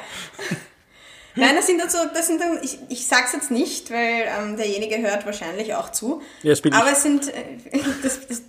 Nein, 1.35 1.55
das 1.55 1.67
sind 1.67 1.81
dann 1.81 1.89
so, 1.89 1.99
das 2.13 2.27
sind 2.27 2.41
dann, 2.41 2.59
ich, 2.63 2.79
ich 2.89 3.07
sag's 3.07 3.33
jetzt 3.33 3.51
nicht, 3.51 3.91
weil 3.93 4.27
ähm, 4.39 4.57
derjenige 4.57 4.99
hört 4.99 5.25
wahrscheinlich 5.25 5.73
auch 5.75 5.93
zu. 5.93 6.21
Ja, 6.43 6.51
das 6.51 6.61
bin 6.61 6.73
ich. 6.73 6.79
Aber 6.79 6.91
es 6.91 7.03
sind, 7.03 7.29
äh, 7.29 7.45
das, 8.03 8.27
das, 8.27 8.43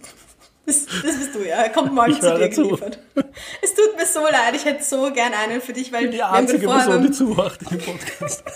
das, 0.65 0.85
das 0.85 1.17
bist 1.17 1.35
du, 1.35 1.39
ja. 1.47 1.57
Er 1.57 1.69
kommt 1.69 1.93
morgen 1.93 2.11
Ich 2.11 2.19
zu 2.19 2.33
dir 2.35 2.47
dazu. 2.47 2.63
geliefert. 2.63 2.99
Es 3.61 3.75
tut 3.75 3.95
mir 3.95 4.05
so 4.07 4.21
leid, 4.21 4.55
ich 4.55 4.65
hätte 4.65 4.83
so 4.83 5.11
gern 5.11 5.33
einen 5.33 5.61
für 5.61 5.73
dich, 5.73 5.91
weil 5.91 6.07
Die 6.09 6.17
wir 6.17 6.27
haben 6.29 6.37
einzige 6.37 6.67
Person, 6.67 7.03
die 7.03 7.11
zuhört 7.11 7.59
in 7.61 7.77
dem 7.77 7.85
Podcast. 7.85 8.43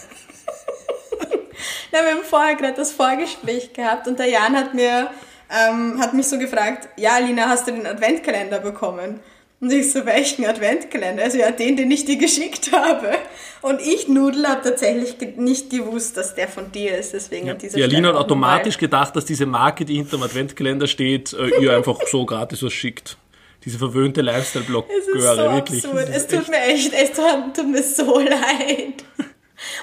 Na, 1.91 1.99
wir 2.03 2.11
haben 2.15 2.23
vorher 2.23 2.55
gerade 2.55 2.73
das 2.75 2.91
Vorgespräch 2.91 3.71
gehabt 3.73 4.07
und 4.07 4.17
der 4.17 4.27
Jan 4.29 4.57
hat 4.57 4.73
mir 4.73 5.11
ähm, 5.53 5.99
hat 5.99 6.13
mich 6.13 6.27
so 6.27 6.37
gefragt, 6.39 6.89
ja 6.97 7.17
Lina, 7.19 7.47
hast 7.49 7.67
du 7.67 7.71
den 7.71 7.85
Adventkalender 7.85 8.59
bekommen? 8.59 9.19
Und 9.59 9.71
ich 9.71 9.93
so, 9.93 10.05
welchen 10.05 10.45
Adventkalender? 10.45 11.23
Also 11.23 11.37
ja, 11.37 11.49
den, 11.51 11.77
den 11.77 11.89
ich 11.89 12.03
dir 12.03 12.17
geschickt 12.17 12.71
habe. 12.73 13.13
Und 13.61 13.79
ich, 13.79 14.09
Nudel, 14.09 14.45
habe 14.45 14.61
tatsächlich 14.61 15.15
nicht 15.37 15.69
gewusst, 15.69 16.17
dass 16.17 16.35
der 16.35 16.49
von 16.49 16.69
dir 16.73 16.97
ist. 16.97 17.13
Deswegen 17.13 17.49
an 17.49 17.57
dieser 17.59 17.77
Die 17.77 17.83
Alina 17.83 18.09
hat 18.09 18.15
automatisch 18.15 18.77
gedacht, 18.77 19.15
dass 19.15 19.23
diese 19.23 19.45
Marke, 19.45 19.85
die 19.85 19.95
hinterm 19.95 20.21
Adventkalender 20.23 20.85
steht, 20.87 21.31
äh, 21.31 21.61
ihr 21.61 21.73
einfach 21.77 21.97
so 22.11 22.25
gratis 22.25 22.61
was 22.61 22.73
schickt. 22.73 23.15
diese 23.63 23.77
verwöhnte 23.77 24.19
Es 24.19 24.27
ist 24.27 24.33
Lifestyle-Blog-Göre, 24.33 25.35
so 25.37 25.51
wirklich. 25.53 25.85
absurd. 25.85 26.09
Es 26.13 26.27
tut 26.27 26.39
echt- 26.41 26.49
mir 26.49 26.59
echt, 26.63 26.93
es 26.93 27.11
tut, 27.13 27.55
tut 27.55 27.67
mir 27.71 27.83
so 27.83 28.19
leid. 28.19 29.05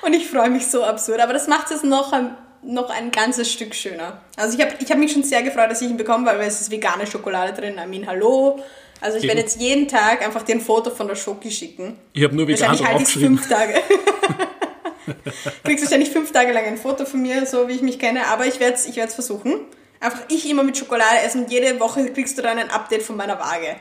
Und 0.03 0.13
ich 0.13 0.27
freue 0.27 0.51
mich 0.51 0.67
so 0.67 0.85
absurd. 0.85 1.21
Aber 1.21 1.33
das 1.33 1.49
macht 1.49 1.71
es 1.71 1.83
noch 1.83 2.13
ein, 2.13 2.37
noch 2.63 2.91
ein 2.91 3.11
ganzes 3.11 3.51
Stück 3.51 3.75
schöner. 3.75 4.21
Also 4.37 4.59
ich 4.59 4.65
habe 4.65 4.77
ich 4.81 4.91
hab 4.91 4.99
mich 4.99 5.13
schon 5.13 5.23
sehr 5.23 5.43
gefreut, 5.43 5.71
dass 5.71 5.81
ich 5.83 5.89
ihn 5.89 5.97
bekomme, 5.97 6.27
weil 6.27 6.41
es 6.41 6.61
ist 6.61 6.71
vegane 6.71 7.07
Schokolade 7.07 7.53
drin. 7.59 7.75
I 7.83 7.87
mean, 7.89 8.07
hallo. 8.07 8.63
Also 9.01 9.17
ich 9.17 9.25
werde 9.25 9.41
jetzt 9.41 9.59
jeden 9.59 9.89
Tag 9.89 10.23
einfach 10.23 10.43
dir 10.43 10.57
ein 10.57 10.61
Foto 10.61 10.91
von 10.91 11.09
der 11.09 11.15
Schoki 11.15 11.51
schicken. 11.51 11.97
Ich 12.13 12.23
habe 12.23 12.37
nur 12.37 12.47
vegan 12.47 12.69
Wahrscheinlich 12.69 12.87
halte 12.87 13.03
ich 13.03 13.13
fünf 13.13 13.49
Tage. 13.49 13.75
Kriegst 15.65 15.85
wahrscheinlich 15.85 16.11
fünf 16.11 16.33
Tage 16.33 16.53
lang 16.53 16.65
ein 16.65 16.77
Foto 16.77 17.07
von 17.07 17.23
mir, 17.23 17.47
so 17.47 17.67
wie 17.69 17.73
ich 17.73 17.83
mich 17.83 17.99
kenne, 17.99 18.27
aber 18.27 18.47
ich 18.47 18.61
werde 18.61 18.75
es 18.75 18.87
ich 18.87 18.97
werd's 18.97 19.15
versuchen. 19.15 19.61
Einfach 20.01 20.21
ich 20.29 20.49
immer 20.49 20.63
mit 20.63 20.77
Schokolade 20.77 21.21
essen 21.25 21.45
und 21.45 21.51
jede 21.51 21.81
Woche 21.81 22.11
kriegst 22.13 22.37
du 22.39 22.43
dann 22.43 22.59
ein 22.59 22.71
Update 22.71 23.03
von 23.03 23.17
meiner 23.17 23.39
Waage. 23.39 23.77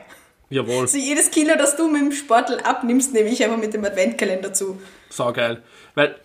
Jawohl, 0.48 0.82
Also 0.82 0.98
jedes 0.98 1.30
Kilo, 1.30 1.54
das 1.56 1.76
du 1.76 1.88
mit 1.88 2.00
dem 2.00 2.12
Sportel 2.12 2.58
abnimmst, 2.60 3.12
nehme 3.12 3.28
ich 3.28 3.44
einfach 3.44 3.58
mit 3.58 3.72
dem 3.72 3.84
Adventkalender 3.84 4.52
zu. 4.52 4.80
saugeil. 5.08 5.62
Weil, 5.94 6.16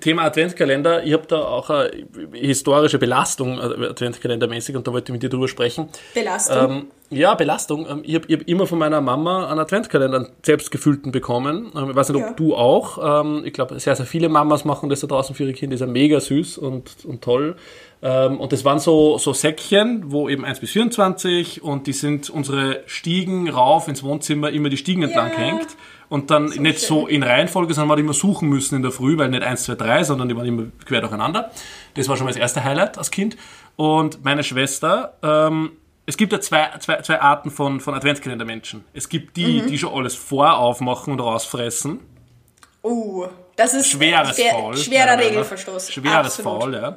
Thema 0.00 0.22
Adventkalender, 0.22 1.02
ich 1.04 1.12
habe 1.12 1.26
da 1.26 1.40
auch 1.44 1.68
eine 1.68 1.90
historische 2.32 2.98
Belastung, 2.98 3.58
äh, 3.58 3.86
Adventkalendermäßig, 3.86 4.76
und 4.76 4.86
da 4.86 4.92
wollte 4.92 5.10
ich 5.10 5.12
mit 5.14 5.22
dir 5.24 5.28
drüber 5.28 5.48
sprechen. 5.48 5.88
Belastung. 6.14 6.70
Ähm, 6.70 6.86
ja, 7.10 7.34
Belastung. 7.34 7.86
Ähm, 7.90 8.02
Ich 8.04 8.14
habe 8.14 8.32
hab 8.32 8.42
immer 8.48 8.66
von 8.68 8.78
meiner 8.78 9.00
Mama 9.00 9.48
einen 9.50 9.58
Adventkalender, 9.58 10.18
einen 10.18 10.28
selbstgefüllten 10.44 11.10
bekommen. 11.10 11.72
Ähm, 11.76 11.90
Ich 11.90 11.96
weiß 11.96 12.10
nicht, 12.10 12.22
ob 12.22 12.28
Ja. 12.28 12.32
du 12.34 12.54
auch. 12.54 13.22
Ähm, 13.24 13.42
Ich 13.44 13.52
glaube, 13.52 13.78
sehr, 13.80 13.96
sehr 13.96 14.06
viele 14.06 14.28
Mamas 14.28 14.64
machen 14.64 14.88
das 14.88 15.00
da 15.00 15.08
draußen 15.08 15.34
für 15.34 15.42
ihre 15.44 15.52
Kinder. 15.52 15.74
Das 15.74 15.80
ist 15.80 15.86
ja 15.86 15.92
mega 15.92 16.20
süß 16.20 16.58
und, 16.58 17.04
und 17.04 17.22
toll. 17.22 17.56
Und 18.04 18.52
das 18.52 18.64
waren 18.64 18.80
so, 18.80 19.16
so 19.18 19.32
Säckchen, 19.32 20.10
wo 20.10 20.28
eben 20.28 20.44
1 20.44 20.58
bis 20.58 20.72
24 20.72 21.62
und 21.62 21.86
die 21.86 21.92
sind 21.92 22.30
unsere 22.30 22.82
Stiegen 22.86 23.48
rauf 23.48 23.86
ins 23.86 24.02
Wohnzimmer 24.02 24.50
immer 24.50 24.70
die 24.70 24.76
Stiegen 24.76 25.04
entlang 25.04 25.30
Ja. 25.30 25.38
hängt. 25.38 25.68
Und 26.12 26.30
dann 26.30 26.44
nicht 26.46 26.80
schön. 26.80 26.88
so 26.88 27.06
in 27.06 27.22
Reihenfolge, 27.22 27.72
sondern 27.72 27.88
man 27.88 27.96
hat 27.98 28.04
immer 28.04 28.12
suchen 28.12 28.48
müssen 28.50 28.76
in 28.76 28.82
der 28.82 28.92
Früh, 28.92 29.16
weil 29.16 29.30
nicht 29.30 29.42
1, 29.42 29.64
2, 29.64 29.74
3, 29.76 30.04
sondern 30.04 30.28
die 30.28 30.36
waren 30.36 30.44
immer 30.46 30.64
quer 30.84 31.00
durcheinander. 31.00 31.50
Das 31.94 32.06
war 32.08 32.16
schon 32.16 32.24
mal 32.26 32.30
das 32.32 32.38
erste 32.40 32.62
Highlight 32.62 32.98
als 32.98 33.10
Kind. 33.10 33.36
Und 33.76 34.22
meine 34.22 34.44
Schwester, 34.44 35.14
ähm, 35.22 35.72
es 36.04 36.16
gibt 36.18 36.32
ja 36.32 36.40
zwei, 36.40 36.68
zwei, 36.80 37.00
zwei 37.00 37.20
Arten 37.20 37.50
von, 37.50 37.80
von 37.80 37.94
Adventskalendermenschen. 37.94 38.84
Es 38.92 39.08
gibt 39.08 39.36
die, 39.38 39.62
Mhm. 39.62 39.66
die 39.68 39.78
schon 39.78 39.94
alles 39.94 40.14
voraufmachen 40.14 41.14
und 41.14 41.20
rausfressen. 41.20 42.00
Uh, 42.84 43.26
das 43.56 43.74
ist 43.74 43.88
Schweres 43.88 44.36
schwer- 44.36 44.50
Faul. 44.52 44.76
Schwerer. 44.76 45.18
Regelverstoß. 45.18 45.92
Schweres 45.92 46.38
Absolut. 46.38 46.60
Faul, 46.62 46.74
ja. 46.74 46.96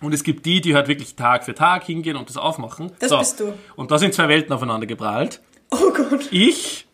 Und 0.00 0.14
es 0.14 0.24
gibt 0.24 0.46
die, 0.46 0.60
die 0.62 0.74
halt 0.74 0.88
wirklich 0.88 1.14
Tag 1.14 1.44
für 1.44 1.54
Tag 1.54 1.84
hingehen 1.84 2.16
und 2.16 2.28
das 2.28 2.36
aufmachen. 2.38 2.90
Das 3.00 3.16
bist 3.16 3.38
du. 3.40 3.52
Und 3.76 3.90
da 3.90 3.98
sind 3.98 4.14
zwei 4.14 4.28
Welten 4.28 4.52
aufeinander 4.52 4.86
geprallt. 4.86 5.40
Oh 5.70 5.92
Gott. 5.94 6.26
Ich, 6.32 6.86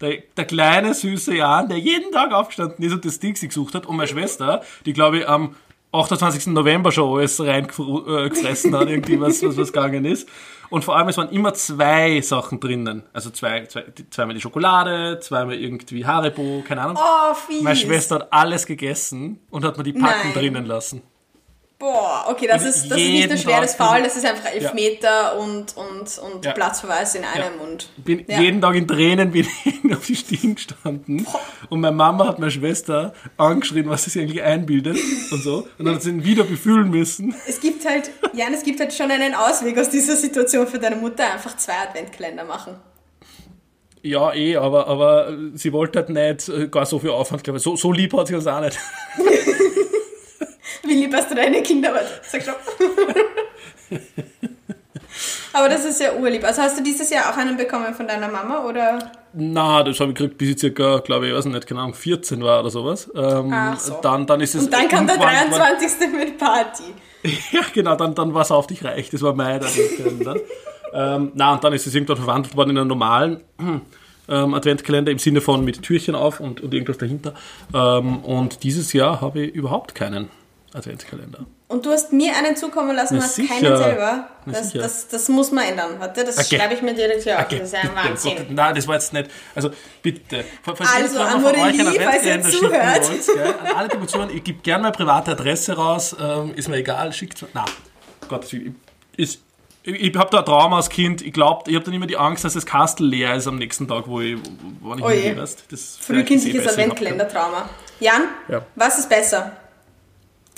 der, 0.00 0.18
der 0.36 0.44
kleine, 0.44 0.94
süße 0.94 1.34
Jan, 1.36 1.68
der 1.68 1.78
jeden 1.78 2.12
Tag 2.12 2.32
aufgestanden 2.32 2.84
ist 2.84 2.92
und 2.92 3.04
das 3.04 3.18
sich 3.38 3.48
gesucht 3.48 3.74
hat, 3.74 3.86
und 3.86 3.96
meine 3.96 4.08
Schwester, 4.08 4.62
die, 4.86 4.92
glaube 4.92 5.18
ich, 5.18 5.28
am 5.28 5.56
28. 5.92 6.48
November 6.48 6.92
schon 6.92 7.18
alles 7.18 7.40
reingefressen 7.40 8.76
hat, 8.76 8.88
irgendwie 8.88 9.20
was, 9.20 9.42
was, 9.42 9.56
was 9.56 9.72
gegangen 9.72 10.04
ist. 10.04 10.28
Und 10.70 10.84
vor 10.84 10.96
allem, 10.98 11.08
es 11.08 11.16
waren 11.16 11.30
immer 11.30 11.54
zwei 11.54 12.20
Sachen 12.20 12.60
drinnen. 12.60 13.02
Also 13.14 13.30
zwei, 13.30 13.64
zwei, 13.64 13.82
die- 13.96 14.08
zweimal 14.10 14.34
die 14.34 14.40
Schokolade, 14.42 15.18
zweimal 15.20 15.54
irgendwie 15.54 16.04
Haribo, 16.04 16.62
keine 16.68 16.82
Ahnung. 16.82 16.98
Oh, 16.98 17.34
fies. 17.34 17.62
Meine 17.62 17.76
Schwester 17.76 18.16
hat 18.16 18.32
alles 18.34 18.66
gegessen 18.66 19.40
und 19.50 19.64
hat 19.64 19.78
mir 19.78 19.82
die 19.84 19.94
Packen 19.94 20.28
Nein. 20.28 20.34
drinnen 20.34 20.66
lassen. 20.66 21.00
Boah, 21.80 22.24
okay, 22.28 22.48
das 22.48 22.62
Und 22.62 22.68
ist, 22.70 22.90
das 22.90 22.98
ist 22.98 23.06
nicht 23.08 23.28
nur 23.28 23.36
schweres 23.38 23.76
Tag- 23.76 23.88
Foul, 23.94 24.02
das 24.02 24.16
ist 24.16 24.26
einfach 24.26 24.50
Elfmeter 24.52 25.38
und, 25.38 25.76
und, 25.76 26.18
und 26.18 26.44
Ja. 26.44 26.50
Platzverweis 26.50 27.14
in 27.14 27.22
einem. 27.24 27.54
Ja. 27.56 27.64
Und, 27.64 27.88
Bin 27.98 28.24
Ja. 28.26 28.40
jeden 28.40 28.60
Tag 28.60 28.74
in 28.74 28.88
Tränen 28.88 29.30
bin 29.32 29.46
ich 29.64 29.94
auf 29.96 30.04
die 30.04 30.16
Stiegen 30.16 30.56
gestanden. 30.56 31.24
Und 31.68 31.80
meine 31.80 31.94
Mama 31.94 32.26
hat 32.26 32.40
meine 32.40 32.50
Schwester 32.50 33.12
angeschrien, 33.36 33.88
was 33.88 34.02
sie 34.02 34.10
sich 34.10 34.22
eigentlich 34.22 34.42
einbildet 34.42 34.98
und 35.30 35.40
so. 35.44 35.68
Und 35.78 35.84
dann 35.84 35.94
hat 35.94 36.02
sie 36.02 36.10
ihn 36.10 36.24
wieder 36.24 36.42
befühlen 36.42 36.90
müssen. 36.90 37.32
Es 37.46 37.60
gibt 37.60 37.88
halt, 37.88 38.10
Jan, 38.32 38.52
es 38.52 38.64
gibt 38.64 38.80
halt 38.80 38.92
schon 38.92 39.12
einen 39.12 39.36
Ausweg 39.36 39.78
aus 39.78 39.88
dieser 39.88 40.16
Situation 40.16 40.66
für 40.66 40.80
deine 40.80 40.96
Mutter, 40.96 41.32
einfach 41.32 41.56
zwei 41.58 41.74
Adventkalender 41.74 42.42
machen. 42.44 42.74
Ja, 44.02 44.32
eh, 44.34 44.56
aber, 44.56 44.88
aber 44.88 45.32
sie 45.54 45.72
wollte 45.72 46.00
halt 46.00 46.08
nicht 46.08 46.48
äh, 46.48 46.66
gar 46.66 46.86
so 46.86 46.98
viel 46.98 47.10
Aufwand, 47.10 47.44
glaube 47.44 47.58
ich. 47.58 47.62
So, 47.62 47.76
so 47.76 47.92
lieb 47.92 48.12
hat 48.16 48.26
sie 48.26 48.34
uns 48.34 48.48
auch 48.48 48.60
nicht. 48.60 48.76
Wie 50.88 50.94
lieb 50.94 51.14
hast 51.14 51.30
du 51.30 51.34
deine 51.34 51.62
Kinder? 51.62 51.92
Sag 52.22 52.42
schon. 52.42 52.54
Aber 55.52 55.68
das 55.68 55.84
ist 55.84 56.00
ja 56.00 56.14
urlieb. 56.14 56.44
Also 56.44 56.62
hast 56.62 56.78
du 56.78 56.82
dieses 56.82 57.10
Jahr 57.10 57.32
auch 57.32 57.36
einen 57.36 57.56
bekommen 57.56 57.94
von 57.94 58.06
deiner 58.06 58.28
Mama 58.28 58.64
oder? 58.64 58.98
Na, 59.32 59.82
das 59.82 59.98
habe 60.00 60.10
ich 60.12 60.16
gekriegt, 60.16 60.38
bis 60.38 60.50
ich 60.50 60.58
circa, 60.58 60.98
glaube 60.98 61.28
ich, 61.28 61.34
weiß 61.34 61.46
nicht, 61.46 61.66
keine 61.66 61.80
Ahnung, 61.80 61.94
14 61.94 62.42
war 62.42 62.60
oder 62.60 62.70
sowas. 62.70 63.10
Ähm, 63.14 63.50
Ach 63.52 63.78
so. 63.78 63.98
dann, 64.02 64.26
dann 64.26 64.40
ist 64.40 64.54
es. 64.54 64.64
Und 64.64 64.72
dann 64.72 64.88
kam 64.88 65.06
der 65.06 65.16
irgendwann- 65.16 65.50
23. 65.50 66.12
mit 66.12 66.38
Party. 66.38 66.84
Ja, 67.50 67.62
genau, 67.74 67.96
dann, 67.96 68.14
dann 68.14 68.32
war 68.32 68.42
es 68.42 68.52
auf 68.52 68.68
dich 68.68 68.84
reich. 68.84 69.10
Das 69.10 69.22
war 69.22 69.34
mein 69.34 69.60
ähm, 70.94 71.32
na, 71.34 71.52
und 71.52 71.64
dann 71.64 71.72
ist 71.72 71.86
es 71.86 71.94
irgendwann 71.94 72.16
verwandelt 72.16 72.56
worden 72.56 72.70
in 72.70 72.78
einen 72.78 72.88
normalen 72.88 73.40
ähm, 74.28 74.54
Adventkalender 74.54 75.10
im 75.10 75.18
Sinne 75.18 75.40
von 75.40 75.64
mit 75.64 75.82
Türchen 75.82 76.14
auf 76.14 76.38
und, 76.38 76.60
und 76.60 76.72
irgendwas 76.72 76.98
dahinter. 76.98 77.34
Ähm, 77.74 78.18
und 78.20 78.62
dieses 78.62 78.92
Jahr 78.92 79.20
habe 79.20 79.40
ich 79.42 79.54
überhaupt 79.54 79.94
keinen 79.96 80.30
Adventskalender. 80.74 81.46
Und 81.68 81.84
du 81.86 81.90
hast 81.90 82.12
mir 82.12 82.36
einen 82.36 82.56
zukommen 82.56 82.94
lassen, 82.94 83.16
Na 83.16 83.22
hast 83.22 83.34
sicher. 83.36 83.54
keinen 83.54 83.76
selber. 83.76 84.28
Das, 84.46 84.72
das, 84.72 85.08
das 85.08 85.28
muss 85.28 85.50
man 85.50 85.64
ändern. 85.64 85.92
Warte, 85.98 86.24
das 86.24 86.38
Okay. 86.38 86.56
schreibe 86.58 86.74
ich 86.74 86.82
mir 86.82 86.94
direkt 86.94 87.22
hier 87.22 87.38
auf. 87.38 87.44
Okay, 87.44 87.58
Das 87.60 87.68
ist 87.68 87.74
ein 87.74 87.82
bitte, 87.82 87.92
um 88.00 88.04
Wahnsinn. 88.10 88.36
Gott, 88.36 88.50
nein, 88.50 88.74
das 88.74 88.86
war 88.88 88.94
jetzt 88.94 89.12
nicht. 89.12 89.30
Also 89.54 89.70
bitte. 90.02 90.44
Falls 90.62 90.80
Also, 90.80 91.20
an 91.20 91.44
Aurelie, 91.44 92.00
falls 92.00 92.24
ihr 92.24 92.42
zuhört. 92.42 93.08
wollt, 93.10 93.26
gell, 93.26 93.54
an 93.64 93.76
alle, 93.76 93.88
die 93.88 93.96
mir 93.98 94.06
zuhören, 94.06 94.30
ich 94.34 94.44
gebe 94.44 94.60
gerne 94.62 94.82
meine 94.82 94.92
private 94.92 95.32
Adresse 95.32 95.72
raus, 95.74 96.16
ähm, 96.20 96.52
ist 96.54 96.68
mir 96.68 96.76
egal, 96.76 97.12
schickt. 97.12 97.44
Nein, 97.54 97.64
Gott, 98.28 98.50
ich, 98.52 98.70
ich, 99.16 99.38
ich 99.84 100.16
habe 100.16 100.30
da 100.30 100.38
ein 100.40 100.44
Trauma 100.44 100.76
als 100.76 100.88
Kind. 100.90 101.22
Ich 101.22 101.32
glaube, 101.32 101.70
ich 101.70 101.76
habe 101.76 101.84
dann 101.84 101.94
immer 101.94 102.06
die 102.06 102.16
Angst, 102.18 102.44
dass 102.44 102.54
das 102.54 102.66
Kastel 102.66 103.06
leer 103.06 103.34
ist 103.34 103.46
am 103.46 103.56
nächsten 103.56 103.88
Tag, 103.88 104.04
wo 104.06 104.20
ich, 104.20 104.36
wo 104.80 104.94
ich 104.94 105.02
Oh 105.02 105.08
hingehe, 105.08 105.32
eh 105.42 105.76
Frühkindliches 106.00 106.64
hab 106.66 106.72
Adventkalender-Trauma. 106.72 107.68
Jan, 108.00 108.22
Ja. 108.48 108.62
was 108.74 108.98
ist 108.98 109.08
besser? 109.08 109.52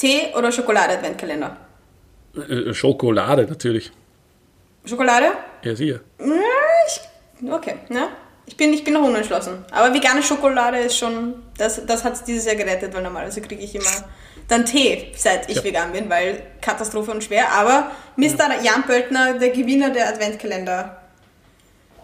Tee 0.00 0.32
oder 0.36 0.50
Schokolade-Adventkalender? 0.50 1.56
keinen. 2.34 2.68
Äh, 2.68 2.74
Schokolade 2.74 3.44
natürlich. 3.48 3.90
Schokolade? 4.84 5.26
Ja, 5.62 5.74
sicher. 5.76 6.00
Okay, 7.50 7.74
ne? 7.88 8.08
Ich 8.46 8.56
bin, 8.56 8.72
ich 8.72 8.82
bin 8.82 8.94
noch 8.94 9.02
unentschlossen. 9.02 9.64
Aber 9.70 9.94
vegane 9.94 10.22
Schokolade 10.22 10.78
ist 10.78 10.96
schon, 10.96 11.34
das, 11.56 11.84
das 11.86 12.02
hat 12.04 12.14
es 12.14 12.24
dieses 12.24 12.46
Jahr 12.46 12.56
gerettet, 12.56 12.92
weil 12.94 13.02
normalerweise 13.02 13.40
kriege 13.42 13.62
ich 13.62 13.74
immer 13.74 13.90
dann 14.48 14.64
Tee, 14.64 15.12
seit 15.16 15.48
ich 15.48 15.56
Ja. 15.58 15.64
vegan 15.64 15.92
bin, 15.92 16.10
weil 16.10 16.42
Katastrophe 16.60 17.10
und 17.12 17.22
schwer. 17.22 17.52
Aber 17.52 17.92
Mr. 18.16 18.60
Jan 18.62 18.82
Pöltner, 18.84 19.34
der 19.38 19.50
Gewinner 19.50 19.90
der 19.90 20.08
Adventkalender 20.08 21.00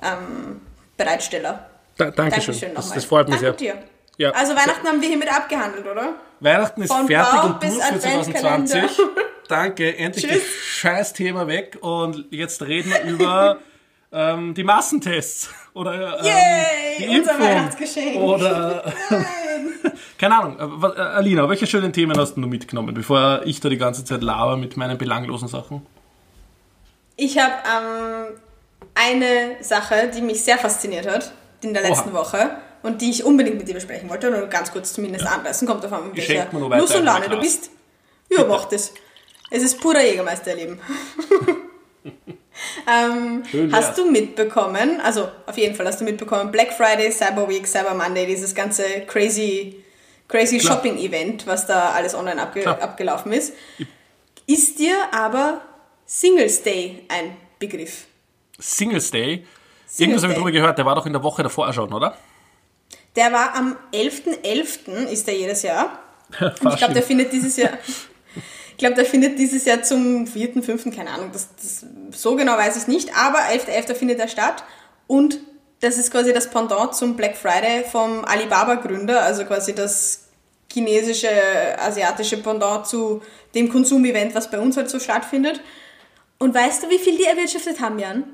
ähm, 0.02 0.60
Bereitsteller. 0.96 1.68
Da, 1.96 2.10
Dankeschön. 2.10 2.54
Dankeschön 2.54 2.74
Das, 2.74 2.92
das 2.92 3.04
freut 3.04 3.28
mich 3.28 3.40
Danke 3.40 3.58
sehr. 3.64 3.74
dir. 3.74 3.82
Ja. 4.18 4.30
Also 4.30 4.54
Weihnachten 4.54 4.86
haben 4.86 5.00
wir 5.00 5.08
hiermit 5.08 5.30
abgehandelt, 5.32 5.86
oder? 5.86 6.14
Weihnachten 6.40 6.82
ist 6.82 6.92
Von 6.92 7.06
fertig 7.06 7.32
Bauch 7.32 7.44
und 7.44 7.60
bis 7.60 7.74
durch 7.74 7.84
für 7.84 7.94
Adventkalender. 7.94 8.66
2020. 8.66 9.06
Danke, 9.48 9.96
endlich 9.96 10.26
das 10.26 10.42
scheiß 10.42 11.12
Thema 11.12 11.46
weg 11.46 11.78
und 11.80 12.26
jetzt 12.30 12.62
reden 12.62 12.90
wir 12.90 13.02
über 13.04 13.58
ähm, 14.12 14.54
die 14.54 14.64
Massentests 14.64 15.50
oder 15.72 16.18
ähm, 16.18 16.24
Yay, 16.24 16.98
die 16.98 17.18
unser 17.18 17.32
Impfung 17.32 17.46
Weihnachtsgeschenk. 17.46 18.16
oder 18.16 18.92
keine 20.18 20.36
Ahnung. 20.36 20.82
äh, 20.82 20.86
äh, 20.86 21.00
Alina, 21.00 21.48
welche 21.48 21.66
schönen 21.66 21.92
Themen 21.92 22.18
hast 22.18 22.34
du 22.34 22.40
mitgenommen, 22.40 22.94
bevor 22.94 23.42
ich 23.44 23.60
da 23.60 23.68
die 23.68 23.78
ganze 23.78 24.04
Zeit 24.04 24.22
laber 24.22 24.56
mit 24.56 24.76
meinen 24.76 24.98
belanglosen 24.98 25.48
Sachen? 25.48 25.86
Ich 27.16 27.38
habe 27.38 27.52
ähm, 27.52 28.40
eine 28.94 29.62
Sache, 29.62 30.10
die 30.14 30.22
mich 30.22 30.42
sehr 30.42 30.58
fasziniert 30.58 31.06
hat 31.06 31.32
in 31.62 31.72
der 31.72 31.82
Oha. 31.82 31.90
letzten 31.90 32.12
Woche 32.12 32.50
und 32.86 33.02
die 33.02 33.10
ich 33.10 33.24
unbedingt 33.24 33.58
mit 33.58 33.68
dir 33.68 33.74
besprechen 33.74 34.08
wollte, 34.08 34.28
oder 34.28 34.46
ganz 34.46 34.70
kurz 34.70 34.92
zumindest 34.92 35.26
anreißen, 35.26 35.66
kommt 35.66 35.84
Ich 35.84 36.28
welcher 36.28 36.48
nur 36.52 36.76
Lust 36.76 36.94
und 36.94 37.04
Laune 37.04 37.28
du 37.28 37.40
bist. 37.40 37.70
Ja, 38.30 38.44
mach 38.44 38.66
das. 38.66 38.92
Es 39.50 39.62
ist 39.62 39.80
purer 39.80 40.02
Jägermeister, 40.02 40.50
ihr 40.52 40.56
Lieben. 40.56 40.80
ähm, 42.88 43.42
Schön 43.50 43.72
hast 43.72 43.98
du 43.98 44.08
mitbekommen, 44.10 45.00
also 45.00 45.28
auf 45.46 45.58
jeden 45.58 45.74
Fall 45.74 45.86
hast 45.86 46.00
du 46.00 46.04
mitbekommen, 46.04 46.52
Black 46.52 46.72
Friday, 46.72 47.10
Cyber 47.10 47.48
Week, 47.48 47.66
Cyber 47.66 47.94
Monday, 47.94 48.24
dieses 48.26 48.54
ganze 48.54 48.84
crazy, 49.06 49.82
crazy. 50.28 50.60
Shopping-Event, 50.60 51.46
was 51.46 51.66
da 51.66 51.90
alles 51.90 52.14
online 52.14 52.40
abge 52.40 52.60
Klar. 52.60 52.80
abgelaufen 52.80 53.32
ist. 53.32 53.52
Ist 54.46 54.78
dir 54.78 54.96
aber 55.12 55.60
Singles 56.04 56.62
Day 56.62 57.04
ein 57.08 57.36
Begriff? 57.58 58.06
Singles 58.58 59.10
Day. 59.10 59.44
Singles 59.86 59.98
Irgendwas 59.98 60.22
habe 60.22 60.32
ich 60.32 60.36
Day. 60.36 60.42
drüber 60.42 60.52
gehört, 60.52 60.78
der 60.78 60.86
war 60.86 60.94
doch 60.94 61.06
in 61.06 61.12
der 61.12 61.22
Woche 61.22 61.42
davor 61.42 61.72
schon, 61.72 61.92
oder? 61.92 62.16
Der 63.16 63.32
war 63.32 63.54
am 63.54 63.76
11.11. 63.92 65.06
ist 65.06 65.26
der 65.26 65.36
jedes 65.36 65.62
Jahr. 65.62 65.98
Und 66.40 66.52
ich 66.72 66.76
glaube, 66.76 66.94
der 66.94 67.02
findet 67.02 67.32
dieses 67.32 67.56
Jahr. 67.56 67.72
Ich 68.70 68.78
glaube, 68.78 68.94
der 68.94 69.06
findet 69.06 69.38
dieses 69.38 69.64
Jahr 69.64 69.82
zum 69.82 70.26
4., 70.26 70.62
5., 70.62 70.94
keine 70.94 71.10
Ahnung, 71.10 71.30
das, 71.32 71.48
das, 71.56 71.86
so 72.10 72.36
genau 72.36 72.58
weiß 72.58 72.76
ich 72.76 72.88
nicht, 72.88 73.16
aber 73.16 73.38
11.11. 73.38 73.94
findet 73.94 74.18
er 74.18 74.28
statt. 74.28 74.64
Und 75.06 75.38
das 75.80 75.96
ist 75.96 76.10
quasi 76.10 76.34
das 76.34 76.50
Pendant 76.50 76.94
zum 76.94 77.16
Black 77.16 77.36
Friday 77.36 77.84
vom 77.90 78.24
Alibaba-Gründer, 78.24 79.22
also 79.22 79.44
quasi 79.44 79.74
das 79.74 80.24
chinesische, 80.70 81.30
asiatische 81.78 82.36
Pendant 82.42 82.86
zu 82.86 83.22
dem 83.54 83.70
Konsumevent, 83.70 84.34
was 84.34 84.50
bei 84.50 84.58
uns 84.58 84.76
halt 84.76 84.90
so 84.90 84.98
stattfindet. 84.98 85.60
Und 86.38 86.54
weißt 86.54 86.82
du, 86.82 86.90
wie 86.90 86.98
viel 86.98 87.16
die 87.16 87.24
erwirtschaftet 87.24 87.80
haben, 87.80 87.98
Jan? 87.98 88.24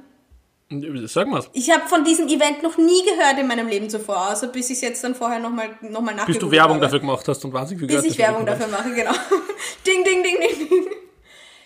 Sag 1.09 1.29
mal's. 1.29 1.49
Ich 1.53 1.71
habe 1.71 1.87
von 1.89 2.05
diesem 2.05 2.29
Event 2.29 2.63
noch 2.63 2.77
nie 2.79 3.03
gehört 3.05 3.39
in 3.39 3.47
meinem 3.47 3.69
Leben 3.69 3.91
zuvor, 3.91 4.33
außer 4.33 4.49
bis 4.49 4.71
ich 4.71 4.77
es 4.77 4.83
jetzt 4.83 5.05
dann 5.05 5.15
vorher 5.15 5.39
nochmal 5.39 5.71
noch 5.83 6.01
mal 6.01 6.15
Bis 6.27 6.39
du 6.39 6.51
Werbung 6.51 6.81
dafür 6.81 7.01
gemacht 7.01 7.27
hast 7.29 7.45
und 7.45 7.53
wahnsinnig 7.53 7.87
viel 7.87 8.01
Bis 8.01 8.13
ich 8.13 8.19
Werbung 8.19 8.47
dafür 8.47 8.69
mache, 8.69 8.93
genau. 8.93 9.13
ding, 9.87 10.05
ding, 10.05 10.23
ding, 10.23 10.37
ding, 10.41 10.69
ding. 10.69 10.87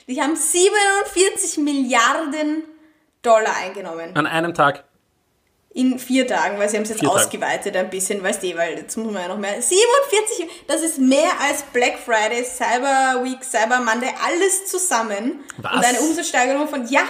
Die 0.08 0.20
haben 0.20 0.36
47 0.36 1.58
Milliarden 1.58 2.62
Dollar 3.22 3.56
eingenommen. 3.56 4.14
An 4.14 4.26
einem 4.26 4.54
Tag. 4.54 4.84
In 5.70 5.98
vier 5.98 6.26
Tagen, 6.26 6.58
weil 6.58 6.70
sie 6.70 6.76
haben 6.76 6.84
es 6.84 6.88
jetzt 6.88 7.00
Vier 7.00 7.10
Tage. 7.10 7.20
ausgeweitet 7.20 7.76
ein 7.76 7.90
bisschen, 7.90 8.22
weißt 8.22 8.42
du, 8.42 8.56
weil 8.56 8.78
jetzt 8.78 8.96
muss 8.96 9.12
man 9.12 9.22
ja 9.22 9.28
noch 9.28 9.36
mehr. 9.36 9.60
47, 9.60 10.48
das 10.66 10.80
ist 10.80 10.98
mehr 10.98 11.28
als 11.46 11.64
Black 11.64 11.98
Friday, 11.98 12.44
Cyber 12.44 13.22
Week, 13.22 13.44
Cyber 13.44 13.80
Monday, 13.80 14.08
alles 14.24 14.66
zusammen. 14.70 15.40
Was? 15.58 15.74
Und 15.74 15.84
eine 15.84 16.00
Umsatzsteigerung 16.00 16.66
von, 16.68 16.86
ja, 16.88 17.02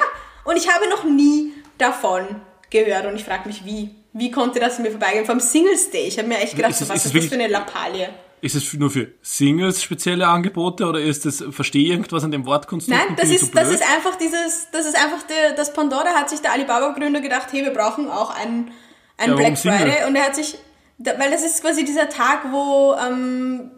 und 0.43 0.57
ich 0.57 0.69
habe 0.69 0.89
noch 0.89 1.05
nie 1.05 1.53
davon 1.79 2.25
gehört 2.71 3.07
und 3.07 3.17
ich 3.17 3.25
frage 3.25 3.49
mich, 3.49 3.65
wie. 3.65 3.91
Wie 4.19 4.31
konnte 4.31 4.59
das 4.61 4.79
mir 4.79 4.91
vorbeigehen? 4.91 5.27
Vom 5.27 5.41
Singles 5.41 5.91
Day. 5.91 6.07
Ich 6.09 6.17
habe 6.17 6.27
mir 6.27 6.39
echt 6.39 6.57
gedacht, 6.57 6.71
Ist 6.71 6.81
es- 6.81 6.89
was 6.89 7.05
ist 7.05 7.15
ist, 7.15 7.17
das 7.17 7.27
für 7.27 7.35
eine 7.35 7.49
Lappalie? 7.49 8.09
Ist 8.41 8.55
es 8.55 8.73
nur 8.73 8.91
für 8.91 9.09
Singles 9.21 9.83
spezielle 9.83 10.27
Angebote 10.27 10.87
oder 10.87 11.01
ist 11.03 11.27
es, 11.27 11.45
verstehe 11.51 11.89
irgendwas 11.93 12.25
an 12.25 12.31
dem 12.31 12.47
Wortkonstrukt? 12.47 12.99
Nein, 12.99 13.15
das 13.19 13.29
ist, 13.29 13.55
das 13.55 13.69
ist 13.71 13.83
einfach 13.83 14.17
dieses, 14.17 14.69
das 14.73 14.87
ist 14.87 14.97
einfach 14.97 15.23
der, 15.25 15.53
das 15.53 15.71
da 15.75 16.15
hat 16.15 16.31
sich 16.31 16.41
der 16.41 16.53
Alibaba-Gründer 16.53 17.21
gedacht, 17.21 17.49
hey, 17.53 17.63
wir 17.63 17.75
brauchen 17.75 18.11
auch 18.11 18.31
einen, 18.35 18.71
einen 19.19 19.33
Ja, 19.33 19.37
Black? 19.37 19.59
Friday 19.59 20.07
und 20.07 20.17
er 20.17 20.25
hat 20.25 20.35
sich, 20.35 20.57
weil 20.97 21.31
das 21.31 21.45
ist 21.45 21.61
quasi 21.61 21.85
dieser 21.85 22.09
Tag, 22.09 22.51
wo, 22.51 22.95
ähm, 22.95 23.71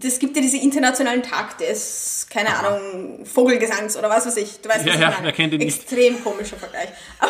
das 0.00 0.18
gibt 0.18 0.36
ja 0.36 0.42
diese 0.42 0.56
internationalen 0.58 1.22
Tag 1.22 1.56
des, 1.58 2.26
keine 2.30 2.54
Ahnung, 2.56 3.24
Vogelgesangs 3.26 3.96
oder 3.96 4.08
was 4.10 4.26
weiß 4.26 4.36
ich. 4.38 4.60
Du 4.60 4.68
weißt, 4.68 4.84
Ja, 4.86 4.94
was 4.94 5.00
ja, 5.00 5.08
ich 5.10 5.16
meine. 5.16 5.32
kennt 5.32 5.52
ihn 5.54 5.58
nicht? 5.60 5.80
Extrem 5.82 6.22
komischer 6.22 6.56
Vergleich. 6.56 6.88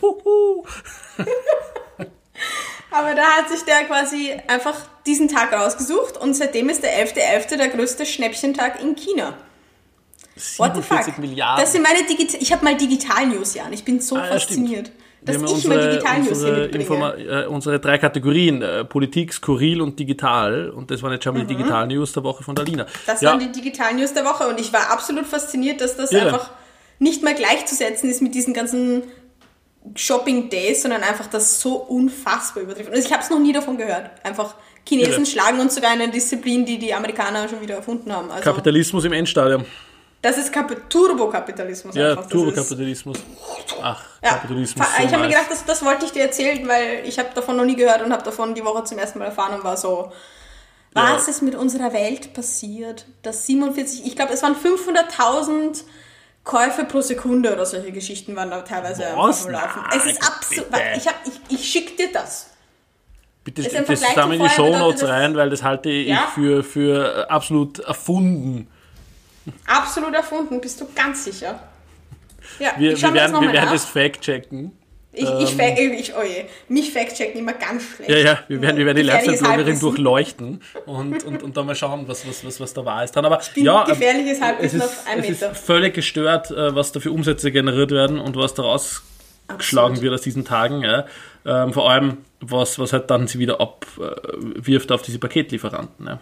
Aber 2.92 3.14
da 3.14 3.22
hat 3.22 3.48
sich 3.48 3.62
der 3.62 3.84
quasi 3.84 4.32
einfach 4.48 4.74
diesen 5.06 5.28
Tag 5.28 5.52
rausgesucht 5.52 6.16
und 6.16 6.34
seitdem 6.34 6.68
ist 6.68 6.82
der 6.82 6.92
11.11. 7.06 7.56
der 7.56 7.68
größte 7.68 8.04
Schnäppchentag 8.04 8.82
in 8.82 8.96
China. 8.96 9.34
What 10.56 10.74
the 10.74 10.82
47 10.82 11.04
fuck? 11.14 11.18
Milliarden. 11.18 11.62
Das 11.62 11.72
sind 11.72 11.82
meine 11.82 12.04
Digita 12.06 12.38
ich 12.40 12.52
habe 12.52 12.64
mal 12.64 12.76
Digital-News, 12.76 13.54
Jan. 13.54 13.72
Ich 13.72 13.84
bin 13.84 14.00
so 14.00 14.16
Ah, 14.16 14.28
ja, 14.30 14.40
stimmt. 14.40 14.90
Dass 15.22 15.36
ich 15.36 15.42
mal 15.42 15.48
unsere, 15.50 15.90
Digital-News 15.90 16.24
hier 16.26 16.32
unsere, 16.32 16.60
mitbringe. 16.62 16.82
Informa 16.82 17.14
äh, 17.14 17.46
unsere 17.46 17.78
drei 17.80 17.98
Kategorien, 17.98 18.62
äh, 18.62 18.84
Politik, 18.84 19.32
Skurril 19.32 19.80
und 19.82 19.98
Digital. 19.98 20.70
Und 20.70 20.90
das 20.90 21.02
waren 21.02 21.12
jetzt 21.12 21.24
schon 21.24 21.34
Mhm. 21.34 21.40
mal 21.40 21.46
die 21.46 21.54
Digital-News 21.56 22.12
der 22.12 22.24
Woche 22.24 22.42
von 22.42 22.54
der 22.54 22.64
Lina. 22.64 22.86
Das 23.06 23.20
ja, 23.20 23.30
waren 23.30 23.40
die 23.40 23.52
Digital-News 23.52 24.14
der 24.14 24.24
Woche 24.24 24.48
und 24.48 24.58
ich 24.58 24.72
war 24.72 24.90
absolut 24.90 25.26
fasziniert, 25.26 25.80
dass 25.80 25.96
das 25.96 26.10
Irre. 26.12 26.26
einfach 26.26 26.50
nicht 26.98 27.22
mehr 27.22 27.34
gleichzusetzen 27.34 28.08
ist 28.10 28.22
mit 28.22 28.34
diesen 28.34 28.54
ganzen 28.54 29.02
Shopping-Days, 29.94 30.82
sondern 30.82 31.02
einfach 31.02 31.26
das 31.26 31.60
so 31.60 31.76
unfassbar 31.76 32.62
übertrifft. 32.62 32.90
Also 32.90 33.06
ich 33.06 33.12
habe 33.12 33.22
es 33.22 33.30
noch 33.30 33.38
nie 33.38 33.52
davon 33.52 33.76
gehört. 33.78 34.10
Einfach 34.24 34.54
Chinesen 34.86 35.12
Irre. 35.12 35.26
schlagen 35.26 35.60
uns 35.60 35.74
sogar 35.74 35.90
eine 35.90 36.08
Disziplin, 36.10 36.64
die 36.66 36.78
die 36.78 36.92
Amerikaner 36.92 37.48
schon 37.48 37.60
wieder 37.60 37.76
erfunden 37.76 38.12
haben. 38.12 38.30
Also 38.30 38.42
Kapitalismus 38.44 39.04
im 39.04 39.12
Endstadium. 39.12 39.64
Das 40.22 40.36
ist 40.38 40.52
Kap 40.52 40.88
Turbokapitalismus 40.90 41.94
Ja. 41.94 42.14
Das 42.14 42.28
Turbokapitalismus. 42.28 43.18
Ach, 43.82 44.02
Ja, 44.22 44.30
Kapitalismus. 44.34 44.86
so 44.86 45.02
ich 45.04 45.12
habe 45.12 45.22
mir 45.22 45.28
gedacht, 45.28 45.46
das, 45.50 45.64
das 45.64 45.84
wollte 45.84 46.04
ich 46.04 46.12
dir 46.12 46.22
erzählen, 46.24 46.66
weil 46.68 47.02
ich 47.06 47.18
habe 47.18 47.30
davon 47.34 47.56
noch 47.56 47.64
nie 47.64 47.76
gehört 47.76 48.02
und 48.02 48.12
habe 48.12 48.22
davon 48.22 48.54
die 48.54 48.64
Woche 48.64 48.84
zum 48.84 48.98
ersten 48.98 49.18
Mal 49.18 49.26
erfahren 49.26 49.54
und 49.54 49.64
war 49.64 49.76
so, 49.76 50.12
was 50.92 51.26
Ja. 51.26 51.30
ist 51.30 51.42
mit 51.42 51.54
unserer 51.54 51.92
Welt 51.92 52.32
passiert? 52.34 53.06
Dass 53.22 53.46
47, 53.46 54.04
ich 54.06 54.16
glaube, 54.16 54.32
es 54.32 54.42
waren 54.42 54.56
500.000 54.56 55.84
Käufe 56.44 56.84
pro 56.84 57.00
Sekunde 57.00 57.52
oder 57.52 57.64
solche 57.66 57.92
Geschichten 57.92 58.34
waren 58.34 58.50
da 58.50 58.62
teilweise 58.62 59.04
Was? 59.14 59.46
am 59.46 59.52
Laufen. 59.52 59.82
Es 59.96 60.06
ist 60.06 60.26
absolut, 60.26 60.66
ich, 60.96 61.06
hab, 61.06 61.14
ich, 61.26 61.54
ich 61.60 61.70
schick 61.70 61.96
dir 61.96 62.10
das. 62.12 62.48
Bitte 63.44 63.62
das 63.62 63.72
Vergleich 63.72 63.98
zusammen 64.14 64.32
in 64.34 64.42
die 64.42 64.48
Shownotes 64.50 64.78
bedeutet 65.00 65.02
das- 65.02 65.10
rein, 65.10 65.36
weil 65.36 65.50
das 65.50 65.62
halte 65.62 65.90
ich 65.90 66.08
Ja. 66.08 66.30
für, 66.34 66.62
für 66.64 67.30
absolut 67.30 67.78
erfunden. 67.80 68.68
Absolut 69.66 70.14
erfunden, 70.14 70.60
bist 70.60 70.80
du 70.80 70.86
ganz 70.94 71.24
sicher? 71.24 71.60
Ja, 72.58 72.72
Wir, 72.78 72.92
ich 72.92 73.02
wir 73.02 73.14
werden, 73.14 73.40
wir 73.40 73.52
werden 73.52 73.70
das 73.72 73.84
fact-checken. 73.84 74.72
Ich, 75.12 75.28
ich, 75.28 75.56
fact- 75.56 75.78
ich, 75.78 76.14
oh 76.14 76.22
je, 76.22 76.44
mich 76.68 76.92
fact-checken 76.92 77.40
immer 77.40 77.52
ganz 77.54 77.82
schlecht. 77.82 78.10
Ja, 78.10 78.16
ja, 78.18 78.38
wir 78.46 78.62
werden, 78.62 78.76
wir 78.76 78.86
werden 78.86 79.02
die 79.02 79.10
Halbwissen. 79.10 79.80
durchleuchten 79.80 80.62
und, 80.86 81.24
und, 81.24 81.42
und 81.42 81.56
dann 81.56 81.66
mal 81.66 81.74
schauen, 81.74 82.06
was, 82.06 82.28
was, 82.28 82.44
was, 82.44 82.60
was 82.60 82.74
da 82.74 82.84
wahr 82.84 83.02
ist 83.02 83.16
dran. 83.16 83.24
Aber 83.24 83.40
bin 83.54 83.64
ja, 83.64 83.82
ähm, 83.82 83.88
gefährliches 83.88 84.38
es 84.38 84.40
Halbwissen 84.40 84.80
ist, 84.80 84.84
auf 84.86 85.06
einen 85.08 85.24
es 85.24 85.30
ist 85.30 85.40
Meter. 85.40 85.54
völlig 85.56 85.94
gestört, 85.94 86.52
äh, 86.52 86.74
was 86.76 86.92
da 86.92 87.00
für 87.00 87.10
Umsätze 87.10 87.50
generiert 87.50 87.90
werden 87.90 88.20
und 88.20 88.36
was 88.36 88.54
daraus 88.54 89.02
geschlagen 89.58 90.00
wird 90.00 90.14
aus 90.14 90.22
diesen 90.22 90.44
Tagen. 90.44 90.82
Ja. 90.82 91.06
Ähm, 91.44 91.72
vor 91.72 91.90
allem, 91.90 92.18
was, 92.40 92.78
was 92.78 92.92
halt 92.92 93.10
dann 93.10 93.26
sie 93.26 93.40
wieder 93.40 93.60
abwirft 93.60 94.92
auf 94.92 95.02
diese 95.02 95.18
Paketlieferanten. 95.18 96.06
Ja. 96.06 96.20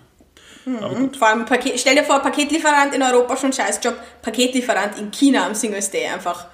Aber 0.66 0.94
gut. 0.94 1.16
Vor 1.16 1.28
allem, 1.28 1.44
Paket, 1.44 1.78
stell 1.80 1.94
dir 1.94 2.04
vor, 2.04 2.20
Paketlieferant 2.20 2.94
in 2.94 3.02
Europa 3.02 3.36
schon 3.36 3.52
Scheißjob, 3.52 3.94
Paketlieferant 4.22 4.98
in 4.98 5.10
China 5.10 5.46
am 5.46 5.54
Singles 5.54 5.90
Day 5.90 6.06
einfach 6.06 6.46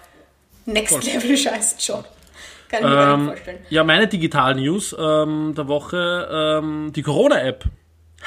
Next 0.67 1.05
Level 1.05 1.37
Scheißjob. 1.37 2.05
Kann 2.69 2.81
ich 2.83 2.89
mir 2.89 2.95
gar 2.95 3.17
nicht 3.17 3.21
Ähm, 3.23 3.27
vorstellen. 3.29 3.59
ja, 3.71 3.85
meine 3.85 4.07
Digital-News 4.09 4.97
ähm, 4.99 5.55
der 5.57 5.69
Woche, 5.69 6.29
ähm, 6.61 6.93
die 6.95 7.03
Corona-App. 7.03 7.65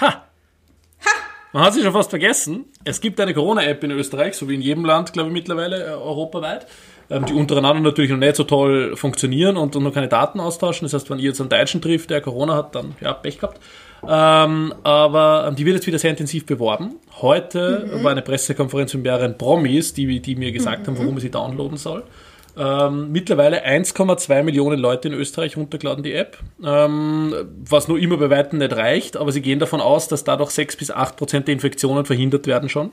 Ha! 0.02 0.08
Ha! 0.08 1.12
Man 1.54 1.64
hat 1.64 1.74
sich 1.74 1.84
schon 1.84 1.94
fast 1.94 2.10
vergessen. 2.10 2.66
Es 2.84 3.02
gibt 3.02 3.20
eine 3.20 3.34
Corona-App 3.34 3.84
in 3.84 3.92
Österreich, 3.92 4.36
so 4.36 4.48
wie 4.50 4.56
in 4.56 4.62
jedem 4.62 4.86
Land, 4.86 5.14
glaube 5.14 5.30
ich, 5.30 5.34
mittlerweile 5.34 5.84
äh, 5.86 5.90
europaweit, 5.92 6.68
ähm, 7.10 7.26
die 7.26 7.34
untereinander 7.34 7.82
natürlich 7.82 8.12
noch 8.12 8.18
nicht 8.18 8.36
so 8.36 8.44
toll 8.44 8.96
funktionieren 8.96 9.58
und, 9.58 9.76
und 9.76 9.84
noch 9.84 9.94
keine 9.94 10.10
Daten 10.10 10.40
austauschen. 10.40 10.86
Das 10.86 10.94
heißt, 10.94 11.10
wenn 11.10 11.20
ihr 11.20 11.30
jetzt 11.30 11.40
einen 11.42 11.50
Deutschen 11.50 11.82
trifft, 11.82 12.10
der 12.10 12.22
Corona 12.22 12.56
hat, 12.56 12.76
dann 12.76 12.96
ja, 13.02 13.14
Pech 13.14 13.40
gehabt. 13.40 13.60
Ähm, 14.06 14.74
aber 14.84 15.46
ähm, 15.48 15.56
die 15.56 15.66
wird 15.66 15.76
jetzt 15.76 15.88
wieder 15.88 16.00
sehr 16.00 16.12
intensiv 16.12 16.46
beworben. 16.46 16.96
Heute 17.22 17.90
war 18.04 18.12
eine 18.12 18.22
Pressekonferenz 18.22 18.94
mit 18.94 19.04
mehreren 19.04 19.38
Promis, 19.38 19.94
die, 19.94 20.20
die 20.20 20.36
mir 20.36 20.52
gesagt 20.52 20.88
haben, 20.88 20.98
warum 20.98 21.18
ich 21.18 21.24
sie 21.24 21.32
downloaden 21.32 21.78
soll. 21.78 22.04
Ähm, 22.58 23.12
mittlerweile 23.12 23.66
1,2 23.66 24.42
Millionen 24.44 24.80
Leute 24.80 25.10
in 25.10 25.14
Österreich 25.14 25.58
runtergeladen 25.58 26.04
die 26.04 26.14
App, 26.14 26.40
ähm, 26.64 27.34
was 27.70 27.88
nur 27.88 28.00
immer 28.00 28.18
bei 28.18 28.32
Weitem 28.32 28.58
nicht 28.58 28.76
reicht, 28.76 29.16
aber 29.16 29.32
sie 29.32 29.42
gehen 29.42 29.60
davon 29.60 29.80
aus, 29.80 30.08
dass 30.08 30.24
dadurch 30.24 30.50
6 30.50 30.76
bis 30.76 30.90
8 30.90 31.16
Prozent 31.18 31.48
der 31.48 31.54
Infektionen 31.54 32.06
verhindert 32.06 32.48
werden 32.48 32.68
schon. 32.68 32.92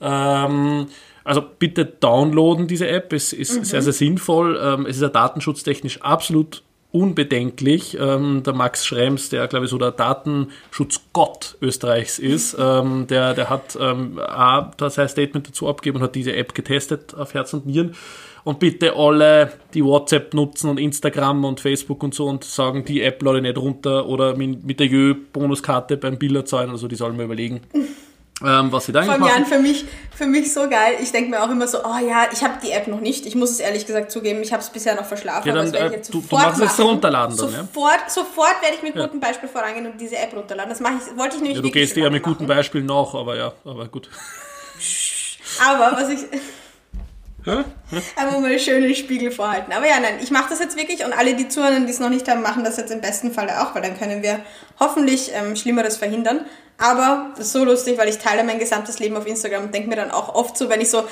Ähm, 0.00 0.86
also 1.24 1.42
bitte 1.58 1.86
downloaden 1.86 2.68
diese 2.68 2.86
App, 2.86 3.12
es 3.12 3.32
ist 3.32 3.64
sehr, 3.64 3.82
sehr 3.82 3.92
sinnvoll. 3.92 4.60
Ähm, 4.62 4.86
es 4.86 4.96
ist 4.96 5.02
ja 5.02 5.08
datenschutztechnisch 5.08 6.02
absolut 6.02 6.62
unbedenklich. 6.94 7.98
Ähm, 8.00 8.42
der 8.44 8.54
Max 8.54 8.86
Schrems, 8.86 9.28
der 9.28 9.48
glaube 9.48 9.64
ich 9.64 9.70
so 9.70 9.78
der 9.78 9.90
Datenschutzgott 9.90 11.56
Österreichs 11.60 12.20
ist, 12.20 12.56
ähm, 12.58 13.06
der, 13.08 13.34
der 13.34 13.50
hat 13.50 13.76
ähm, 13.80 14.20
auch 14.20 14.74
da 14.76 14.88
sein 14.88 15.08
Statement 15.08 15.48
dazu 15.48 15.68
abgegeben 15.68 15.98
und 15.98 16.04
hat 16.04 16.14
diese 16.14 16.34
App 16.36 16.54
getestet 16.54 17.12
auf 17.14 17.34
Herz 17.34 17.52
und 17.52 17.66
Nieren. 17.66 17.96
Und 18.44 18.60
bitte 18.60 18.94
alle, 18.94 19.52
die 19.72 19.84
WhatsApp 19.84 20.34
nutzen 20.34 20.70
und 20.70 20.78
Instagram 20.78 21.44
und 21.44 21.60
Facebook 21.60 22.02
und 22.02 22.14
so 22.14 22.26
und 22.26 22.44
sagen, 22.44 22.84
die 22.84 23.02
App 23.02 23.22
lade 23.22 23.38
ich 23.38 23.42
nicht 23.42 23.58
runter 23.58 24.06
oder 24.06 24.36
mit, 24.36 24.78
der 24.78 24.86
Jö-Bonuskarte 24.86 25.96
beim 25.96 26.18
Bilder 26.18 26.44
zahlen 26.44 26.70
oder 26.70 26.86
die 26.86 26.94
sollen 26.94 27.16
mir 27.16 27.24
überlegen, 27.24 27.62
ähm, 28.42 28.72
was 28.72 28.86
sie 28.86 28.92
da 28.92 29.02
Von 29.04 29.24
Jan, 29.24 29.46
für 29.46 29.58
mich, 29.58 29.84
für 30.16 30.26
mich 30.26 30.52
so 30.52 30.68
geil. 30.68 30.96
Ich 31.00 31.12
denke 31.12 31.30
mir 31.30 31.42
auch 31.42 31.50
immer 31.50 31.68
so, 31.68 31.78
oh 31.84 31.98
ja, 32.06 32.26
ich 32.32 32.42
habe 32.42 32.54
die 32.62 32.70
App 32.72 32.86
noch 32.88 33.00
nicht. 33.00 33.26
Ich 33.26 33.34
muss 33.36 33.50
es 33.50 33.60
ehrlich 33.60 33.86
gesagt 33.86 34.10
zugeben, 34.10 34.42
ich 34.42 34.52
habe 34.52 34.62
es 34.62 34.70
bisher 34.70 34.94
noch 34.96 35.04
verschlafen. 35.04 35.46
Ja, 35.48 35.54
aber 35.54 35.70
dann, 35.70 35.92
äh, 35.92 35.96
du- 36.00 36.12
du 36.12 36.20
sofort 36.20 36.42
machst 36.42 36.60
machen. 36.78 36.82
runterladen 36.90 37.36
dann, 37.36 37.52
ja? 37.52 37.60
Sofort, 37.60 38.10
sofort 38.10 38.60
werde 38.62 38.76
ich 38.76 38.82
mit 38.82 38.94
gutem 38.96 39.20
Beispiel 39.20 39.48
vorangehen 39.48 39.86
und 39.86 40.00
diese 40.00 40.16
App 40.16 40.34
runterladen. 40.34 40.70
Das 40.70 40.80
mache 40.80 40.94
ich, 40.94 41.16
wollte 41.18 41.36
ich 41.36 41.42
nämlich 41.42 41.56
Ja, 41.56 41.62
du 41.62 41.70
gehst 41.70 41.96
ja 41.96 42.10
mit 42.10 42.22
gutem. 42.22 42.46
Beispiel 42.46 42.82
nach, 42.82 43.14
aber 43.14 43.36
ja, 43.36 43.52
aber 43.64 43.86
gut. 43.88 44.08
Aber 45.64 45.96
was 45.96 46.08
ich. 46.10 46.20
Einfach 47.46 48.40
mal 48.40 48.58
schön 48.58 48.82
den 48.82 48.94
Spiegel 48.94 49.30
vorhalten. 49.30 49.70
Aber 49.72 49.86
ja, 49.86 50.00
nein, 50.00 50.14
ich 50.22 50.30
mache 50.30 50.46
das 50.48 50.60
jetzt 50.60 50.78
wirklich 50.78 51.04
und 51.04 51.12
alle, 51.12 51.34
die 51.34 51.46
zuhören, 51.48 51.84
die 51.86 51.92
es 51.92 52.00
noch 52.00 52.08
nicht 52.08 52.26
haben, 52.26 52.40
machen 52.40 52.64
das 52.64 52.78
jetzt 52.78 52.90
im 52.90 53.02
besten 53.02 53.32
Falle 53.32 53.60
auch, 53.60 53.74
weil 53.74 53.82
dann 53.82 53.98
können 53.98 54.22
wir 54.22 54.40
hoffentlich 54.80 55.30
ähm, 55.34 55.54
Schlimmeres 55.54 55.96
verhindern. 55.98 56.46
Aber 56.84 57.30
das 57.36 57.46
ist 57.46 57.52
so 57.54 57.64
lustig, 57.64 57.96
weil 57.96 58.08
ich 58.10 58.18
teile 58.18 58.44
mein 58.44 58.58
gesamtes 58.58 58.98
Leben 58.98 59.16
auf 59.16 59.26
Instagram 59.26 59.64
und 59.64 59.74
denke 59.74 59.88
mir 59.88 59.96
dann 59.96 60.10
auch 60.10 60.34
oft 60.34 60.54
so, 60.58 60.68
wenn 60.68 60.82
ich 60.82 60.90
so 60.90 61.04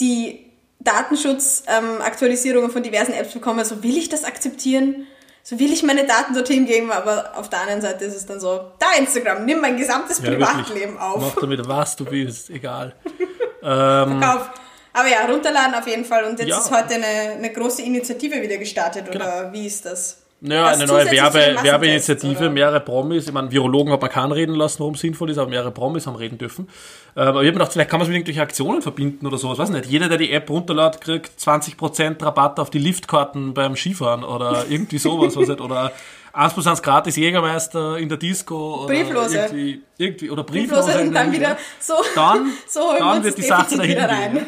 die 0.00 0.50
Datenschutz-Aktualisierungen 0.80 2.70
von 2.70 2.82
diversen 2.82 3.12
Apps 3.14 3.32
bekomme, 3.32 3.64
so 3.64 3.82
will 3.82 3.96
ich 3.96 4.08
das 4.08 4.24
akzeptieren? 4.24 5.06
So 5.42 5.58
will 5.60 5.72
ich 5.72 5.82
meine 5.82 6.04
Daten 6.06 6.34
dorthin 6.34 6.64
geben, 6.66 6.90
aber 6.90 7.34
auf 7.36 7.48
der 7.50 7.60
anderen 7.60 7.80
Seite 7.82 8.06
ist 8.06 8.16
es 8.16 8.26
dann 8.26 8.40
so, 8.40 8.72
da 8.78 8.86
Instagram, 8.98 9.44
nimm 9.44 9.60
mein 9.60 9.76
gesamtes 9.76 10.18
Ja, 10.18 10.30
Privatleben 10.30 10.94
wirklich. 10.94 11.00
auf. 11.00 11.20
Mach 11.34 11.40
damit, 11.40 11.68
was 11.68 11.96
du 11.96 12.10
willst, 12.10 12.50
egal. 12.50 12.94
ähm, 13.62 14.18
Verkauf, 14.20 14.50
Aber 14.94 15.08
ja, 15.08 15.26
runterladen 15.26 15.74
auf 15.74 15.86
jeden 15.86 16.04
Fall. 16.06 16.24
Und 16.24 16.38
jetzt 16.40 16.48
Ja. 16.48 16.58
ist 16.58 16.70
heute 16.70 16.94
eine, 16.94 17.32
eine 17.34 17.52
große 17.52 17.82
Initiative 17.82 18.40
wieder 18.40 18.56
gestartet, 18.56 19.14
oder 19.14 19.52
wie 19.52 19.66
ist 19.66 19.84
das? 19.84 20.23
Naja, 20.46 20.66
eine 20.66 20.84
neue 20.84 21.10
Werbe, 21.10 21.56
Werbeinitiative, 21.62 22.50
mehrere 22.50 22.80
Promis. 22.80 23.26
Ich 23.26 23.32
meine, 23.32 23.50
Virologen 23.50 23.90
hat 23.90 24.02
man 24.02 24.10
keinen 24.10 24.32
reden 24.32 24.54
lassen, 24.54 24.80
warum 24.80 24.92
es 24.92 25.00
sinnvoll 25.00 25.30
ist, 25.30 25.38
aber 25.38 25.48
mehrere 25.48 25.70
Promis 25.70 26.06
haben 26.06 26.16
reden 26.16 26.36
dürfen. 26.36 26.68
Ähm, 27.16 27.28
aber 27.28 27.28
ich 27.28 27.34
habe 27.34 27.44
mir 27.46 27.52
gedacht, 27.52 27.72
vielleicht 27.72 27.88
kann 27.88 27.98
man 27.98 28.04
es 28.04 28.08
mit 28.08 28.16
irgendwelchen 28.16 28.42
Aktionen 28.42 28.82
verbinden 28.82 29.26
oder 29.26 29.38
sowas. 29.38 29.56
Weiß 29.56 29.70
nicht. 29.70 29.86
Jeder, 29.86 30.10
der 30.10 30.18
die 30.18 30.30
App 30.32 30.50
runterlädt, 30.50 31.00
kriegt 31.00 31.40
20% 31.40 32.22
Rabatt 32.22 32.60
auf 32.60 32.68
die 32.68 32.78
Liftkarten 32.78 33.54
beim 33.54 33.74
Skifahren 33.74 34.22
oder 34.22 34.66
irgendwie 34.68 34.98
sowas. 34.98 35.34
was 35.34 35.48
nicht. 35.48 35.62
Oder 35.62 35.92
1 36.34 36.52
plus 36.52 36.66
1 36.66 36.82
gratis 36.82 37.16
Jägermeister 37.16 37.96
in 37.96 38.10
der 38.10 38.18
Disco. 38.18 38.84
Oder 38.84 38.94
Brieflose. 38.94 39.38
Irgendwie, 39.38 39.82
irgendwie, 39.96 40.30
oder 40.30 40.42
Brieflose. 40.42 40.82
Brieflose 40.82 41.06
und 41.06 41.14
dann 41.14 41.32
wieder 41.32 41.56
so, 41.80 41.94
Dann, 42.14 42.50
so 42.68 42.80
dann 42.98 43.24
wird 43.24 43.38
die 43.38 43.42
Sache 43.42 43.78
dahin 43.78 43.96
wieder 43.96 44.08
gehen. 44.08 44.46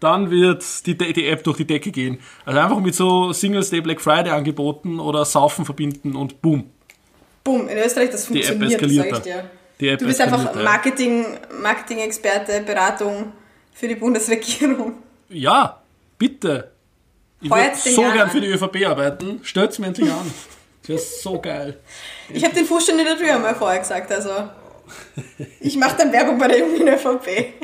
Dann 0.00 0.30
wird 0.30 0.64
die, 0.86 0.96
die 0.96 1.26
App 1.26 1.42
durch 1.44 1.56
die 1.56 1.66
Decke 1.66 1.90
gehen. 1.90 2.18
Also 2.44 2.60
einfach 2.60 2.80
mit 2.80 2.94
so 2.94 3.32
Singles 3.32 3.70
Day 3.70 3.80
Black 3.80 4.00
Friday 4.00 4.30
Angeboten 4.30 5.00
oder 5.00 5.24
Saufen 5.24 5.64
verbinden 5.64 6.14
und 6.16 6.42
boom. 6.42 6.70
Boom, 7.44 7.68
in 7.68 7.78
Österreich, 7.78 8.10
das 8.10 8.26
Die 8.26 8.40
App 8.40 8.58
funktioniert, 8.58 8.80
sag 8.80 8.90
eskaliert 8.90 9.16
ich 9.18 9.22
dir. 9.22 9.50
Die 9.80 9.88
App 9.88 9.98
Du 9.98 10.06
bist 10.06 10.20
eskaliert 10.20 10.48
einfach. 10.48 10.62
Marketing, 10.62 11.26
Marketing-Experte, 11.62 12.60
Beratung 12.62 13.32
für 13.72 13.88
die 13.88 13.94
Bundesregierung. 13.94 14.94
Ja, 15.28 15.80
bitte. 16.18 16.72
Ich 17.40 17.50
würde 17.50 17.72
so 17.76 18.02
gern 18.02 18.18
an. 18.20 18.30
für 18.30 18.40
die 18.40 18.48
ÖVP 18.48 18.86
arbeiten. 18.86 19.40
Stellt's 19.42 19.78
mir 19.78 19.88
endlich 19.88 20.10
an. 20.10 20.32
Das 20.82 20.88
wäre 20.88 20.98
so 20.98 21.40
geil. 21.40 21.80
Ich 22.30 22.44
habe 22.44 22.54
den 22.54 22.64
Fuß 22.64 22.86
schon 22.86 22.98
in 22.98 23.04
der 23.04 23.16
Tür 23.16 23.34
einmal 23.34 23.54
vorher 23.54 23.80
gesagt, 23.80 24.10
also 24.12 24.30
ich 25.60 25.76
mache 25.76 25.96
dann 25.98 26.12
Werbung 26.12 26.38
bei 26.38 26.48
der 26.48 26.60
jungen 26.60 26.86
ÖVP. 26.88 27.54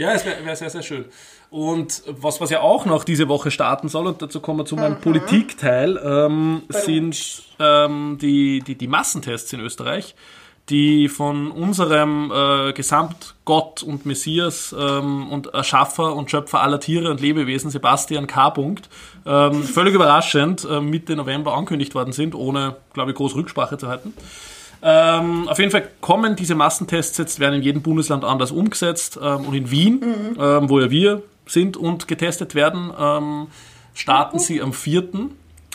Ja, 0.00 0.12
es 0.14 0.24
wäre 0.24 0.42
wär 0.46 0.56
sehr, 0.56 0.70
sehr 0.70 0.82
schön. 0.82 1.04
Und 1.50 2.02
was, 2.06 2.40
was 2.40 2.48
ja 2.48 2.60
auch 2.60 2.86
noch 2.86 3.04
diese 3.04 3.28
Woche 3.28 3.50
starten 3.50 3.88
soll, 3.90 4.06
und 4.06 4.22
dazu 4.22 4.40
kommen 4.40 4.60
wir 4.60 4.64
zu 4.64 4.74
Mhm. 4.76 4.80
meinem 4.80 5.00
Politikteil, 5.00 6.00
ähm, 6.02 6.62
sind 6.70 7.42
ähm, 7.58 8.16
die, 8.18 8.60
die, 8.60 8.76
die 8.76 8.88
Massentests 8.88 9.52
in 9.52 9.60
Österreich, 9.60 10.14
die 10.70 11.08
von 11.08 11.50
unserem 11.50 12.32
äh, 12.34 12.72
Gesamtgott 12.72 13.82
und 13.82 14.06
Messias 14.06 14.74
ähm, 14.78 15.28
und 15.30 15.48
Erschaffer 15.48 16.14
und 16.16 16.30
Schöpfer 16.30 16.62
aller 16.62 16.80
Tiere 16.80 17.10
und 17.10 17.20
Lebewesen, 17.20 17.70
Sebastian 17.70 18.26
K. 18.26 18.48
Punkt, 18.50 18.88
ähm, 19.26 19.62
völlig 19.64 19.92
überraschend 19.98 20.66
äh, 20.70 20.80
Mitte 20.80 21.14
November 21.14 21.52
angekündigt 21.52 21.94
worden 21.94 22.12
sind, 22.12 22.34
ohne, 22.34 22.76
glaube 22.94 23.10
ich, 23.10 23.16
groß 23.18 23.34
Rücksprache 23.34 23.76
zu 23.76 23.88
halten. 23.88 24.14
Ähm, 24.82 25.48
auf 25.48 25.58
jeden 25.58 25.70
Fall 25.70 25.88
kommen 26.00 26.36
diese 26.36 26.54
Massentests 26.54 27.18
jetzt, 27.18 27.38
werden 27.38 27.56
in 27.56 27.62
jedem 27.62 27.82
Bundesland 27.82 28.24
anders 28.24 28.50
umgesetzt. 28.50 29.18
Ähm, 29.22 29.44
und 29.46 29.54
in 29.54 29.70
Wien, 29.70 30.00
ähm, 30.38 30.68
wo 30.68 30.80
ja 30.80 30.90
wir 30.90 31.22
sind 31.46 31.76
und 31.76 32.08
getestet 32.08 32.54
werden, 32.54 32.92
ähm, 32.98 33.48
starten 33.94 34.38
sie 34.38 34.62
am 34.62 34.72
4. 34.72 35.30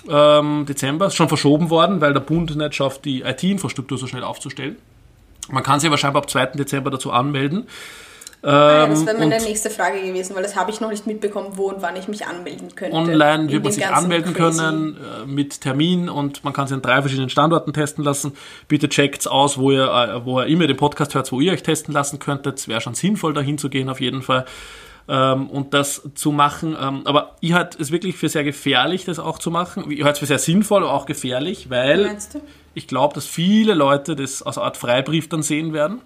Ähm, 0.07 0.65
Dezember. 0.67 1.07
Ist 1.07 1.15
schon 1.15 1.27
verschoben 1.27 1.69
worden, 1.69 2.01
weil 2.01 2.13
der 2.13 2.19
Bund 2.19 2.55
nicht 2.55 2.75
schafft, 2.75 3.05
die 3.05 3.21
IT-Infrastruktur 3.21 3.97
so 3.97 4.07
schnell 4.07 4.23
aufzustellen. 4.23 4.77
Man 5.49 5.63
kann 5.63 5.79
sich 5.79 5.87
aber 5.87 5.97
scheinbar 5.97 6.23
ab 6.23 6.29
2. 6.29 6.47
Dezember 6.57 6.89
dazu 6.89 7.11
anmelden. 7.11 7.67
Ah, 8.47 8.85
das 8.87 9.05
wäre 9.05 9.17
und- 9.17 9.29
meine 9.29 9.41
nächste 9.43 9.69
Frage 9.69 10.01
gewesen, 10.01 10.35
weil 10.35 10.43
das 10.43 10.55
habe 10.55 10.69
ich 10.69 10.79
noch 10.79 10.91
nicht 10.91 11.07
mitbekommen, 11.07 11.49
wo 11.55 11.69
und 11.69 11.81
wann 11.81 11.95
ich 11.95 12.07
mich 12.07 12.27
anmelden 12.27 12.75
könnte. 12.75 12.95
Online 12.95 13.43
In 13.45 13.51
wird 13.51 13.63
man 13.63 13.71
sich 13.73 13.87
anmelden 13.87 14.33
crazy- 14.33 14.59
können 14.59 14.97
äh, 14.97 15.25
mit 15.25 15.61
Termin 15.61 16.09
und 16.09 16.43
man 16.43 16.53
kann 16.53 16.67
sich 16.67 16.75
an 16.75 16.81
drei 16.83 17.01
verschiedenen 17.01 17.29
Standorten 17.29 17.73
testen 17.73 18.03
lassen. 18.03 18.33
Bitte 18.67 18.87
checkt's 18.87 19.25
aus, 19.25 19.57
wo 19.57 19.71
ihr, 19.71 19.85
äh, 19.85 20.25
wo 20.25 20.39
ihr 20.41 20.45
immer 20.45 20.67
den 20.67 20.77
Podcast 20.77 21.15
hört, 21.15 21.31
wo 21.31 21.41
ihr 21.41 21.53
euch 21.53 21.63
testen 21.63 21.93
lassen 21.93 22.19
könntet. 22.19 22.59
Es 22.59 22.67
wäre 22.67 22.81
schon 22.81 22.93
sinnvoll, 22.93 23.33
dahin 23.33 23.57
zu 23.57 23.69
gehen 23.69 23.89
auf 23.89 23.99
jeden 23.99 24.21
Fall. 24.21 24.45
Ähm, 25.07 25.49
und 25.49 25.73
das 25.73 26.01
zu 26.15 26.31
machen. 26.31 26.75
Ähm, 26.81 27.01
aber 27.05 27.35
ich 27.39 27.53
halte 27.53 27.81
es 27.81 27.91
wirklich 27.91 28.15
für 28.15 28.29
sehr 28.29 28.43
gefährlich, 28.43 29.05
das 29.05 29.19
auch 29.19 29.37
zu 29.39 29.51
machen. 29.51 29.89
Ich 29.91 30.03
halte 30.03 30.13
es 30.13 30.19
für 30.19 30.25
sehr 30.25 30.39
sinnvoll, 30.39 30.83
aber 30.83 30.93
auch 30.93 31.05
gefährlich, 31.05 31.69
weil 31.69 32.15
ich 32.73 32.87
glaube, 32.87 33.13
dass 33.15 33.25
viele 33.25 33.73
Leute 33.75 34.15
das 34.15 34.41
als 34.43 34.57
Art 34.57 34.77
Freibrief 34.77 35.29
dann 35.29 35.43
sehen 35.43 35.73
werden. 35.73 36.01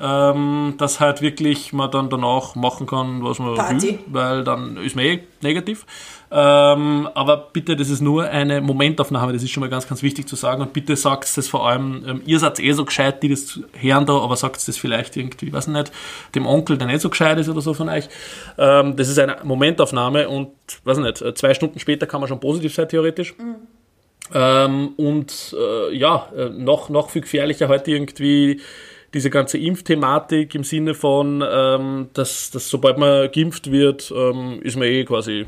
Ähm, 0.00 0.74
dass 0.76 0.98
halt 0.98 1.22
wirklich 1.22 1.72
man 1.72 1.88
dann 1.88 2.10
danach 2.10 2.56
machen 2.56 2.86
kann, 2.86 3.22
was 3.22 3.38
man 3.38 3.54
Party. 3.54 3.90
will, 3.90 3.98
weil 4.06 4.44
dann 4.44 4.76
ist 4.76 4.96
man 4.96 5.04
eh 5.04 5.20
negativ. 5.40 5.86
Ähm, 6.32 7.08
aber 7.14 7.50
bitte, 7.52 7.76
das 7.76 7.90
ist 7.90 8.00
nur 8.00 8.24
eine 8.24 8.60
Momentaufnahme, 8.60 9.32
das 9.32 9.44
ist 9.44 9.52
schon 9.52 9.60
mal 9.60 9.70
ganz, 9.70 9.86
ganz 9.86 10.02
wichtig 10.02 10.26
zu 10.26 10.34
sagen. 10.34 10.62
Und 10.62 10.72
bitte 10.72 10.96
sagt 10.96 11.36
das 11.36 11.46
vor 11.46 11.68
allem, 11.68 12.04
ähm, 12.08 12.22
ihr 12.26 12.40
seid 12.40 12.58
eh 12.58 12.72
so 12.72 12.84
gescheit, 12.84 13.22
die 13.22 13.28
das 13.28 13.60
hören 13.72 14.04
da, 14.04 14.18
aber 14.18 14.34
sagt 14.34 14.66
das 14.66 14.76
vielleicht 14.76 15.16
irgendwie, 15.16 15.52
weiß 15.52 15.68
nicht, 15.68 15.92
dem 16.34 16.44
Onkel, 16.44 16.76
der 16.76 16.88
nicht 16.88 17.00
so 17.00 17.08
gescheit 17.08 17.38
ist 17.38 17.48
oder 17.48 17.60
so 17.60 17.72
von 17.72 17.88
euch. 17.88 18.08
Ähm, 18.58 18.96
das 18.96 19.08
ist 19.08 19.18
eine 19.20 19.36
Momentaufnahme 19.44 20.28
und, 20.28 20.48
weiß 20.82 20.98
nicht, 20.98 21.22
äh, 21.22 21.34
zwei 21.34 21.54
Stunden 21.54 21.78
später 21.78 22.06
kann 22.08 22.20
man 22.20 22.28
schon 22.28 22.40
positiv 22.40 22.74
sein, 22.74 22.88
theoretisch. 22.88 23.32
Ähm, 24.32 24.88
und 24.96 25.54
äh, 25.56 25.96
ja, 25.96 26.28
äh, 26.36 26.48
noch, 26.48 26.88
noch 26.88 27.10
viel 27.10 27.22
gefährlicher 27.22 27.68
heute 27.68 27.92
irgendwie 27.92 28.60
diese 29.14 29.30
ganze 29.30 29.58
Impfthematik 29.58 30.54
im 30.54 30.64
Sinne 30.64 30.94
von, 30.94 31.42
ähm, 31.48 32.08
dass, 32.12 32.50
dass 32.50 32.68
sobald 32.68 32.98
man 32.98 33.30
geimpft 33.30 33.70
wird, 33.70 34.12
ähm, 34.14 34.60
ist 34.62 34.76
man 34.76 34.88
eh 34.88 35.04
quasi 35.04 35.46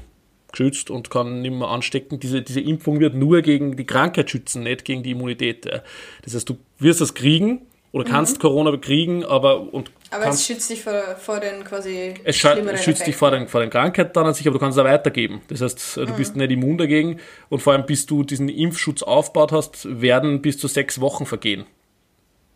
geschützt 0.53 0.91
und 0.91 1.11
kann 1.11 1.43
nicht 1.43 1.53
mehr 1.53 1.69
anstecken. 1.69 2.21
Diese, 2.21 2.43
diese 2.43 2.61
Impfung 2.61 3.01
wird 3.01 3.15
nur 3.15 3.43
gegen 3.43 3.77
die 3.77 3.85
Krankheit 3.85 4.31
schützen, 4.31 4.63
nicht 4.63 4.85
gegen 4.85 5.03
die 5.03 5.11
Immunität. 5.11 5.67
ja. 5.67 5.83
Das 6.23 6.35
heißt, 6.35 6.49
du 6.49 6.57
wirst 6.79 7.01
das 7.01 7.15
kriegen 7.15 7.63
oder 7.93 8.05
kannst 8.05 8.41
Corona 8.41 8.77
kriegen, 8.77 9.25
aber 9.25 9.73
und 9.73 9.91
Aber 10.11 10.29
es 10.29 10.47
schützt 10.47 10.71
dich 10.71 10.83
vor, 10.83 11.17
vor 11.19 11.41
den 11.41 11.65
quasi 11.65 12.15
es 12.25 12.37
schützt 12.37 12.57
dich 12.57 12.87
Effekten. 12.87 13.13
vor 13.15 13.31
den, 13.31 13.49
vor 13.49 13.61
den 13.61 13.71
Krankheiten 13.71 14.13
dann 14.13 14.27
an 14.27 14.35
sich, 14.35 14.47
aber 14.47 14.59
du 14.59 14.61
kannst 14.61 14.79
es 14.79 14.85
auch 14.85 14.89
weitergeben. 14.89 15.41
Das 15.49 15.61
heißt, 15.61 15.97
du 15.97 16.17
bist 16.17 16.37
nicht 16.37 16.51
immun 16.51 16.79
dagegen 16.79 17.19
und 17.49 17.61
vor 17.61 17.73
allem, 17.73 17.87
bis 17.87 18.07
du 18.07 18.23
diesen 18.23 18.49
Impfschutz 18.49 19.03
aufgebaut 19.03 19.53
hast, 19.53 20.01
werden 20.01 20.43
bis 20.43 20.59
zu 20.59 20.69
sechs 20.69 21.01
Wochen 21.01 21.27
vergehen. 21.27 21.67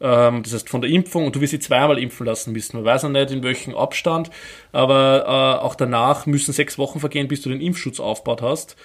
Ähm, 0.01 0.42
das 0.42 0.55
heißt, 0.55 0.68
von 0.68 0.80
der 0.80 0.90
Impfung, 0.90 1.26
und 1.26 1.36
du 1.36 1.40
wirst 1.40 1.51
sie 1.51 1.59
zweimal 1.59 1.98
impfen 1.98 2.26
lassen 2.26 2.53
müssen. 2.53 2.76
Man 2.76 2.84
weiß 2.84 3.03
noch 3.05 3.11
nicht, 3.11 3.30
in 3.30 3.42
welchem 3.42 3.74
Abstand, 3.74 4.30
aber 4.72 5.24
äh, 5.61 5.64
auch 5.64 5.74
danach 5.74 6.26
müssen 6.26 6.53
sechs 6.53 6.78
Wochen 6.78 7.01
vergehen, 7.01 7.28
bis 7.28 7.42
du 7.42 7.51
den 7.51 7.61
Impfschutz 7.61 8.01
aufgebaut 8.01 8.42
hast. 8.42 8.76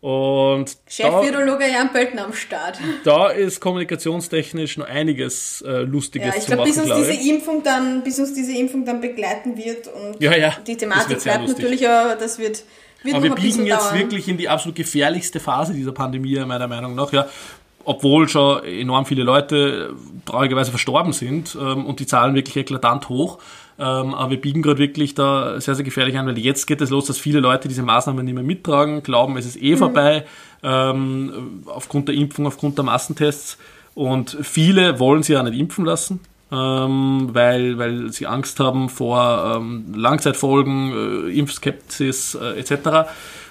Und 0.00 0.76
Chef-Virologe 0.86 1.64
Jan 1.66 1.90
Pölten 1.90 2.18
am 2.18 2.34
Start. 2.34 2.78
da 3.04 3.28
ist 3.28 3.58
kommunikationstechnisch 3.60 4.76
noch 4.76 4.86
einiges 4.86 5.62
äh, 5.66 5.78
Lustiges 5.78 6.28
Ja, 6.28 6.34
ich 6.34 6.40
zu 6.42 6.46
glaube, 6.48 6.60
machen, 6.60 6.72
bis 6.72 6.78
uns 6.78 6.86
glaube 6.86 7.12
diese. 7.12 7.30
Impfung 7.30 7.62
dann, 7.62 8.02
bis 8.02 8.18
uns 8.18 8.34
diese 8.34 8.52
Impfung 8.52 8.84
dann 8.84 9.00
begleiten 9.00 9.56
wird 9.56 9.88
und 9.88 10.20
Ja, 10.20 10.36
ja, 10.36 10.56
die 10.66 10.76
Thematik 10.76 11.22
bleibt 11.22 11.48
natürlich, 11.48 11.88
aber 11.88 12.16
das 12.16 12.38
wird, 12.38 12.64
wird 13.02 13.14
Aber 13.14 13.24
wir 13.24 13.34
biegen 13.34 13.64
jetzt 13.64 13.86
dauern. 13.86 13.98
wirklich 13.98 14.28
in 14.28 14.36
die 14.36 14.46
absolut 14.46 14.76
gefährlichste 14.76 15.40
Phase 15.40 15.72
dieser 15.72 15.92
Pandemie, 15.92 16.38
meiner 16.40 16.68
Meinung 16.68 16.94
nach. 16.94 17.10
Ja, 17.10 17.26
obwohl 17.84 18.28
schon 18.28 18.64
enorm 18.64 19.06
viele 19.06 19.22
Leute 19.22 19.94
traurigerweise 20.24 20.70
verstorben 20.70 21.12
sind 21.12 21.56
ähm, 21.60 21.86
und 21.86 22.00
die 22.00 22.06
Zahlen 22.06 22.34
wirklich 22.34 22.56
eklatant 22.56 23.08
hoch. 23.08 23.38
Ähm, 23.78 24.14
aber 24.14 24.30
wir 24.30 24.40
biegen 24.40 24.62
gerade 24.62 24.78
wirklich 24.78 25.14
da 25.14 25.60
sehr, 25.60 25.74
sehr 25.74 25.84
gefährlich 25.84 26.16
an, 26.16 26.26
weil 26.26 26.38
jetzt 26.38 26.66
geht 26.66 26.80
es 26.80 26.90
los, 26.90 27.06
dass 27.06 27.18
viele 27.18 27.40
Leute 27.40 27.68
diese 27.68 27.82
Maßnahmen 27.82 28.24
nicht 28.24 28.34
mehr 28.34 28.44
mittragen, 28.44 29.02
glauben, 29.02 29.36
es 29.36 29.46
ist 29.46 29.60
eh 29.60 29.76
vorbei, 29.76 30.24
ähm, 30.62 31.62
aufgrund 31.66 32.08
der 32.08 32.14
Impfung, 32.14 32.46
aufgrund 32.46 32.78
der 32.78 32.84
Massentests. 32.84 33.58
Und 33.94 34.36
viele 34.42 34.98
wollen 34.98 35.22
sich 35.22 35.34
ja 35.34 35.42
nicht 35.42 35.58
impfen 35.58 35.84
lassen, 35.84 36.20
ähm, 36.52 37.30
weil, 37.32 37.78
weil 37.78 38.12
sie 38.12 38.26
Angst 38.26 38.60
haben 38.60 38.88
vor 38.88 39.56
ähm, 39.56 39.92
Langzeitfolgen, 39.94 41.28
äh, 41.28 41.38
Impfskepsis 41.38 42.36
äh, 42.36 42.58
etc. 42.58 43.10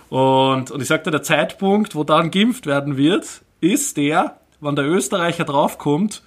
Und, 0.09 0.71
und 0.71 0.81
ich 0.81 0.88
sagte, 0.88 1.11
der 1.11 1.23
Zeitpunkt, 1.23 1.95
wo 1.95 2.03
dann 2.03 2.31
geimpft 2.31 2.65
werden 2.65 2.97
wird, 2.97 3.43
ist 3.64 3.97
der, 3.97 4.38
wann 4.59 4.76
der 4.76 4.86
Österreicher 4.86 5.45
draufkommt, 5.45 6.22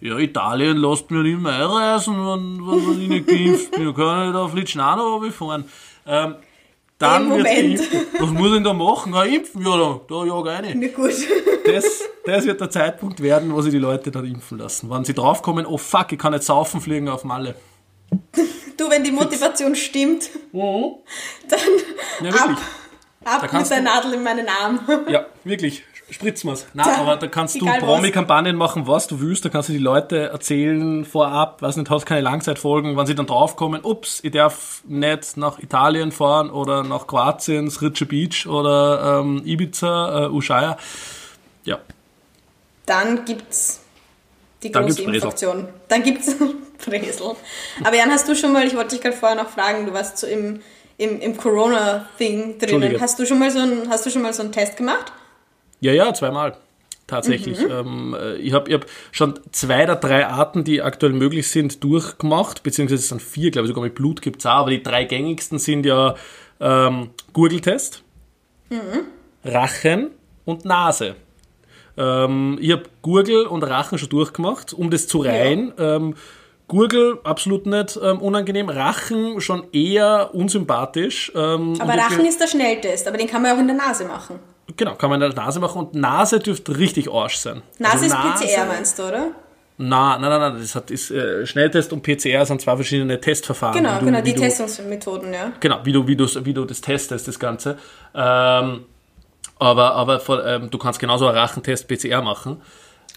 ja, 0.00 0.16
Italien 0.18 0.76
lässt 0.76 1.10
mir 1.10 1.22
nicht 1.24 1.40
mehr 1.40 1.52
einreisen, 1.54 2.14
wenn, 2.14 2.66
wenn, 2.66 2.86
wenn 2.86 3.02
ich 3.02 3.08
nicht 3.08 3.26
geimpft 3.26 3.70
bin. 3.72 3.88
Ich 3.88 3.96
kann 3.96 4.28
nicht 4.28 4.36
auf 4.36 4.54
Litschnano 4.54 5.20
fahren. 5.30 5.64
Ähm, 6.06 6.36
dann 6.98 7.30
wird 7.30 7.38
Moment. 7.38 7.78
geimpft. 7.90 8.20
Was 8.20 8.30
muss 8.30 8.46
ich 8.48 8.54
denn 8.54 8.64
da 8.64 8.72
machen? 8.72 9.12
Ja, 9.12 9.22
impfen? 9.24 9.62
Ja, 9.66 9.76
da, 9.76 10.00
da 10.08 10.24
jag 10.24 10.46
rein. 10.46 10.78
Na 10.80 10.86
gut. 10.88 11.12
Das, 11.64 12.02
das 12.24 12.44
wird 12.46 12.60
der 12.60 12.70
Zeitpunkt 12.70 13.20
werden, 13.20 13.52
wo 13.52 13.60
sie 13.60 13.70
die 13.70 13.78
Leute 13.78 14.10
dann 14.12 14.24
impfen 14.24 14.58
lassen. 14.58 14.88
Wenn 14.88 15.04
sie 15.04 15.14
draufkommen, 15.14 15.66
oh 15.66 15.78
fuck, 15.78 16.12
ich 16.12 16.18
kann 16.18 16.32
nicht 16.32 16.44
saufen 16.44 16.80
fliegen 16.80 17.08
auf 17.08 17.24
Malle. 17.24 17.56
Du, 18.76 18.88
wenn 18.88 19.02
die 19.04 19.10
Motivation 19.10 19.74
stimmt, 19.74 20.30
dann 20.52 20.60
Ja, 22.22 22.30
ab, 22.30 22.48
wirklich. 22.48 22.58
ab 23.24 23.52
mit 23.52 23.70
der 23.70 23.82
Nadel 23.82 24.14
in 24.14 24.22
meinen 24.22 24.46
Arm. 24.48 24.80
Ja, 25.08 25.26
wirklich. 25.44 25.82
Spritzen 26.10 26.48
wir's. 26.48 26.66
Nein, 26.72 26.86
aber 26.98 27.16
da 27.16 27.26
kannst 27.26 27.56
du 27.56 27.66
egal. 27.66 27.80
Promi-Kampagnen 27.80 28.56
machen, 28.56 28.86
was 28.86 29.06
du 29.08 29.20
willst. 29.20 29.44
Da 29.44 29.50
kannst 29.50 29.68
du 29.68 29.74
die 29.74 29.78
Leute 29.78 30.30
erzählen 30.30 31.04
vorab, 31.04 31.60
weiß 31.60 31.76
nicht, 31.76 31.90
hast 31.90 32.06
keine 32.06 32.22
Langzeitfolgen, 32.22 32.96
wenn 32.96 33.06
sie 33.06 33.14
dann 33.14 33.26
draufkommen, 33.26 33.84
ups, 33.84 34.20
ich 34.22 34.32
darf 34.32 34.82
nicht 34.86 35.36
nach 35.36 35.58
Italien 35.58 36.10
fahren 36.10 36.50
oder 36.50 36.82
nach 36.82 37.06
Kroatien, 37.06 37.70
Sritsche 37.70 38.06
Beach 38.06 38.46
oder 38.46 39.20
ähm, 39.20 39.42
Ibiza, 39.44 40.24
äh, 40.24 40.28
Ushuaia. 40.28 40.78
Ja, 41.64 41.78
Dann 42.86 43.26
gibt's 43.26 43.80
die 44.62 44.72
Dann 44.72 44.86
große. 44.86 45.02
Impfaktion. 45.02 45.68
Dann 45.88 46.02
gibt's 46.02 46.34
Bresel. 46.84 47.36
Aber 47.84 47.96
Jan, 47.96 48.10
hast 48.10 48.26
du 48.28 48.34
schon 48.34 48.52
mal, 48.52 48.66
ich 48.66 48.74
wollte 48.74 48.90
dich 48.90 49.02
gerade 49.02 49.16
vorher 49.16 49.36
noch 49.36 49.50
fragen, 49.50 49.84
du 49.84 49.92
warst 49.92 50.16
so 50.16 50.26
im, 50.26 50.62
im, 50.96 51.20
im 51.20 51.36
Corona-Thing 51.36 52.58
drinnen. 52.58 52.98
Hast 52.98 53.18
du, 53.18 53.26
schon 53.26 53.38
mal 53.38 53.50
so 53.50 53.58
einen, 53.58 53.90
hast 53.90 54.06
du 54.06 54.10
schon 54.10 54.22
mal 54.22 54.32
so 54.32 54.42
einen 54.42 54.52
Test 54.52 54.76
gemacht? 54.78 55.12
Ja, 55.80 55.92
ja, 55.92 56.12
zweimal. 56.14 56.56
Tatsächlich. 57.06 57.58
Ähm, 57.60 58.14
äh, 58.18 58.36
ich 58.36 58.52
habe 58.52 58.72
hab 58.72 58.86
schon 59.12 59.40
zwei 59.50 59.86
der 59.86 59.96
drei 59.96 60.26
Arten, 60.26 60.62
die 60.62 60.82
aktuell 60.82 61.14
möglich 61.14 61.48
sind, 61.48 61.82
durchgemacht, 61.82 62.62
beziehungsweise 62.62 63.00
es 63.00 63.08
sind 63.08 63.22
vier, 63.22 63.50
glaube 63.50 63.66
ich, 63.66 63.70
sogar 63.70 63.82
mit 63.82 63.94
Blut 63.94 64.20
gibt's 64.20 64.44
auch, 64.44 64.60
aber 64.60 64.70
die 64.70 64.82
drei 64.82 65.04
gängigsten 65.04 65.58
sind 65.58 65.86
ja 65.86 66.16
ähm, 66.60 67.10
Gurgeltest, 67.32 68.02
Rachen 69.42 70.10
und 70.44 70.66
Nase. 70.66 71.16
Ähm, 71.96 72.58
ich 72.60 72.72
habe 72.72 72.84
Gurgel 73.00 73.46
und 73.46 73.62
Rachen 73.62 73.98
schon 73.98 74.10
durchgemacht, 74.10 74.74
um 74.74 74.90
das 74.90 75.08
zu 75.08 75.18
reihen. 75.18 75.72
Ähm, 75.78 76.14
Gurgel 76.68 77.18
absolut 77.24 77.64
nicht 77.64 77.98
ähm, 78.02 78.18
unangenehm, 78.18 78.68
Rachen 78.68 79.40
schon 79.40 79.72
eher 79.72 80.34
unsympathisch. 80.34 81.32
Ähm, 81.34 81.74
Aber 81.80 81.94
Rachen 81.94 82.26
ist 82.26 82.38
der 82.38 82.46
Schnelltest, 82.46 83.08
aber 83.08 83.16
den 83.16 83.26
kann 83.26 83.40
man 83.40 83.56
auch 83.56 83.60
in 83.60 83.66
der 83.66 83.76
Nase 83.76 84.04
machen. 84.04 84.38
Genau, 84.78 84.94
kann 84.94 85.10
man 85.10 85.20
in 85.20 85.28
der 85.34 85.44
Nase 85.44 85.60
machen 85.60 85.78
und 85.80 85.94
Nase 85.94 86.38
dürfte 86.38 86.78
richtig 86.78 87.10
Arsch 87.10 87.36
sein. 87.36 87.62
Nase 87.78 88.04
Also 88.04 88.06
ist 88.06 88.48
PCR, 88.48 88.64
meinst 88.64 88.98
du, 88.98 89.02
oder? 89.02 89.26
Nein, 89.76 90.20
nein, 90.20 90.30
nein, 90.30 90.56
das 90.58 90.74
hat, 90.74 90.90
ist, 90.90 91.10
äh, 91.10 91.46
Schnelltest 91.46 91.92
und 91.92 92.02
PCR 92.02 92.46
sind 92.46 92.60
zwei 92.60 92.76
verschiedene 92.76 93.20
Testverfahren. 93.20 93.76
Genau, 93.76 93.98
du, 93.98 94.06
genau, 94.06 94.20
die 94.20 94.34
du, 94.34 94.40
Testungsmethoden, 94.40 95.32
ja. 95.32 95.52
Genau, 95.60 95.80
wie 95.84 95.92
du, 95.92 96.06
wie, 96.06 96.16
du, 96.16 96.26
wie 96.44 96.54
du 96.54 96.64
das 96.64 96.80
testest, 96.80 97.28
das 97.28 97.38
Ganze. 97.38 97.76
Ähm, 98.14 98.86
aber 99.58 99.94
aber 99.94 100.20
vor, 100.20 100.44
ähm, 100.46 100.70
du 100.70 100.78
kannst 100.78 101.00
genauso 101.00 101.26
einen 101.26 101.36
Rachentest 101.36 101.88
PCR 101.88 102.22
machen. 102.22 102.62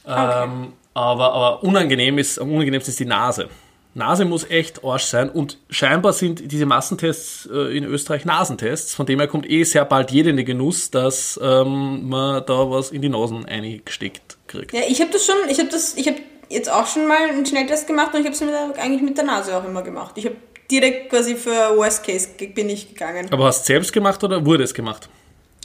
Ähm, 0.08 0.74
aber, 0.94 1.34
aber 1.34 1.64
unangenehm 1.64 2.18
ist, 2.18 2.40
am 2.40 2.52
unangenehmsten 2.52 2.92
ist 2.92 3.00
die 3.00 3.06
Nase. 3.06 3.50
Nase 3.94 4.24
muss 4.24 4.50
echt 4.50 4.86
Arsch 4.86 5.04
sein 5.04 5.30
und 5.30 5.58
scheinbar 5.70 6.14
sind 6.14 6.52
diese 6.52 6.66
Massentests 6.66 7.50
äh, 7.52 7.78
in 7.78 7.84
Österreich 7.84 8.24
Nasentests. 8.24 8.94
Von 8.96 9.06
dem 9.06 9.20
her 9.20 9.28
kommt 9.28 9.50
eh 9.50 9.64
sehr 9.64 9.84
bald 9.84 10.12
jeder 10.12 10.30
in 10.30 10.38
den 10.38 10.46
Genuss, 10.46 10.92
dass 10.92 11.40
ähm, 11.44 12.08
man 12.08 12.46
da 12.46 12.70
was 12.70 12.92
in 12.92 13.02
die 13.02 13.10
Nasen 13.10 13.46
eingesteckt 13.46 14.38
kriegt. 14.48 14.72
Ja, 14.74 14.82
ich 14.88 15.02
habe 15.02 15.12
das 15.12 15.26
schon, 15.26 15.36
ich 15.50 15.60
habe 15.60 15.70
das, 15.70 15.96
ich 15.96 16.08
habe 16.08 16.18
jetzt 16.50 16.72
auch 16.72 16.88
schon 16.88 17.08
mal 17.08 17.30
einen 17.30 17.46
Schnelltest 17.46 17.86
gemacht 17.86 18.14
und 18.14 18.22
ich 18.22 18.26
habe 18.28 18.36
es 18.36 18.80
eigentlich 18.80 19.02
mit 19.02 19.18
der 19.18 19.26
Nase 19.26 19.58
auch 19.58 19.66
immer 19.66 19.82
gemacht. 19.82 20.14
Ich 20.16 20.26
habe 20.26 20.36
direkt 20.70 21.10
quasi 21.10 21.36
für 21.36 21.76
Worst 21.76 22.06
Case 22.06 22.30
bin 22.38 22.70
ich 22.70 22.90
gegangen. 22.90 23.28
Aber 23.32 23.46
hast 23.46 23.64
du 23.64 23.74
selbst 23.74 23.92
gemacht 23.92 24.24
oder 24.24 24.46
wurde 24.46 24.64
es 24.64 24.74
gemacht? 24.74 25.10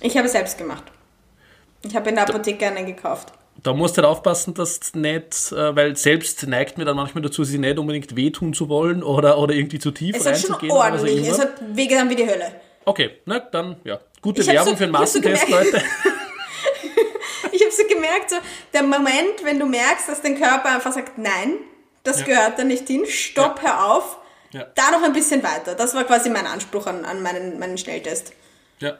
Ich 0.02 0.16
habe 0.16 0.26
es 0.26 0.32
selbst 0.32 0.58
gemacht. 0.58 0.82
Ich 1.82 1.94
habe 1.94 2.08
in 2.08 2.16
der 2.16 2.28
Apotheke 2.28 2.66
einen 2.66 2.86
gekauft. 2.86 3.32
Da 3.62 3.72
musst 3.72 3.96
du 3.96 4.02
halt 4.02 4.08
aufpassen, 4.10 4.54
dass 4.54 4.78
du 4.80 4.98
nicht, 4.98 5.50
äh, 5.52 5.74
weil 5.74 5.96
selbst 5.96 6.46
neigt 6.46 6.78
mir 6.78 6.84
dann 6.84 6.96
manchmal 6.96 7.22
dazu, 7.22 7.42
sie 7.44 7.58
nicht 7.58 7.78
unbedingt 7.78 8.14
wehtun 8.14 8.54
zu 8.54 8.68
wollen 8.68 9.02
oder, 9.02 9.38
oder 9.38 9.54
irgendwie 9.54 9.78
zu 9.78 9.90
tief 9.90 10.14
Es 10.16 10.26
hat 10.26 10.38
schon 10.38 10.50
reinzugehen. 10.52 10.72
oder 10.72 10.80
was 10.92 11.00
auch 11.00 11.06
ordentlich, 11.06 11.28
es 11.28 11.38
hat 11.38 11.52
wehgetan 11.74 12.08
wie 12.10 12.16
die 12.16 12.26
Hölle. 12.28 12.52
Okay, 12.84 13.10
na 13.24 13.40
dann, 13.40 13.76
ja. 13.84 13.98
Gute 14.22 14.42
Ich 14.42 14.46
Werbung 14.48 14.72
so- 14.72 14.76
für 14.76 14.86
so 14.86 14.90
Massentest, 14.92 15.48
Leute. 15.48 15.82
Ich 17.52 17.62
habe 17.62 17.72
so 17.72 17.84
gemerkt, 17.88 18.30
so 18.30 18.36
der 18.74 18.82
Moment, 18.82 19.42
wenn 19.42 19.58
du 19.58 19.66
merkst, 19.66 20.08
dass 20.08 20.20
dein 20.20 20.38
Körper 20.38 20.74
einfach 20.74 20.92
sagt, 20.92 21.16
nein, 21.16 21.54
das 22.04 22.20
Ja. 22.20 22.26
gehört 22.26 22.58
da 22.58 22.64
nicht 22.64 22.86
hin, 22.86 23.06
stopp, 23.06 23.62
hör 23.62 23.92
auf, 23.92 24.18
Ja. 24.52 24.66
da 24.74 24.90
noch 24.90 25.02
ein 25.02 25.12
bisschen 25.14 25.42
weiter. 25.42 25.74
Das 25.74 25.94
war 25.94 26.04
quasi 26.04 26.28
mein 26.28 26.46
Anspruch 26.46 26.86
an, 26.86 27.04
an 27.04 27.22
meinen, 27.22 27.58
meinen 27.58 27.78
Schnelltest. 27.78 28.32
Ja, 28.80 28.98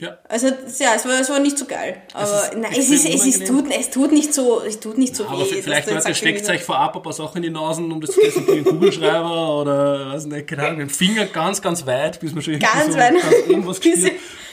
ja. 0.00 0.18
Also 0.28 0.48
ja, 0.48 0.94
es 0.96 1.04
war, 1.04 1.20
es 1.20 1.28
war 1.30 1.38
nicht 1.38 1.58
so 1.58 1.66
geil. 1.66 2.02
Aber 2.14 2.24
ist 2.24 2.56
nein, 2.56 2.72
es, 2.76 2.90
ist, 2.90 3.06
es, 3.06 3.26
ist, 3.26 3.46
tut, 3.46 3.66
es 3.70 3.90
tut 3.90 4.12
nicht 4.12 4.34
so, 4.34 4.62
es 4.62 4.80
tut 4.80 4.98
nicht 4.98 5.14
so 5.14 5.26
Aber 5.26 5.38
weh. 5.38 5.50
dass 5.54 5.64
vielleicht, 5.64 5.88
Leute, 5.88 6.00
sagst, 6.02 6.18
steckt 6.18 6.48
euch 6.48 6.62
vorab 6.62 6.96
ein 6.96 7.02
paar 7.02 7.12
Sachen 7.12 7.36
in 7.38 7.42
die 7.44 7.50
Nasen, 7.50 7.90
um 7.92 8.00
das 8.00 8.10
zu 8.10 8.20
testen, 8.20 8.46
wie 8.46 8.58
ein 8.58 8.64
Kugelschreiber 8.64 9.60
oder, 9.60 10.12
weiß 10.14 10.26
nicht, 10.26 10.46
keine 10.48 10.62
Ahnung, 10.62 10.78
mit 10.78 10.88
dem 10.88 10.94
Finger 10.94 11.26
ganz, 11.26 11.60
ganz 11.62 11.86
weit, 11.86 12.18
bis 12.20 12.32
man 12.32 12.42
schon 12.42 12.54
irgendwie 12.54 12.72
Ganz 12.72 12.92
so 12.92 12.98
weit. 12.98 13.14
irgendwas 13.48 13.80
gespürt. 13.80 14.12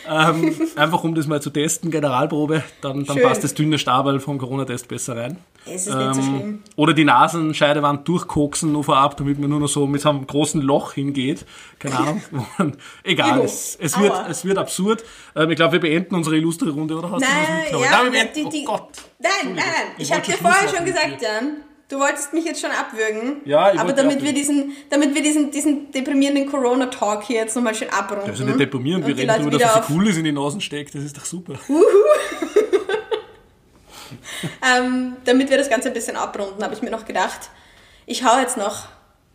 Ähm, 0.10 0.56
einfach 0.76 1.04
um 1.04 1.16
das 1.16 1.28
mal 1.28 1.42
zu 1.42 1.50
testen, 1.50 1.92
Generalprobe, 1.92 2.64
dann, 2.82 3.06
dann 3.06 3.18
Schön. 3.18 3.28
passt 3.28 3.44
das 3.44 3.54
dünne 3.54 3.78
Stabel 3.80 4.20
vom 4.20 4.38
Corona-Test 4.38 4.88
besser 4.88 5.18
rein. 5.18 5.38
Es 5.66 5.88
ist 5.88 5.96
nicht 5.96 6.16
so 6.16 6.22
schlimm. 6.22 6.64
Oder 6.76 6.94
die 6.94 7.04
Nasenscheidewand 7.04 8.08
durchkoksen 8.08 8.72
nur 8.72 8.84
vorab, 8.84 9.18
damit 9.18 9.40
man 9.40 9.50
nur 9.50 9.60
noch 9.60 9.68
so 9.68 9.86
mit 9.86 10.02
so 10.02 10.10
einem 10.10 10.26
großen 10.26 10.62
Loch 10.62 10.94
hingeht. 10.94 11.46
Keine 11.80 11.98
Ahnung. 11.98 12.22
Egal, 13.04 13.42
es, 13.42 13.78
es, 13.80 14.00
wird, 14.00 14.14
Aua. 14.14 14.28
es 14.30 14.46
wird 14.46 14.58
absurd. 14.58 15.04
Ähm, 15.36 15.50
ich 15.50 15.56
glaube, 15.58 15.74
wir 15.74 15.80
beenden 15.82 16.16
unsere 16.16 16.38
illustre 16.38 16.70
Runde, 16.70 16.96
oder? 16.96 17.12
Hast 17.12 17.22
du 17.22 17.28
was 17.28 17.34
Nein, 17.34 17.58
mitgenommen? 17.58 17.86
ja, 17.86 18.04
Nein, 18.04 18.30
die, 18.36 18.50
die, 18.50 18.66
oh 18.68 18.72
Gott. 18.72 18.90
Nein, 19.20 19.32
nein, 19.44 19.56
nein. 19.56 19.66
Ich, 19.98 20.12
habe 20.12 20.22
dir 20.22 20.38
vorher 20.38 20.70
schon 20.70 20.86
gesagt, 20.86 21.22
Jan, 21.22 21.58
du 21.90 22.00
wolltest 22.00 22.34
mich 22.34 22.46
jetzt 22.46 22.62
schon 22.62 22.72
abwürgen. 22.72 23.42
Ja, 23.46 23.74
ich 23.74 23.80
Aber 23.80 23.94
damit 23.94 24.24
wir 24.24 24.34
diesen, 24.34 24.74
damit 24.90 25.16
wir 25.16 25.22
diesen, 25.22 25.52
diesen 25.52 25.92
deprimierenden 25.92 26.50
Corona-Talk 26.50 27.24
hier 27.24 27.38
jetzt 27.38 27.56
nochmal 27.56 27.76
schön 27.76 27.90
abrunden. 27.90 28.32
Ist 28.32 28.40
ja 28.40 28.46
nicht 28.46 28.60
deprimierend, 28.60 29.06
wir 29.08 29.18
reden 29.18 29.28
darüber, 29.28 29.52
dass 29.52 29.62
wieder 29.62 29.74
so 29.74 29.82
viel 29.82 29.96
Cooles 29.96 30.18
in 30.18 30.24
die 30.26 30.32
Nasen 30.32 30.62
steckt. 30.62 30.96
Das 30.96 31.04
ist 31.04 31.18
doch 31.18 31.26
super. 31.26 31.56
Ähm, 34.64 35.18
damit 35.26 35.50
wir 35.50 35.58
das 35.58 35.70
Ganze 35.70 35.90
ein 35.90 35.94
bisschen 35.94 36.16
abrunden, 36.16 36.64
habe 36.64 36.74
ich 36.74 36.82
mir 36.82 36.92
noch 36.92 37.06
gedacht, 37.06 37.50
ich 38.06 38.24
hau 38.24 38.40
jetzt 38.40 38.58
noch. 38.58 38.88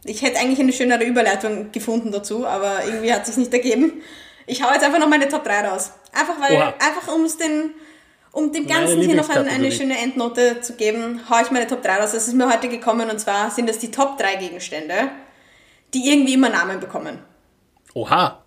Ich 0.04 0.22
hätte 0.22 0.38
eigentlich 0.38 0.60
eine 0.60 0.72
schönere 0.72 1.04
Überleitung 1.04 1.70
gefunden 1.72 2.10
dazu, 2.10 2.46
aber 2.46 2.84
irgendwie 2.84 3.12
hat 3.12 3.26
sich 3.26 3.36
nicht 3.36 3.52
ergeben. 3.52 4.02
Ich 4.46 4.62
hau 4.62 4.72
jetzt 4.72 4.84
einfach 4.84 4.98
noch 4.98 5.08
meine 5.08 5.28
Top 5.28 5.44
3 5.44 5.68
raus. 5.68 5.92
Einfach 6.12 6.40
weil, 6.40 6.56
Oha. 6.56 6.74
einfach 6.80 7.14
um 7.14 7.24
es 7.24 7.36
den, 7.36 7.70
um 8.32 8.52
dem 8.52 8.66
Ganzen 8.66 9.00
hier 9.00 9.14
noch 9.14 9.28
ein, 9.28 9.38
eine 9.38 9.48
Lieblingskategorie. 9.58 9.72
schöne 9.72 9.98
Endnote 9.98 10.60
zu 10.62 10.74
geben, 10.74 11.20
hau 11.28 11.40
ich 11.42 11.50
meine 11.50 11.66
Top 11.66 11.82
3 11.82 11.96
raus. 11.96 12.12
Das 12.12 12.26
ist 12.26 12.34
mir 12.34 12.50
heute 12.52 12.68
gekommen 12.68 13.10
und 13.10 13.18
zwar 13.20 13.50
sind 13.50 13.68
das 13.68 13.78
die 13.78 13.90
Top 13.90 14.18
3 14.18 14.36
Gegenstände, 14.36 15.10
die 15.94 16.10
irgendwie 16.10 16.34
immer 16.34 16.48
Namen 16.48 16.80
bekommen. 16.80 17.18
Oha. 17.94 18.42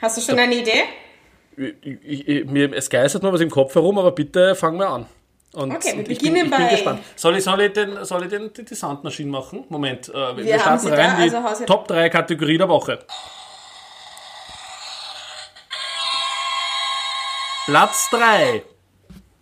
Hast 0.00 0.16
du 0.16 0.20
schon 0.20 0.38
eine 0.38 0.54
Idee? 0.54 0.82
Ich, 1.56 2.28
ich, 2.28 2.44
mir, 2.46 2.72
es 2.72 2.88
geistert 2.88 3.22
mir 3.22 3.32
was 3.32 3.40
im 3.40 3.50
Kopf 3.50 3.74
herum, 3.74 3.98
aber 3.98 4.12
bitte 4.12 4.54
fangen 4.54 4.78
wir 4.78 4.88
an. 4.88 5.06
Und, 5.54 5.70
Okay, 5.76 5.92
wir 5.96 6.08
ich 6.10 6.18
beginnen 6.18 6.34
bin, 6.34 6.44
ich 6.44 6.50
bin 6.50 6.66
bei- 6.66 6.70
gespannt. 6.70 7.00
Soll 7.14 7.36
ich, 7.36 7.44
soll 7.44 7.60
ich, 7.60 7.72
den, 7.74 8.02
soll 8.06 8.22
ich 8.22 8.30
den, 8.30 8.50
die, 8.54 8.64
die 8.64 8.74
Sandmaschine 8.74 9.30
machen? 9.30 9.64
Moment, 9.68 10.08
äh, 10.08 10.12
wir, 10.36 10.44
Wir 10.44 10.64
haben 10.64 10.78
starten 10.80 10.98
rein 10.98 11.10
da, 11.18 11.26
die 11.26 11.36
also 11.36 11.54
sie- 11.58 11.66
Top 11.66 11.86
3 11.88 12.08
Kategorie 12.08 12.56
der 12.56 12.68
Woche. 12.70 13.00
Platz 17.66 18.08
3. 18.10 18.64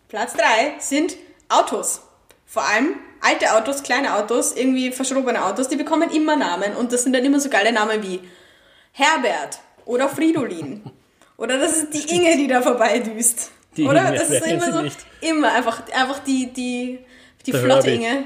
Platz 0.09 0.35
3 0.35 0.75
sind 0.79 1.17
Autos. 1.49 2.03
Vor 2.45 2.63
allem 2.69 2.97
alte 3.23 3.55
Autos, 3.55 3.83
kleine 3.83 4.15
Autos, 4.15 4.53
irgendwie 4.55 4.93
verschrobene 4.93 5.43
Autos, 5.45 5.69
die 5.69 5.77
bekommen 5.77 6.11
immer 6.11 6.37
Namen 6.37 6.75
und 6.77 6.93
das 6.93 7.05
sind 7.05 7.15
dann 7.15 7.25
immer 7.25 7.41
so 7.41 7.49
geile 7.49 7.73
Namen 7.73 8.03
wie 8.03 8.21
Herbert 8.93 9.61
oder 9.87 10.09
Fridolin. 10.09 10.83
Oder 11.39 11.59
das 11.59 11.77
ist 11.79 11.95
die 11.95 12.15
Inge, 12.15 12.37
die 12.37 12.47
da 12.47 12.61
vorbeidüst. 12.61 13.51
Die 13.77 13.85
oder? 13.85 14.09
Inge, 14.09 14.19
das 14.19 14.31
ist 14.31 14.47
immer 14.47 14.73
so, 14.73 14.83
nicht? 14.83 14.99
immer 15.23 15.53
einfach, 15.53 15.83
einfach 15.93 16.19
die, 16.19 16.53
die, 16.53 16.99
die 17.47 17.53
Der 17.53 17.61
flotte 17.61 17.91
Herbie. 17.91 18.05
Inge. 18.05 18.25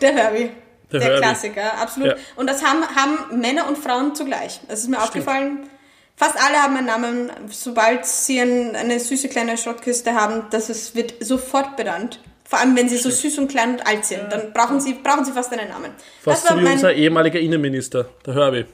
Der 0.00 0.12
Herbie. 0.14 0.50
Der 0.92 1.00
Der, 1.00 1.08
Herbie. 1.08 1.22
Klassiker, 1.22 1.78
absolut. 1.78 2.10
Ja. 2.10 2.16
Und 2.36 2.46
das 2.46 2.64
haben, 2.64 2.84
haben 2.94 3.40
Männer 3.40 3.66
und 3.66 3.76
Frauen 3.76 4.14
zugleich. 4.14 4.60
Das 4.68 4.80
ist 4.80 4.88
mir 4.88 5.02
aufgefallen. 5.02 5.68
Fast 6.16 6.36
alle 6.42 6.56
haben 6.62 6.76
einen 6.76 6.86
Namen, 6.86 7.30
sobald 7.50 8.06
sie 8.06 8.40
ein, 8.40 8.74
eine 8.74 8.98
süße 8.98 9.28
kleine 9.28 9.58
Schrottkiste 9.58 10.14
haben, 10.14 10.44
das 10.50 10.70
ist, 10.70 10.94
wird 10.94 11.14
sofort 11.20 11.76
benannt. 11.76 12.20
Vor 12.48 12.58
allem, 12.58 12.74
wenn 12.74 12.88
sie 12.88 12.96
so 12.96 13.10
süß 13.10 13.38
und 13.38 13.48
klein 13.48 13.72
und 13.72 13.86
alt 13.86 14.06
sind, 14.06 14.32
dann 14.32 14.52
brauchen 14.52 14.80
sie, 14.80 14.94
brauchen 14.94 15.24
sie 15.24 15.32
fast 15.32 15.52
einen 15.52 15.68
Namen. 15.68 15.92
Fast 16.22 16.44
das 16.44 16.48
so 16.48 16.54
war 16.54 16.60
wie 16.60 16.64
mein, 16.64 16.74
unser 16.74 16.94
ehemaliger 16.94 17.38
Innenminister, 17.38 18.08
der 18.24 18.34
Herbie. 18.34 18.64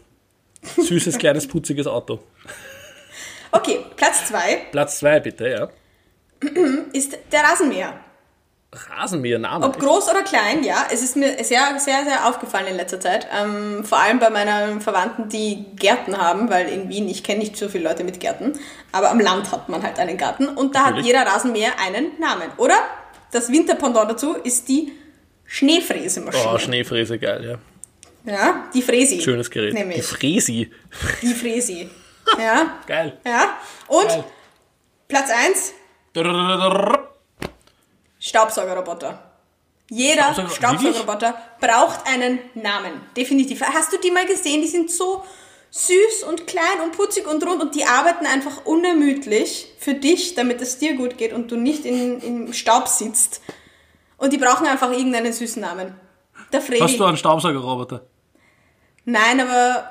Süßes, 0.77 1.19
kleines, 1.19 1.49
putziges 1.49 1.89
Auto. 1.89 2.21
okay, 3.51 3.81
Platz 3.97 4.29
zwei 4.29 4.67
Platz 4.71 4.99
2 5.01 5.21
bitte, 5.21 5.49
ja. 5.49 5.69
ist 6.93 7.19
der 7.33 7.41
Rasenmäher. 7.41 7.99
Rasenmäher, 8.75 9.39
Name. 9.39 9.67
Ob 9.67 9.79
groß 9.79 10.09
oder 10.09 10.23
klein, 10.23 10.65
ja, 10.65 10.87
es 10.91 11.03
ist 11.03 11.15
mir 11.17 11.45
sehr, 11.45 11.79
sehr, 11.79 12.05
sehr 12.05 12.27
aufgefallen 12.27 12.69
in 12.69 12.77
letzter 12.77 13.01
Zeit. 13.01 13.27
Ähm, 13.39 13.85
vor 13.85 13.99
allem 13.99 14.19
bei 14.19 14.31
meinen 14.31 14.81
Verwandten, 14.81 15.29
die 15.29 15.67
Gärten 15.77 16.17
haben, 16.17 16.49
weil 16.49 16.69
in 16.69 16.89
Wien, 16.89 17.07
ich 17.07 17.23
kenne 17.23 17.41
nicht 17.41 17.57
so 17.57 17.69
viele 17.69 17.85
Leute 17.89 18.03
mit 18.03 18.19
Gärten, 18.19 18.55
aber 18.91 19.11
am 19.11 19.21
Land 19.21 19.53
hat 19.53 19.69
man 19.69 19.83
halt 19.83 19.99
einen 19.99 20.17
Garten 20.17 20.49
und 20.49 20.75
da 20.75 20.81
hat 20.81 20.87
Natürlich. 20.91 21.07
jeder 21.09 21.27
Rasenmäher 21.27 21.73
einen 21.79 22.19
Namen. 22.19 22.51
Oder 22.57 22.77
das 23.31 23.53
Winterpendant 23.53 24.11
dazu 24.11 24.37
ist 24.37 24.69
die 24.69 24.93
Schneefräsemaschine. 25.45 26.53
Oh, 26.55 26.59
Schneefräse, 26.59 27.19
geil, 27.19 27.59
ja. 28.25 28.33
ja, 28.33 28.65
die 28.73 28.81
Fräsi. 28.81 29.21
Schönes 29.21 29.51
Gerät. 29.51 29.75
Die 29.75 29.79
Nämlich, 29.79 30.03
Fräsi. 30.03 30.71
die 31.21 31.35
Fräsi. 31.35 31.91
Ja, 32.39 32.79
Geil. 32.87 33.19
ja. 33.27 33.59
Und 33.87 34.09
Geil. 34.09 34.25
Platz 35.09 35.29
1, 35.31 35.75
Staubsaugerroboter. 38.23 39.19
Jeder 39.91 40.33
Staubsauger- 40.33 40.55
Staubsaugerroboter 40.55 41.35
braucht 41.61 42.07
einen 42.07 42.39
Namen. 42.55 43.01
Definitiv. 43.17 43.61
Hast 43.63 43.93
du 43.93 43.99
die 43.99 44.11
mal 44.13 44.25
gesehen? 44.27 44.63
Die 44.63 44.69
sind 44.69 44.91
so 44.91 45.25
süß 45.71 46.23
und 46.29 46.47
klein 46.47 46.81
und 46.85 46.97
putzig 46.97 47.27
und 47.27 47.45
rund 47.45 47.61
und 47.61 47.75
die 47.75 47.85
arbeiten 47.85 48.25
einfach 48.27 48.65
unermüdlich 48.65 49.73
für 49.79 49.95
dich, 49.95 50.35
damit 50.35 50.61
es 50.61 50.79
dir 50.79 50.95
gut 50.97 51.19
geht 51.19 51.33
und 51.33 51.51
du 51.51 51.57
nicht 51.57 51.85
in, 51.85 52.21
im 52.21 52.53
Staub 52.53 52.89
sitzt. 52.89 53.41
Und 54.19 54.33
die 54.33 54.39
brauchen 54.39 54.67
einfach 54.67 54.93
irgendeinen 54.93 55.33
süßen 55.33 55.61
Namen. 55.61 55.95
Der 56.53 56.61
Freddy. 56.61 56.81
Hast 56.81 57.01
du 57.01 57.05
einen 57.05 57.17
Staubsaugerroboter? 57.17 58.03
Nein, 59.05 59.41
aber 59.41 59.91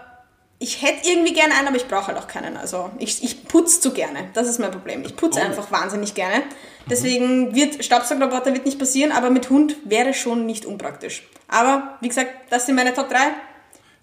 ich 0.61 0.81
hätte 0.83 1.09
irgendwie 1.09 1.33
gerne 1.33 1.55
einen, 1.55 1.67
aber 1.67 1.75
ich 1.77 1.87
brauche 1.87 2.07
halt 2.07 2.17
auch 2.17 2.27
keinen. 2.27 2.55
Also 2.55 2.91
ich, 2.99 3.23
ich 3.23 3.45
putze 3.47 3.81
zu 3.81 3.91
gerne. 3.93 4.29
Das 4.33 4.47
ist 4.47 4.59
mein 4.59 4.71
Problem. 4.71 5.03
Ich 5.03 5.15
putze 5.15 5.39
Oh. 5.41 5.43
einfach 5.43 5.71
wahnsinnig 5.71 6.13
gerne. 6.13 6.43
Deswegen 6.89 7.55
wird 7.55 7.83
Staubsaugerroboter 7.83 8.53
wird 8.53 8.65
nicht 8.65 8.77
passieren, 8.79 9.11
aber 9.11 9.29
mit 9.29 9.49
Hund 9.49 9.75
wäre 9.85 10.13
schon 10.13 10.45
nicht 10.45 10.65
unpraktisch. 10.65 11.23
Aber 11.47 11.97
wie 12.01 12.07
gesagt, 12.09 12.29
das 12.49 12.65
sind 12.65 12.75
meine 12.75 12.93
Top 12.93 13.09
3. 13.09 13.17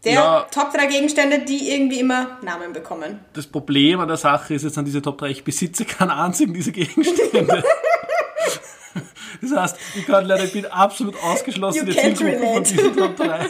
Der 0.04 0.12
Ja. 0.12 0.46
Top 0.52 0.72
3 0.72 0.86
Gegenstände, 0.86 1.40
die 1.40 1.70
irgendwie 1.72 1.98
immer 2.00 2.38
Namen 2.42 2.72
bekommen. 2.72 3.20
Das 3.34 3.46
Problem 3.46 3.98
an 4.00 4.08
der 4.08 4.16
Sache 4.16 4.54
ist 4.54 4.62
jetzt 4.64 4.78
an 4.78 4.84
diese 4.84 5.02
Top 5.02 5.18
3, 5.18 5.28
ich 5.30 5.44
besitze 5.44 5.84
keinen 5.84 6.10
einzigen 6.10 6.54
dieser 6.54 6.72
Gegenstände. 6.72 7.62
Das 9.40 9.52
heißt, 9.52 9.76
ich 9.94 10.06
kann 10.06 10.24
leider, 10.26 10.44
ich 10.44 10.52
bin 10.52 10.66
absolut 10.66 11.14
ausgeschlossen 11.22 11.86
You 11.86 11.92
der 11.92 12.02
Zielgruppe 12.02 12.38
von 12.54 12.64
diesen 12.64 12.96
Top 12.96 13.16
3. 13.16 13.46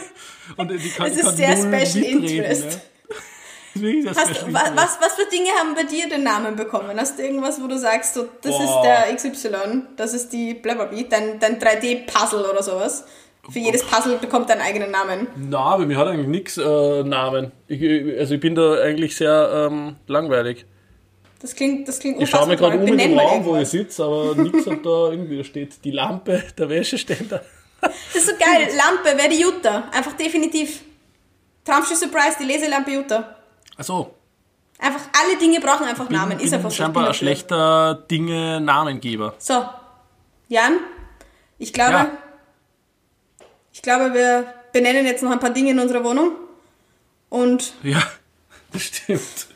Und 0.57 0.71
ich 0.71 0.95
kann, 0.95 1.07
Es 1.07 1.13
ich 1.13 1.19
ist 1.19 1.25
kann 1.25 1.35
sehr 1.35 1.55
special 1.57 1.69
mitreden, 2.11 2.23
interest. 2.23 2.63
Ja. 2.63 2.69
Das 2.69 2.75
ist 2.75 2.79
wirklich 2.79 2.81
sehr 3.07 3.58
Hast 4.15 4.53
was, 4.53 4.97
was 4.99 5.13
für 5.13 5.29
Dinge 5.29 5.49
haben 5.59 5.75
bei 5.75 5.83
dir 5.83 6.09
den 6.09 6.23
Namen 6.23 6.55
bekommen? 6.55 6.99
Hast 6.99 7.19
du 7.19 7.23
irgendwas, 7.23 7.61
wo 7.61 7.67
du 7.67 7.77
sagst, 7.77 8.15
so, 8.15 8.27
das 8.41 8.57
Boah. 8.57 8.63
ist 8.63 8.81
der 8.83 9.31
XY, 9.31 9.81
das 9.95 10.13
ist 10.13 10.33
die 10.33 10.53
blablabla, 10.53 11.03
dein, 11.09 11.39
dein 11.39 11.59
3D-Puzzle 11.59 12.45
oder 12.45 12.63
sowas? 12.63 13.05
Für 13.49 13.59
jedes 13.59 13.83
Puzzle 13.83 14.17
bekommt 14.17 14.51
einen 14.51 14.61
eigenen 14.61 14.91
Namen. 14.91 15.27
Na, 15.35 15.75
bei 15.77 15.85
mir 15.85 15.97
hat 15.97 16.07
eigentlich 16.07 16.27
nichts 16.27 16.57
äh, 16.57 17.03
Namen. 17.03 17.51
Ich, 17.67 17.81
also 18.19 18.35
ich 18.35 18.39
bin 18.39 18.53
da 18.53 18.75
eigentlich 18.75 19.15
sehr 19.15 19.69
ähm, 19.71 19.95
langweilig. 20.07 20.65
Das 21.41 21.55
klingt, 21.55 21.87
das 21.87 21.99
klingt 21.99 22.21
Ich 22.21 22.29
schaue 22.29 22.47
mir 22.47 22.57
gerade 22.57 22.77
um 22.77 22.85
in 22.85 22.97
den 22.97 23.17
Raum, 23.17 23.45
wo 23.45 23.55
ich 23.55 23.69
sitze, 23.69 24.03
aber 24.03 24.35
nichts 24.35 24.67
hat 24.67 24.85
da 24.85 25.09
irgendwie. 25.11 25.37
Da 25.37 25.43
steht 25.43 25.83
die 25.83 25.91
Lampe, 25.91 26.43
der 26.57 26.69
Wäscheständer. 26.69 27.43
Das 27.81 27.91
ist 28.13 28.27
so 28.27 28.33
geil. 28.33 28.67
Lampe, 28.75 29.17
wäre 29.17 29.29
die 29.29 29.41
Jutta. 29.41 29.89
Einfach 29.93 30.13
definitiv. 30.13 30.81
Traumschiff 31.63 31.97
Surprise, 31.97 32.35
die 32.39 32.45
Leselampe 32.45 32.91
Jutta. 32.91 33.37
Achso, 33.79 34.13
Einfach 34.81 35.01
alle 35.21 35.37
Dinge 35.37 35.59
brauchen 35.59 35.85
einfach 35.85 36.09
Namen. 36.09 36.37
bin, 36.37 36.45
Ist 36.45 36.53
einfach 36.53 36.69
bin 36.69 36.71
so. 36.71 36.75
scheinbar 36.83 37.03
ein 37.03 37.07
bin 37.07 37.13
schlechter 37.15 37.95
Dinge-Namengeber. 38.09 39.33
So. 39.37 39.65
Jan, 40.47 40.77
ich 41.57 41.73
glaube, 41.73 41.91
Ja. 41.93 42.11
ich 43.73 43.81
glaube, 43.81 44.13
wir 44.13 44.45
benennen 44.71 45.05
jetzt 45.05 45.21
noch 45.23 45.31
ein 45.31 45.39
paar 45.39 45.49
Dinge 45.49 45.71
in 45.71 45.79
unserer 45.79 46.03
Wohnung. 46.03 46.31
Und 47.29 47.73
Ja, 47.83 48.01
das 48.71 48.83
stimmt. 48.83 49.47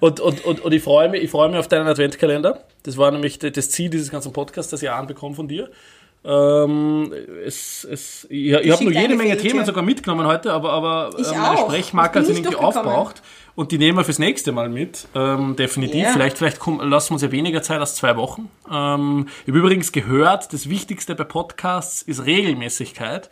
Und, 0.00 0.20
und, 0.20 0.44
und, 0.44 0.60
und 0.60 0.72
ich 0.74 0.82
freue 0.82 1.08
mich, 1.08 1.22
ich 1.22 1.30
freue 1.30 1.48
mich 1.48 1.58
auf 1.58 1.68
deinen 1.68 1.86
Adventkalender. 1.86 2.64
Das 2.82 2.96
war 2.98 3.10
nämlich 3.10 3.38
das 3.38 3.70
Ziel 3.70 3.88
dieses 3.90 4.10
ganzen 4.10 4.32
Podcasts, 4.32 4.70
das 4.70 4.82
ich 4.82 4.90
anbekomme 4.90 5.34
von 5.34 5.48
dir. 5.48 5.70
Ähm, 6.26 7.12
es, 7.44 7.84
es, 7.84 8.26
ich 8.28 8.50
ich 8.50 8.70
habe 8.72 8.84
nur 8.84 8.92
jede 8.92 9.14
Menge. 9.14 9.36
Themen 9.36 9.64
sogar 9.64 9.84
mitgenommen 9.84 10.26
heute, 10.26 10.52
aber, 10.52 10.72
aber 10.72 11.10
Ich 11.18 11.30
ähm, 11.30 11.38
meine 11.38 11.58
auch. 11.58 11.68
Sprechmarker 11.68 12.20
Ich 12.20 12.26
sind 12.26 12.38
irgendwie 12.38 12.56
aufgebraucht. 12.56 13.22
Und 13.54 13.72
die 13.72 13.78
nehmen 13.78 13.96
wir 13.96 14.04
fürs 14.04 14.18
nächste 14.18 14.52
Mal 14.52 14.68
mit. 14.68 15.06
Ähm, 15.14 15.56
definitiv. 15.56 16.02
Ja. 16.02 16.12
Vielleicht, 16.12 16.36
vielleicht 16.36 16.58
kommen, 16.58 16.86
lassen 16.90 17.10
wir 17.10 17.14
uns 17.14 17.22
ja 17.22 17.32
weniger 17.32 17.62
Zeit 17.62 17.80
als 17.80 17.94
zwei 17.94 18.16
Wochen. 18.16 18.50
Ähm, 18.70 19.28
ich 19.42 19.48
habe 19.48 19.58
übrigens 19.58 19.92
gehört, 19.92 20.52
das 20.52 20.68
Wichtigste 20.68 21.14
bei 21.14 21.24
Podcasts 21.24 22.02
ist 22.02 22.26
Regelmäßigkeit. 22.26 23.30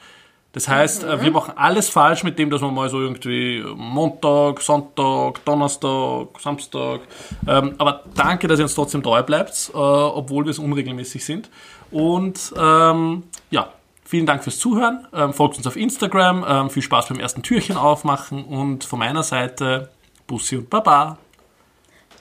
Das 0.55 0.69
heißt, 0.69 1.03
äh, 1.03 1.21
wir 1.21 1.33
machen 1.33 1.55
alles 1.57 1.89
falsch 1.89 2.23
mit 2.23 2.39
dem, 2.39 2.49
dass 2.49 2.63
wir 2.63 2.71
mal 2.71 2.89
so 2.89 3.01
irgendwie 3.01 3.63
Montag, 3.75 4.63
Sonntag, 4.63 5.45
Donnerstag, 5.45 6.29
Samstag. 6.41 7.01
Ähm, 7.47 7.75
aber 7.77 8.05
danke, 8.15 8.47
dass 8.47 8.61
ihr 8.61 8.65
uns 8.65 8.75
trotzdem 8.75 9.03
treu 9.03 9.23
bleibt, 9.25 9.73
äh, 9.75 9.77
obwohl 9.77 10.45
wir 10.45 10.51
es 10.51 10.61
unregelmäßig 10.61 11.25
sind. 11.25 11.51
Und 11.91 12.55
ähm, 12.57 13.25
ja, 13.51 13.73
vielen 14.05 14.27
Dank 14.27 14.45
fürs 14.45 14.59
Zuhören. 14.61 15.09
Ähm, 15.13 15.35
folgt 15.35 15.57
uns 15.57 15.67
auf 15.67 15.77
Instagram. 15.77 16.45
Ähm, 16.49 16.71
viel 16.71 16.83
Spaß 16.83 17.09
beim 17.09 17.19
ersten 17.19 17.43
Türchen 17.43 17.77
aufmachen. 17.77 18.45
Und 18.45 18.85
von 18.85 19.01
meiner 19.01 19.25
Seite 19.25 19.91
Bussi 20.29 20.57
und 20.57 20.71
Baba. 20.71 21.19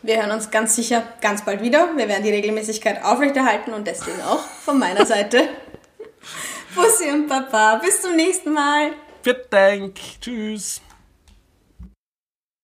wir 0.01 0.17
hören 0.17 0.31
uns 0.31 0.49
ganz 0.49 0.75
sicher 0.75 1.03
ganz 1.21 1.45
bald 1.45 1.61
wieder. 1.61 1.89
Wir 1.95 2.07
werden 2.07 2.23
die 2.23 2.31
Regelmäßigkeit 2.31 3.05
aufrechterhalten 3.05 3.73
und 3.73 3.85
deswegen 3.85 4.21
auch 4.21 4.41
von 4.41 4.79
meiner 4.79 5.05
Seite. 5.05 5.49
Bussi 6.75 7.09
und 7.09 7.27
Papa. 7.27 7.75
Bis 7.75 8.01
zum 8.01 8.15
nächsten 8.15 8.51
Mal. 8.53 8.91
Vielen 9.23 9.37
Dank. 9.49 9.95
Tschüss. 10.21 10.81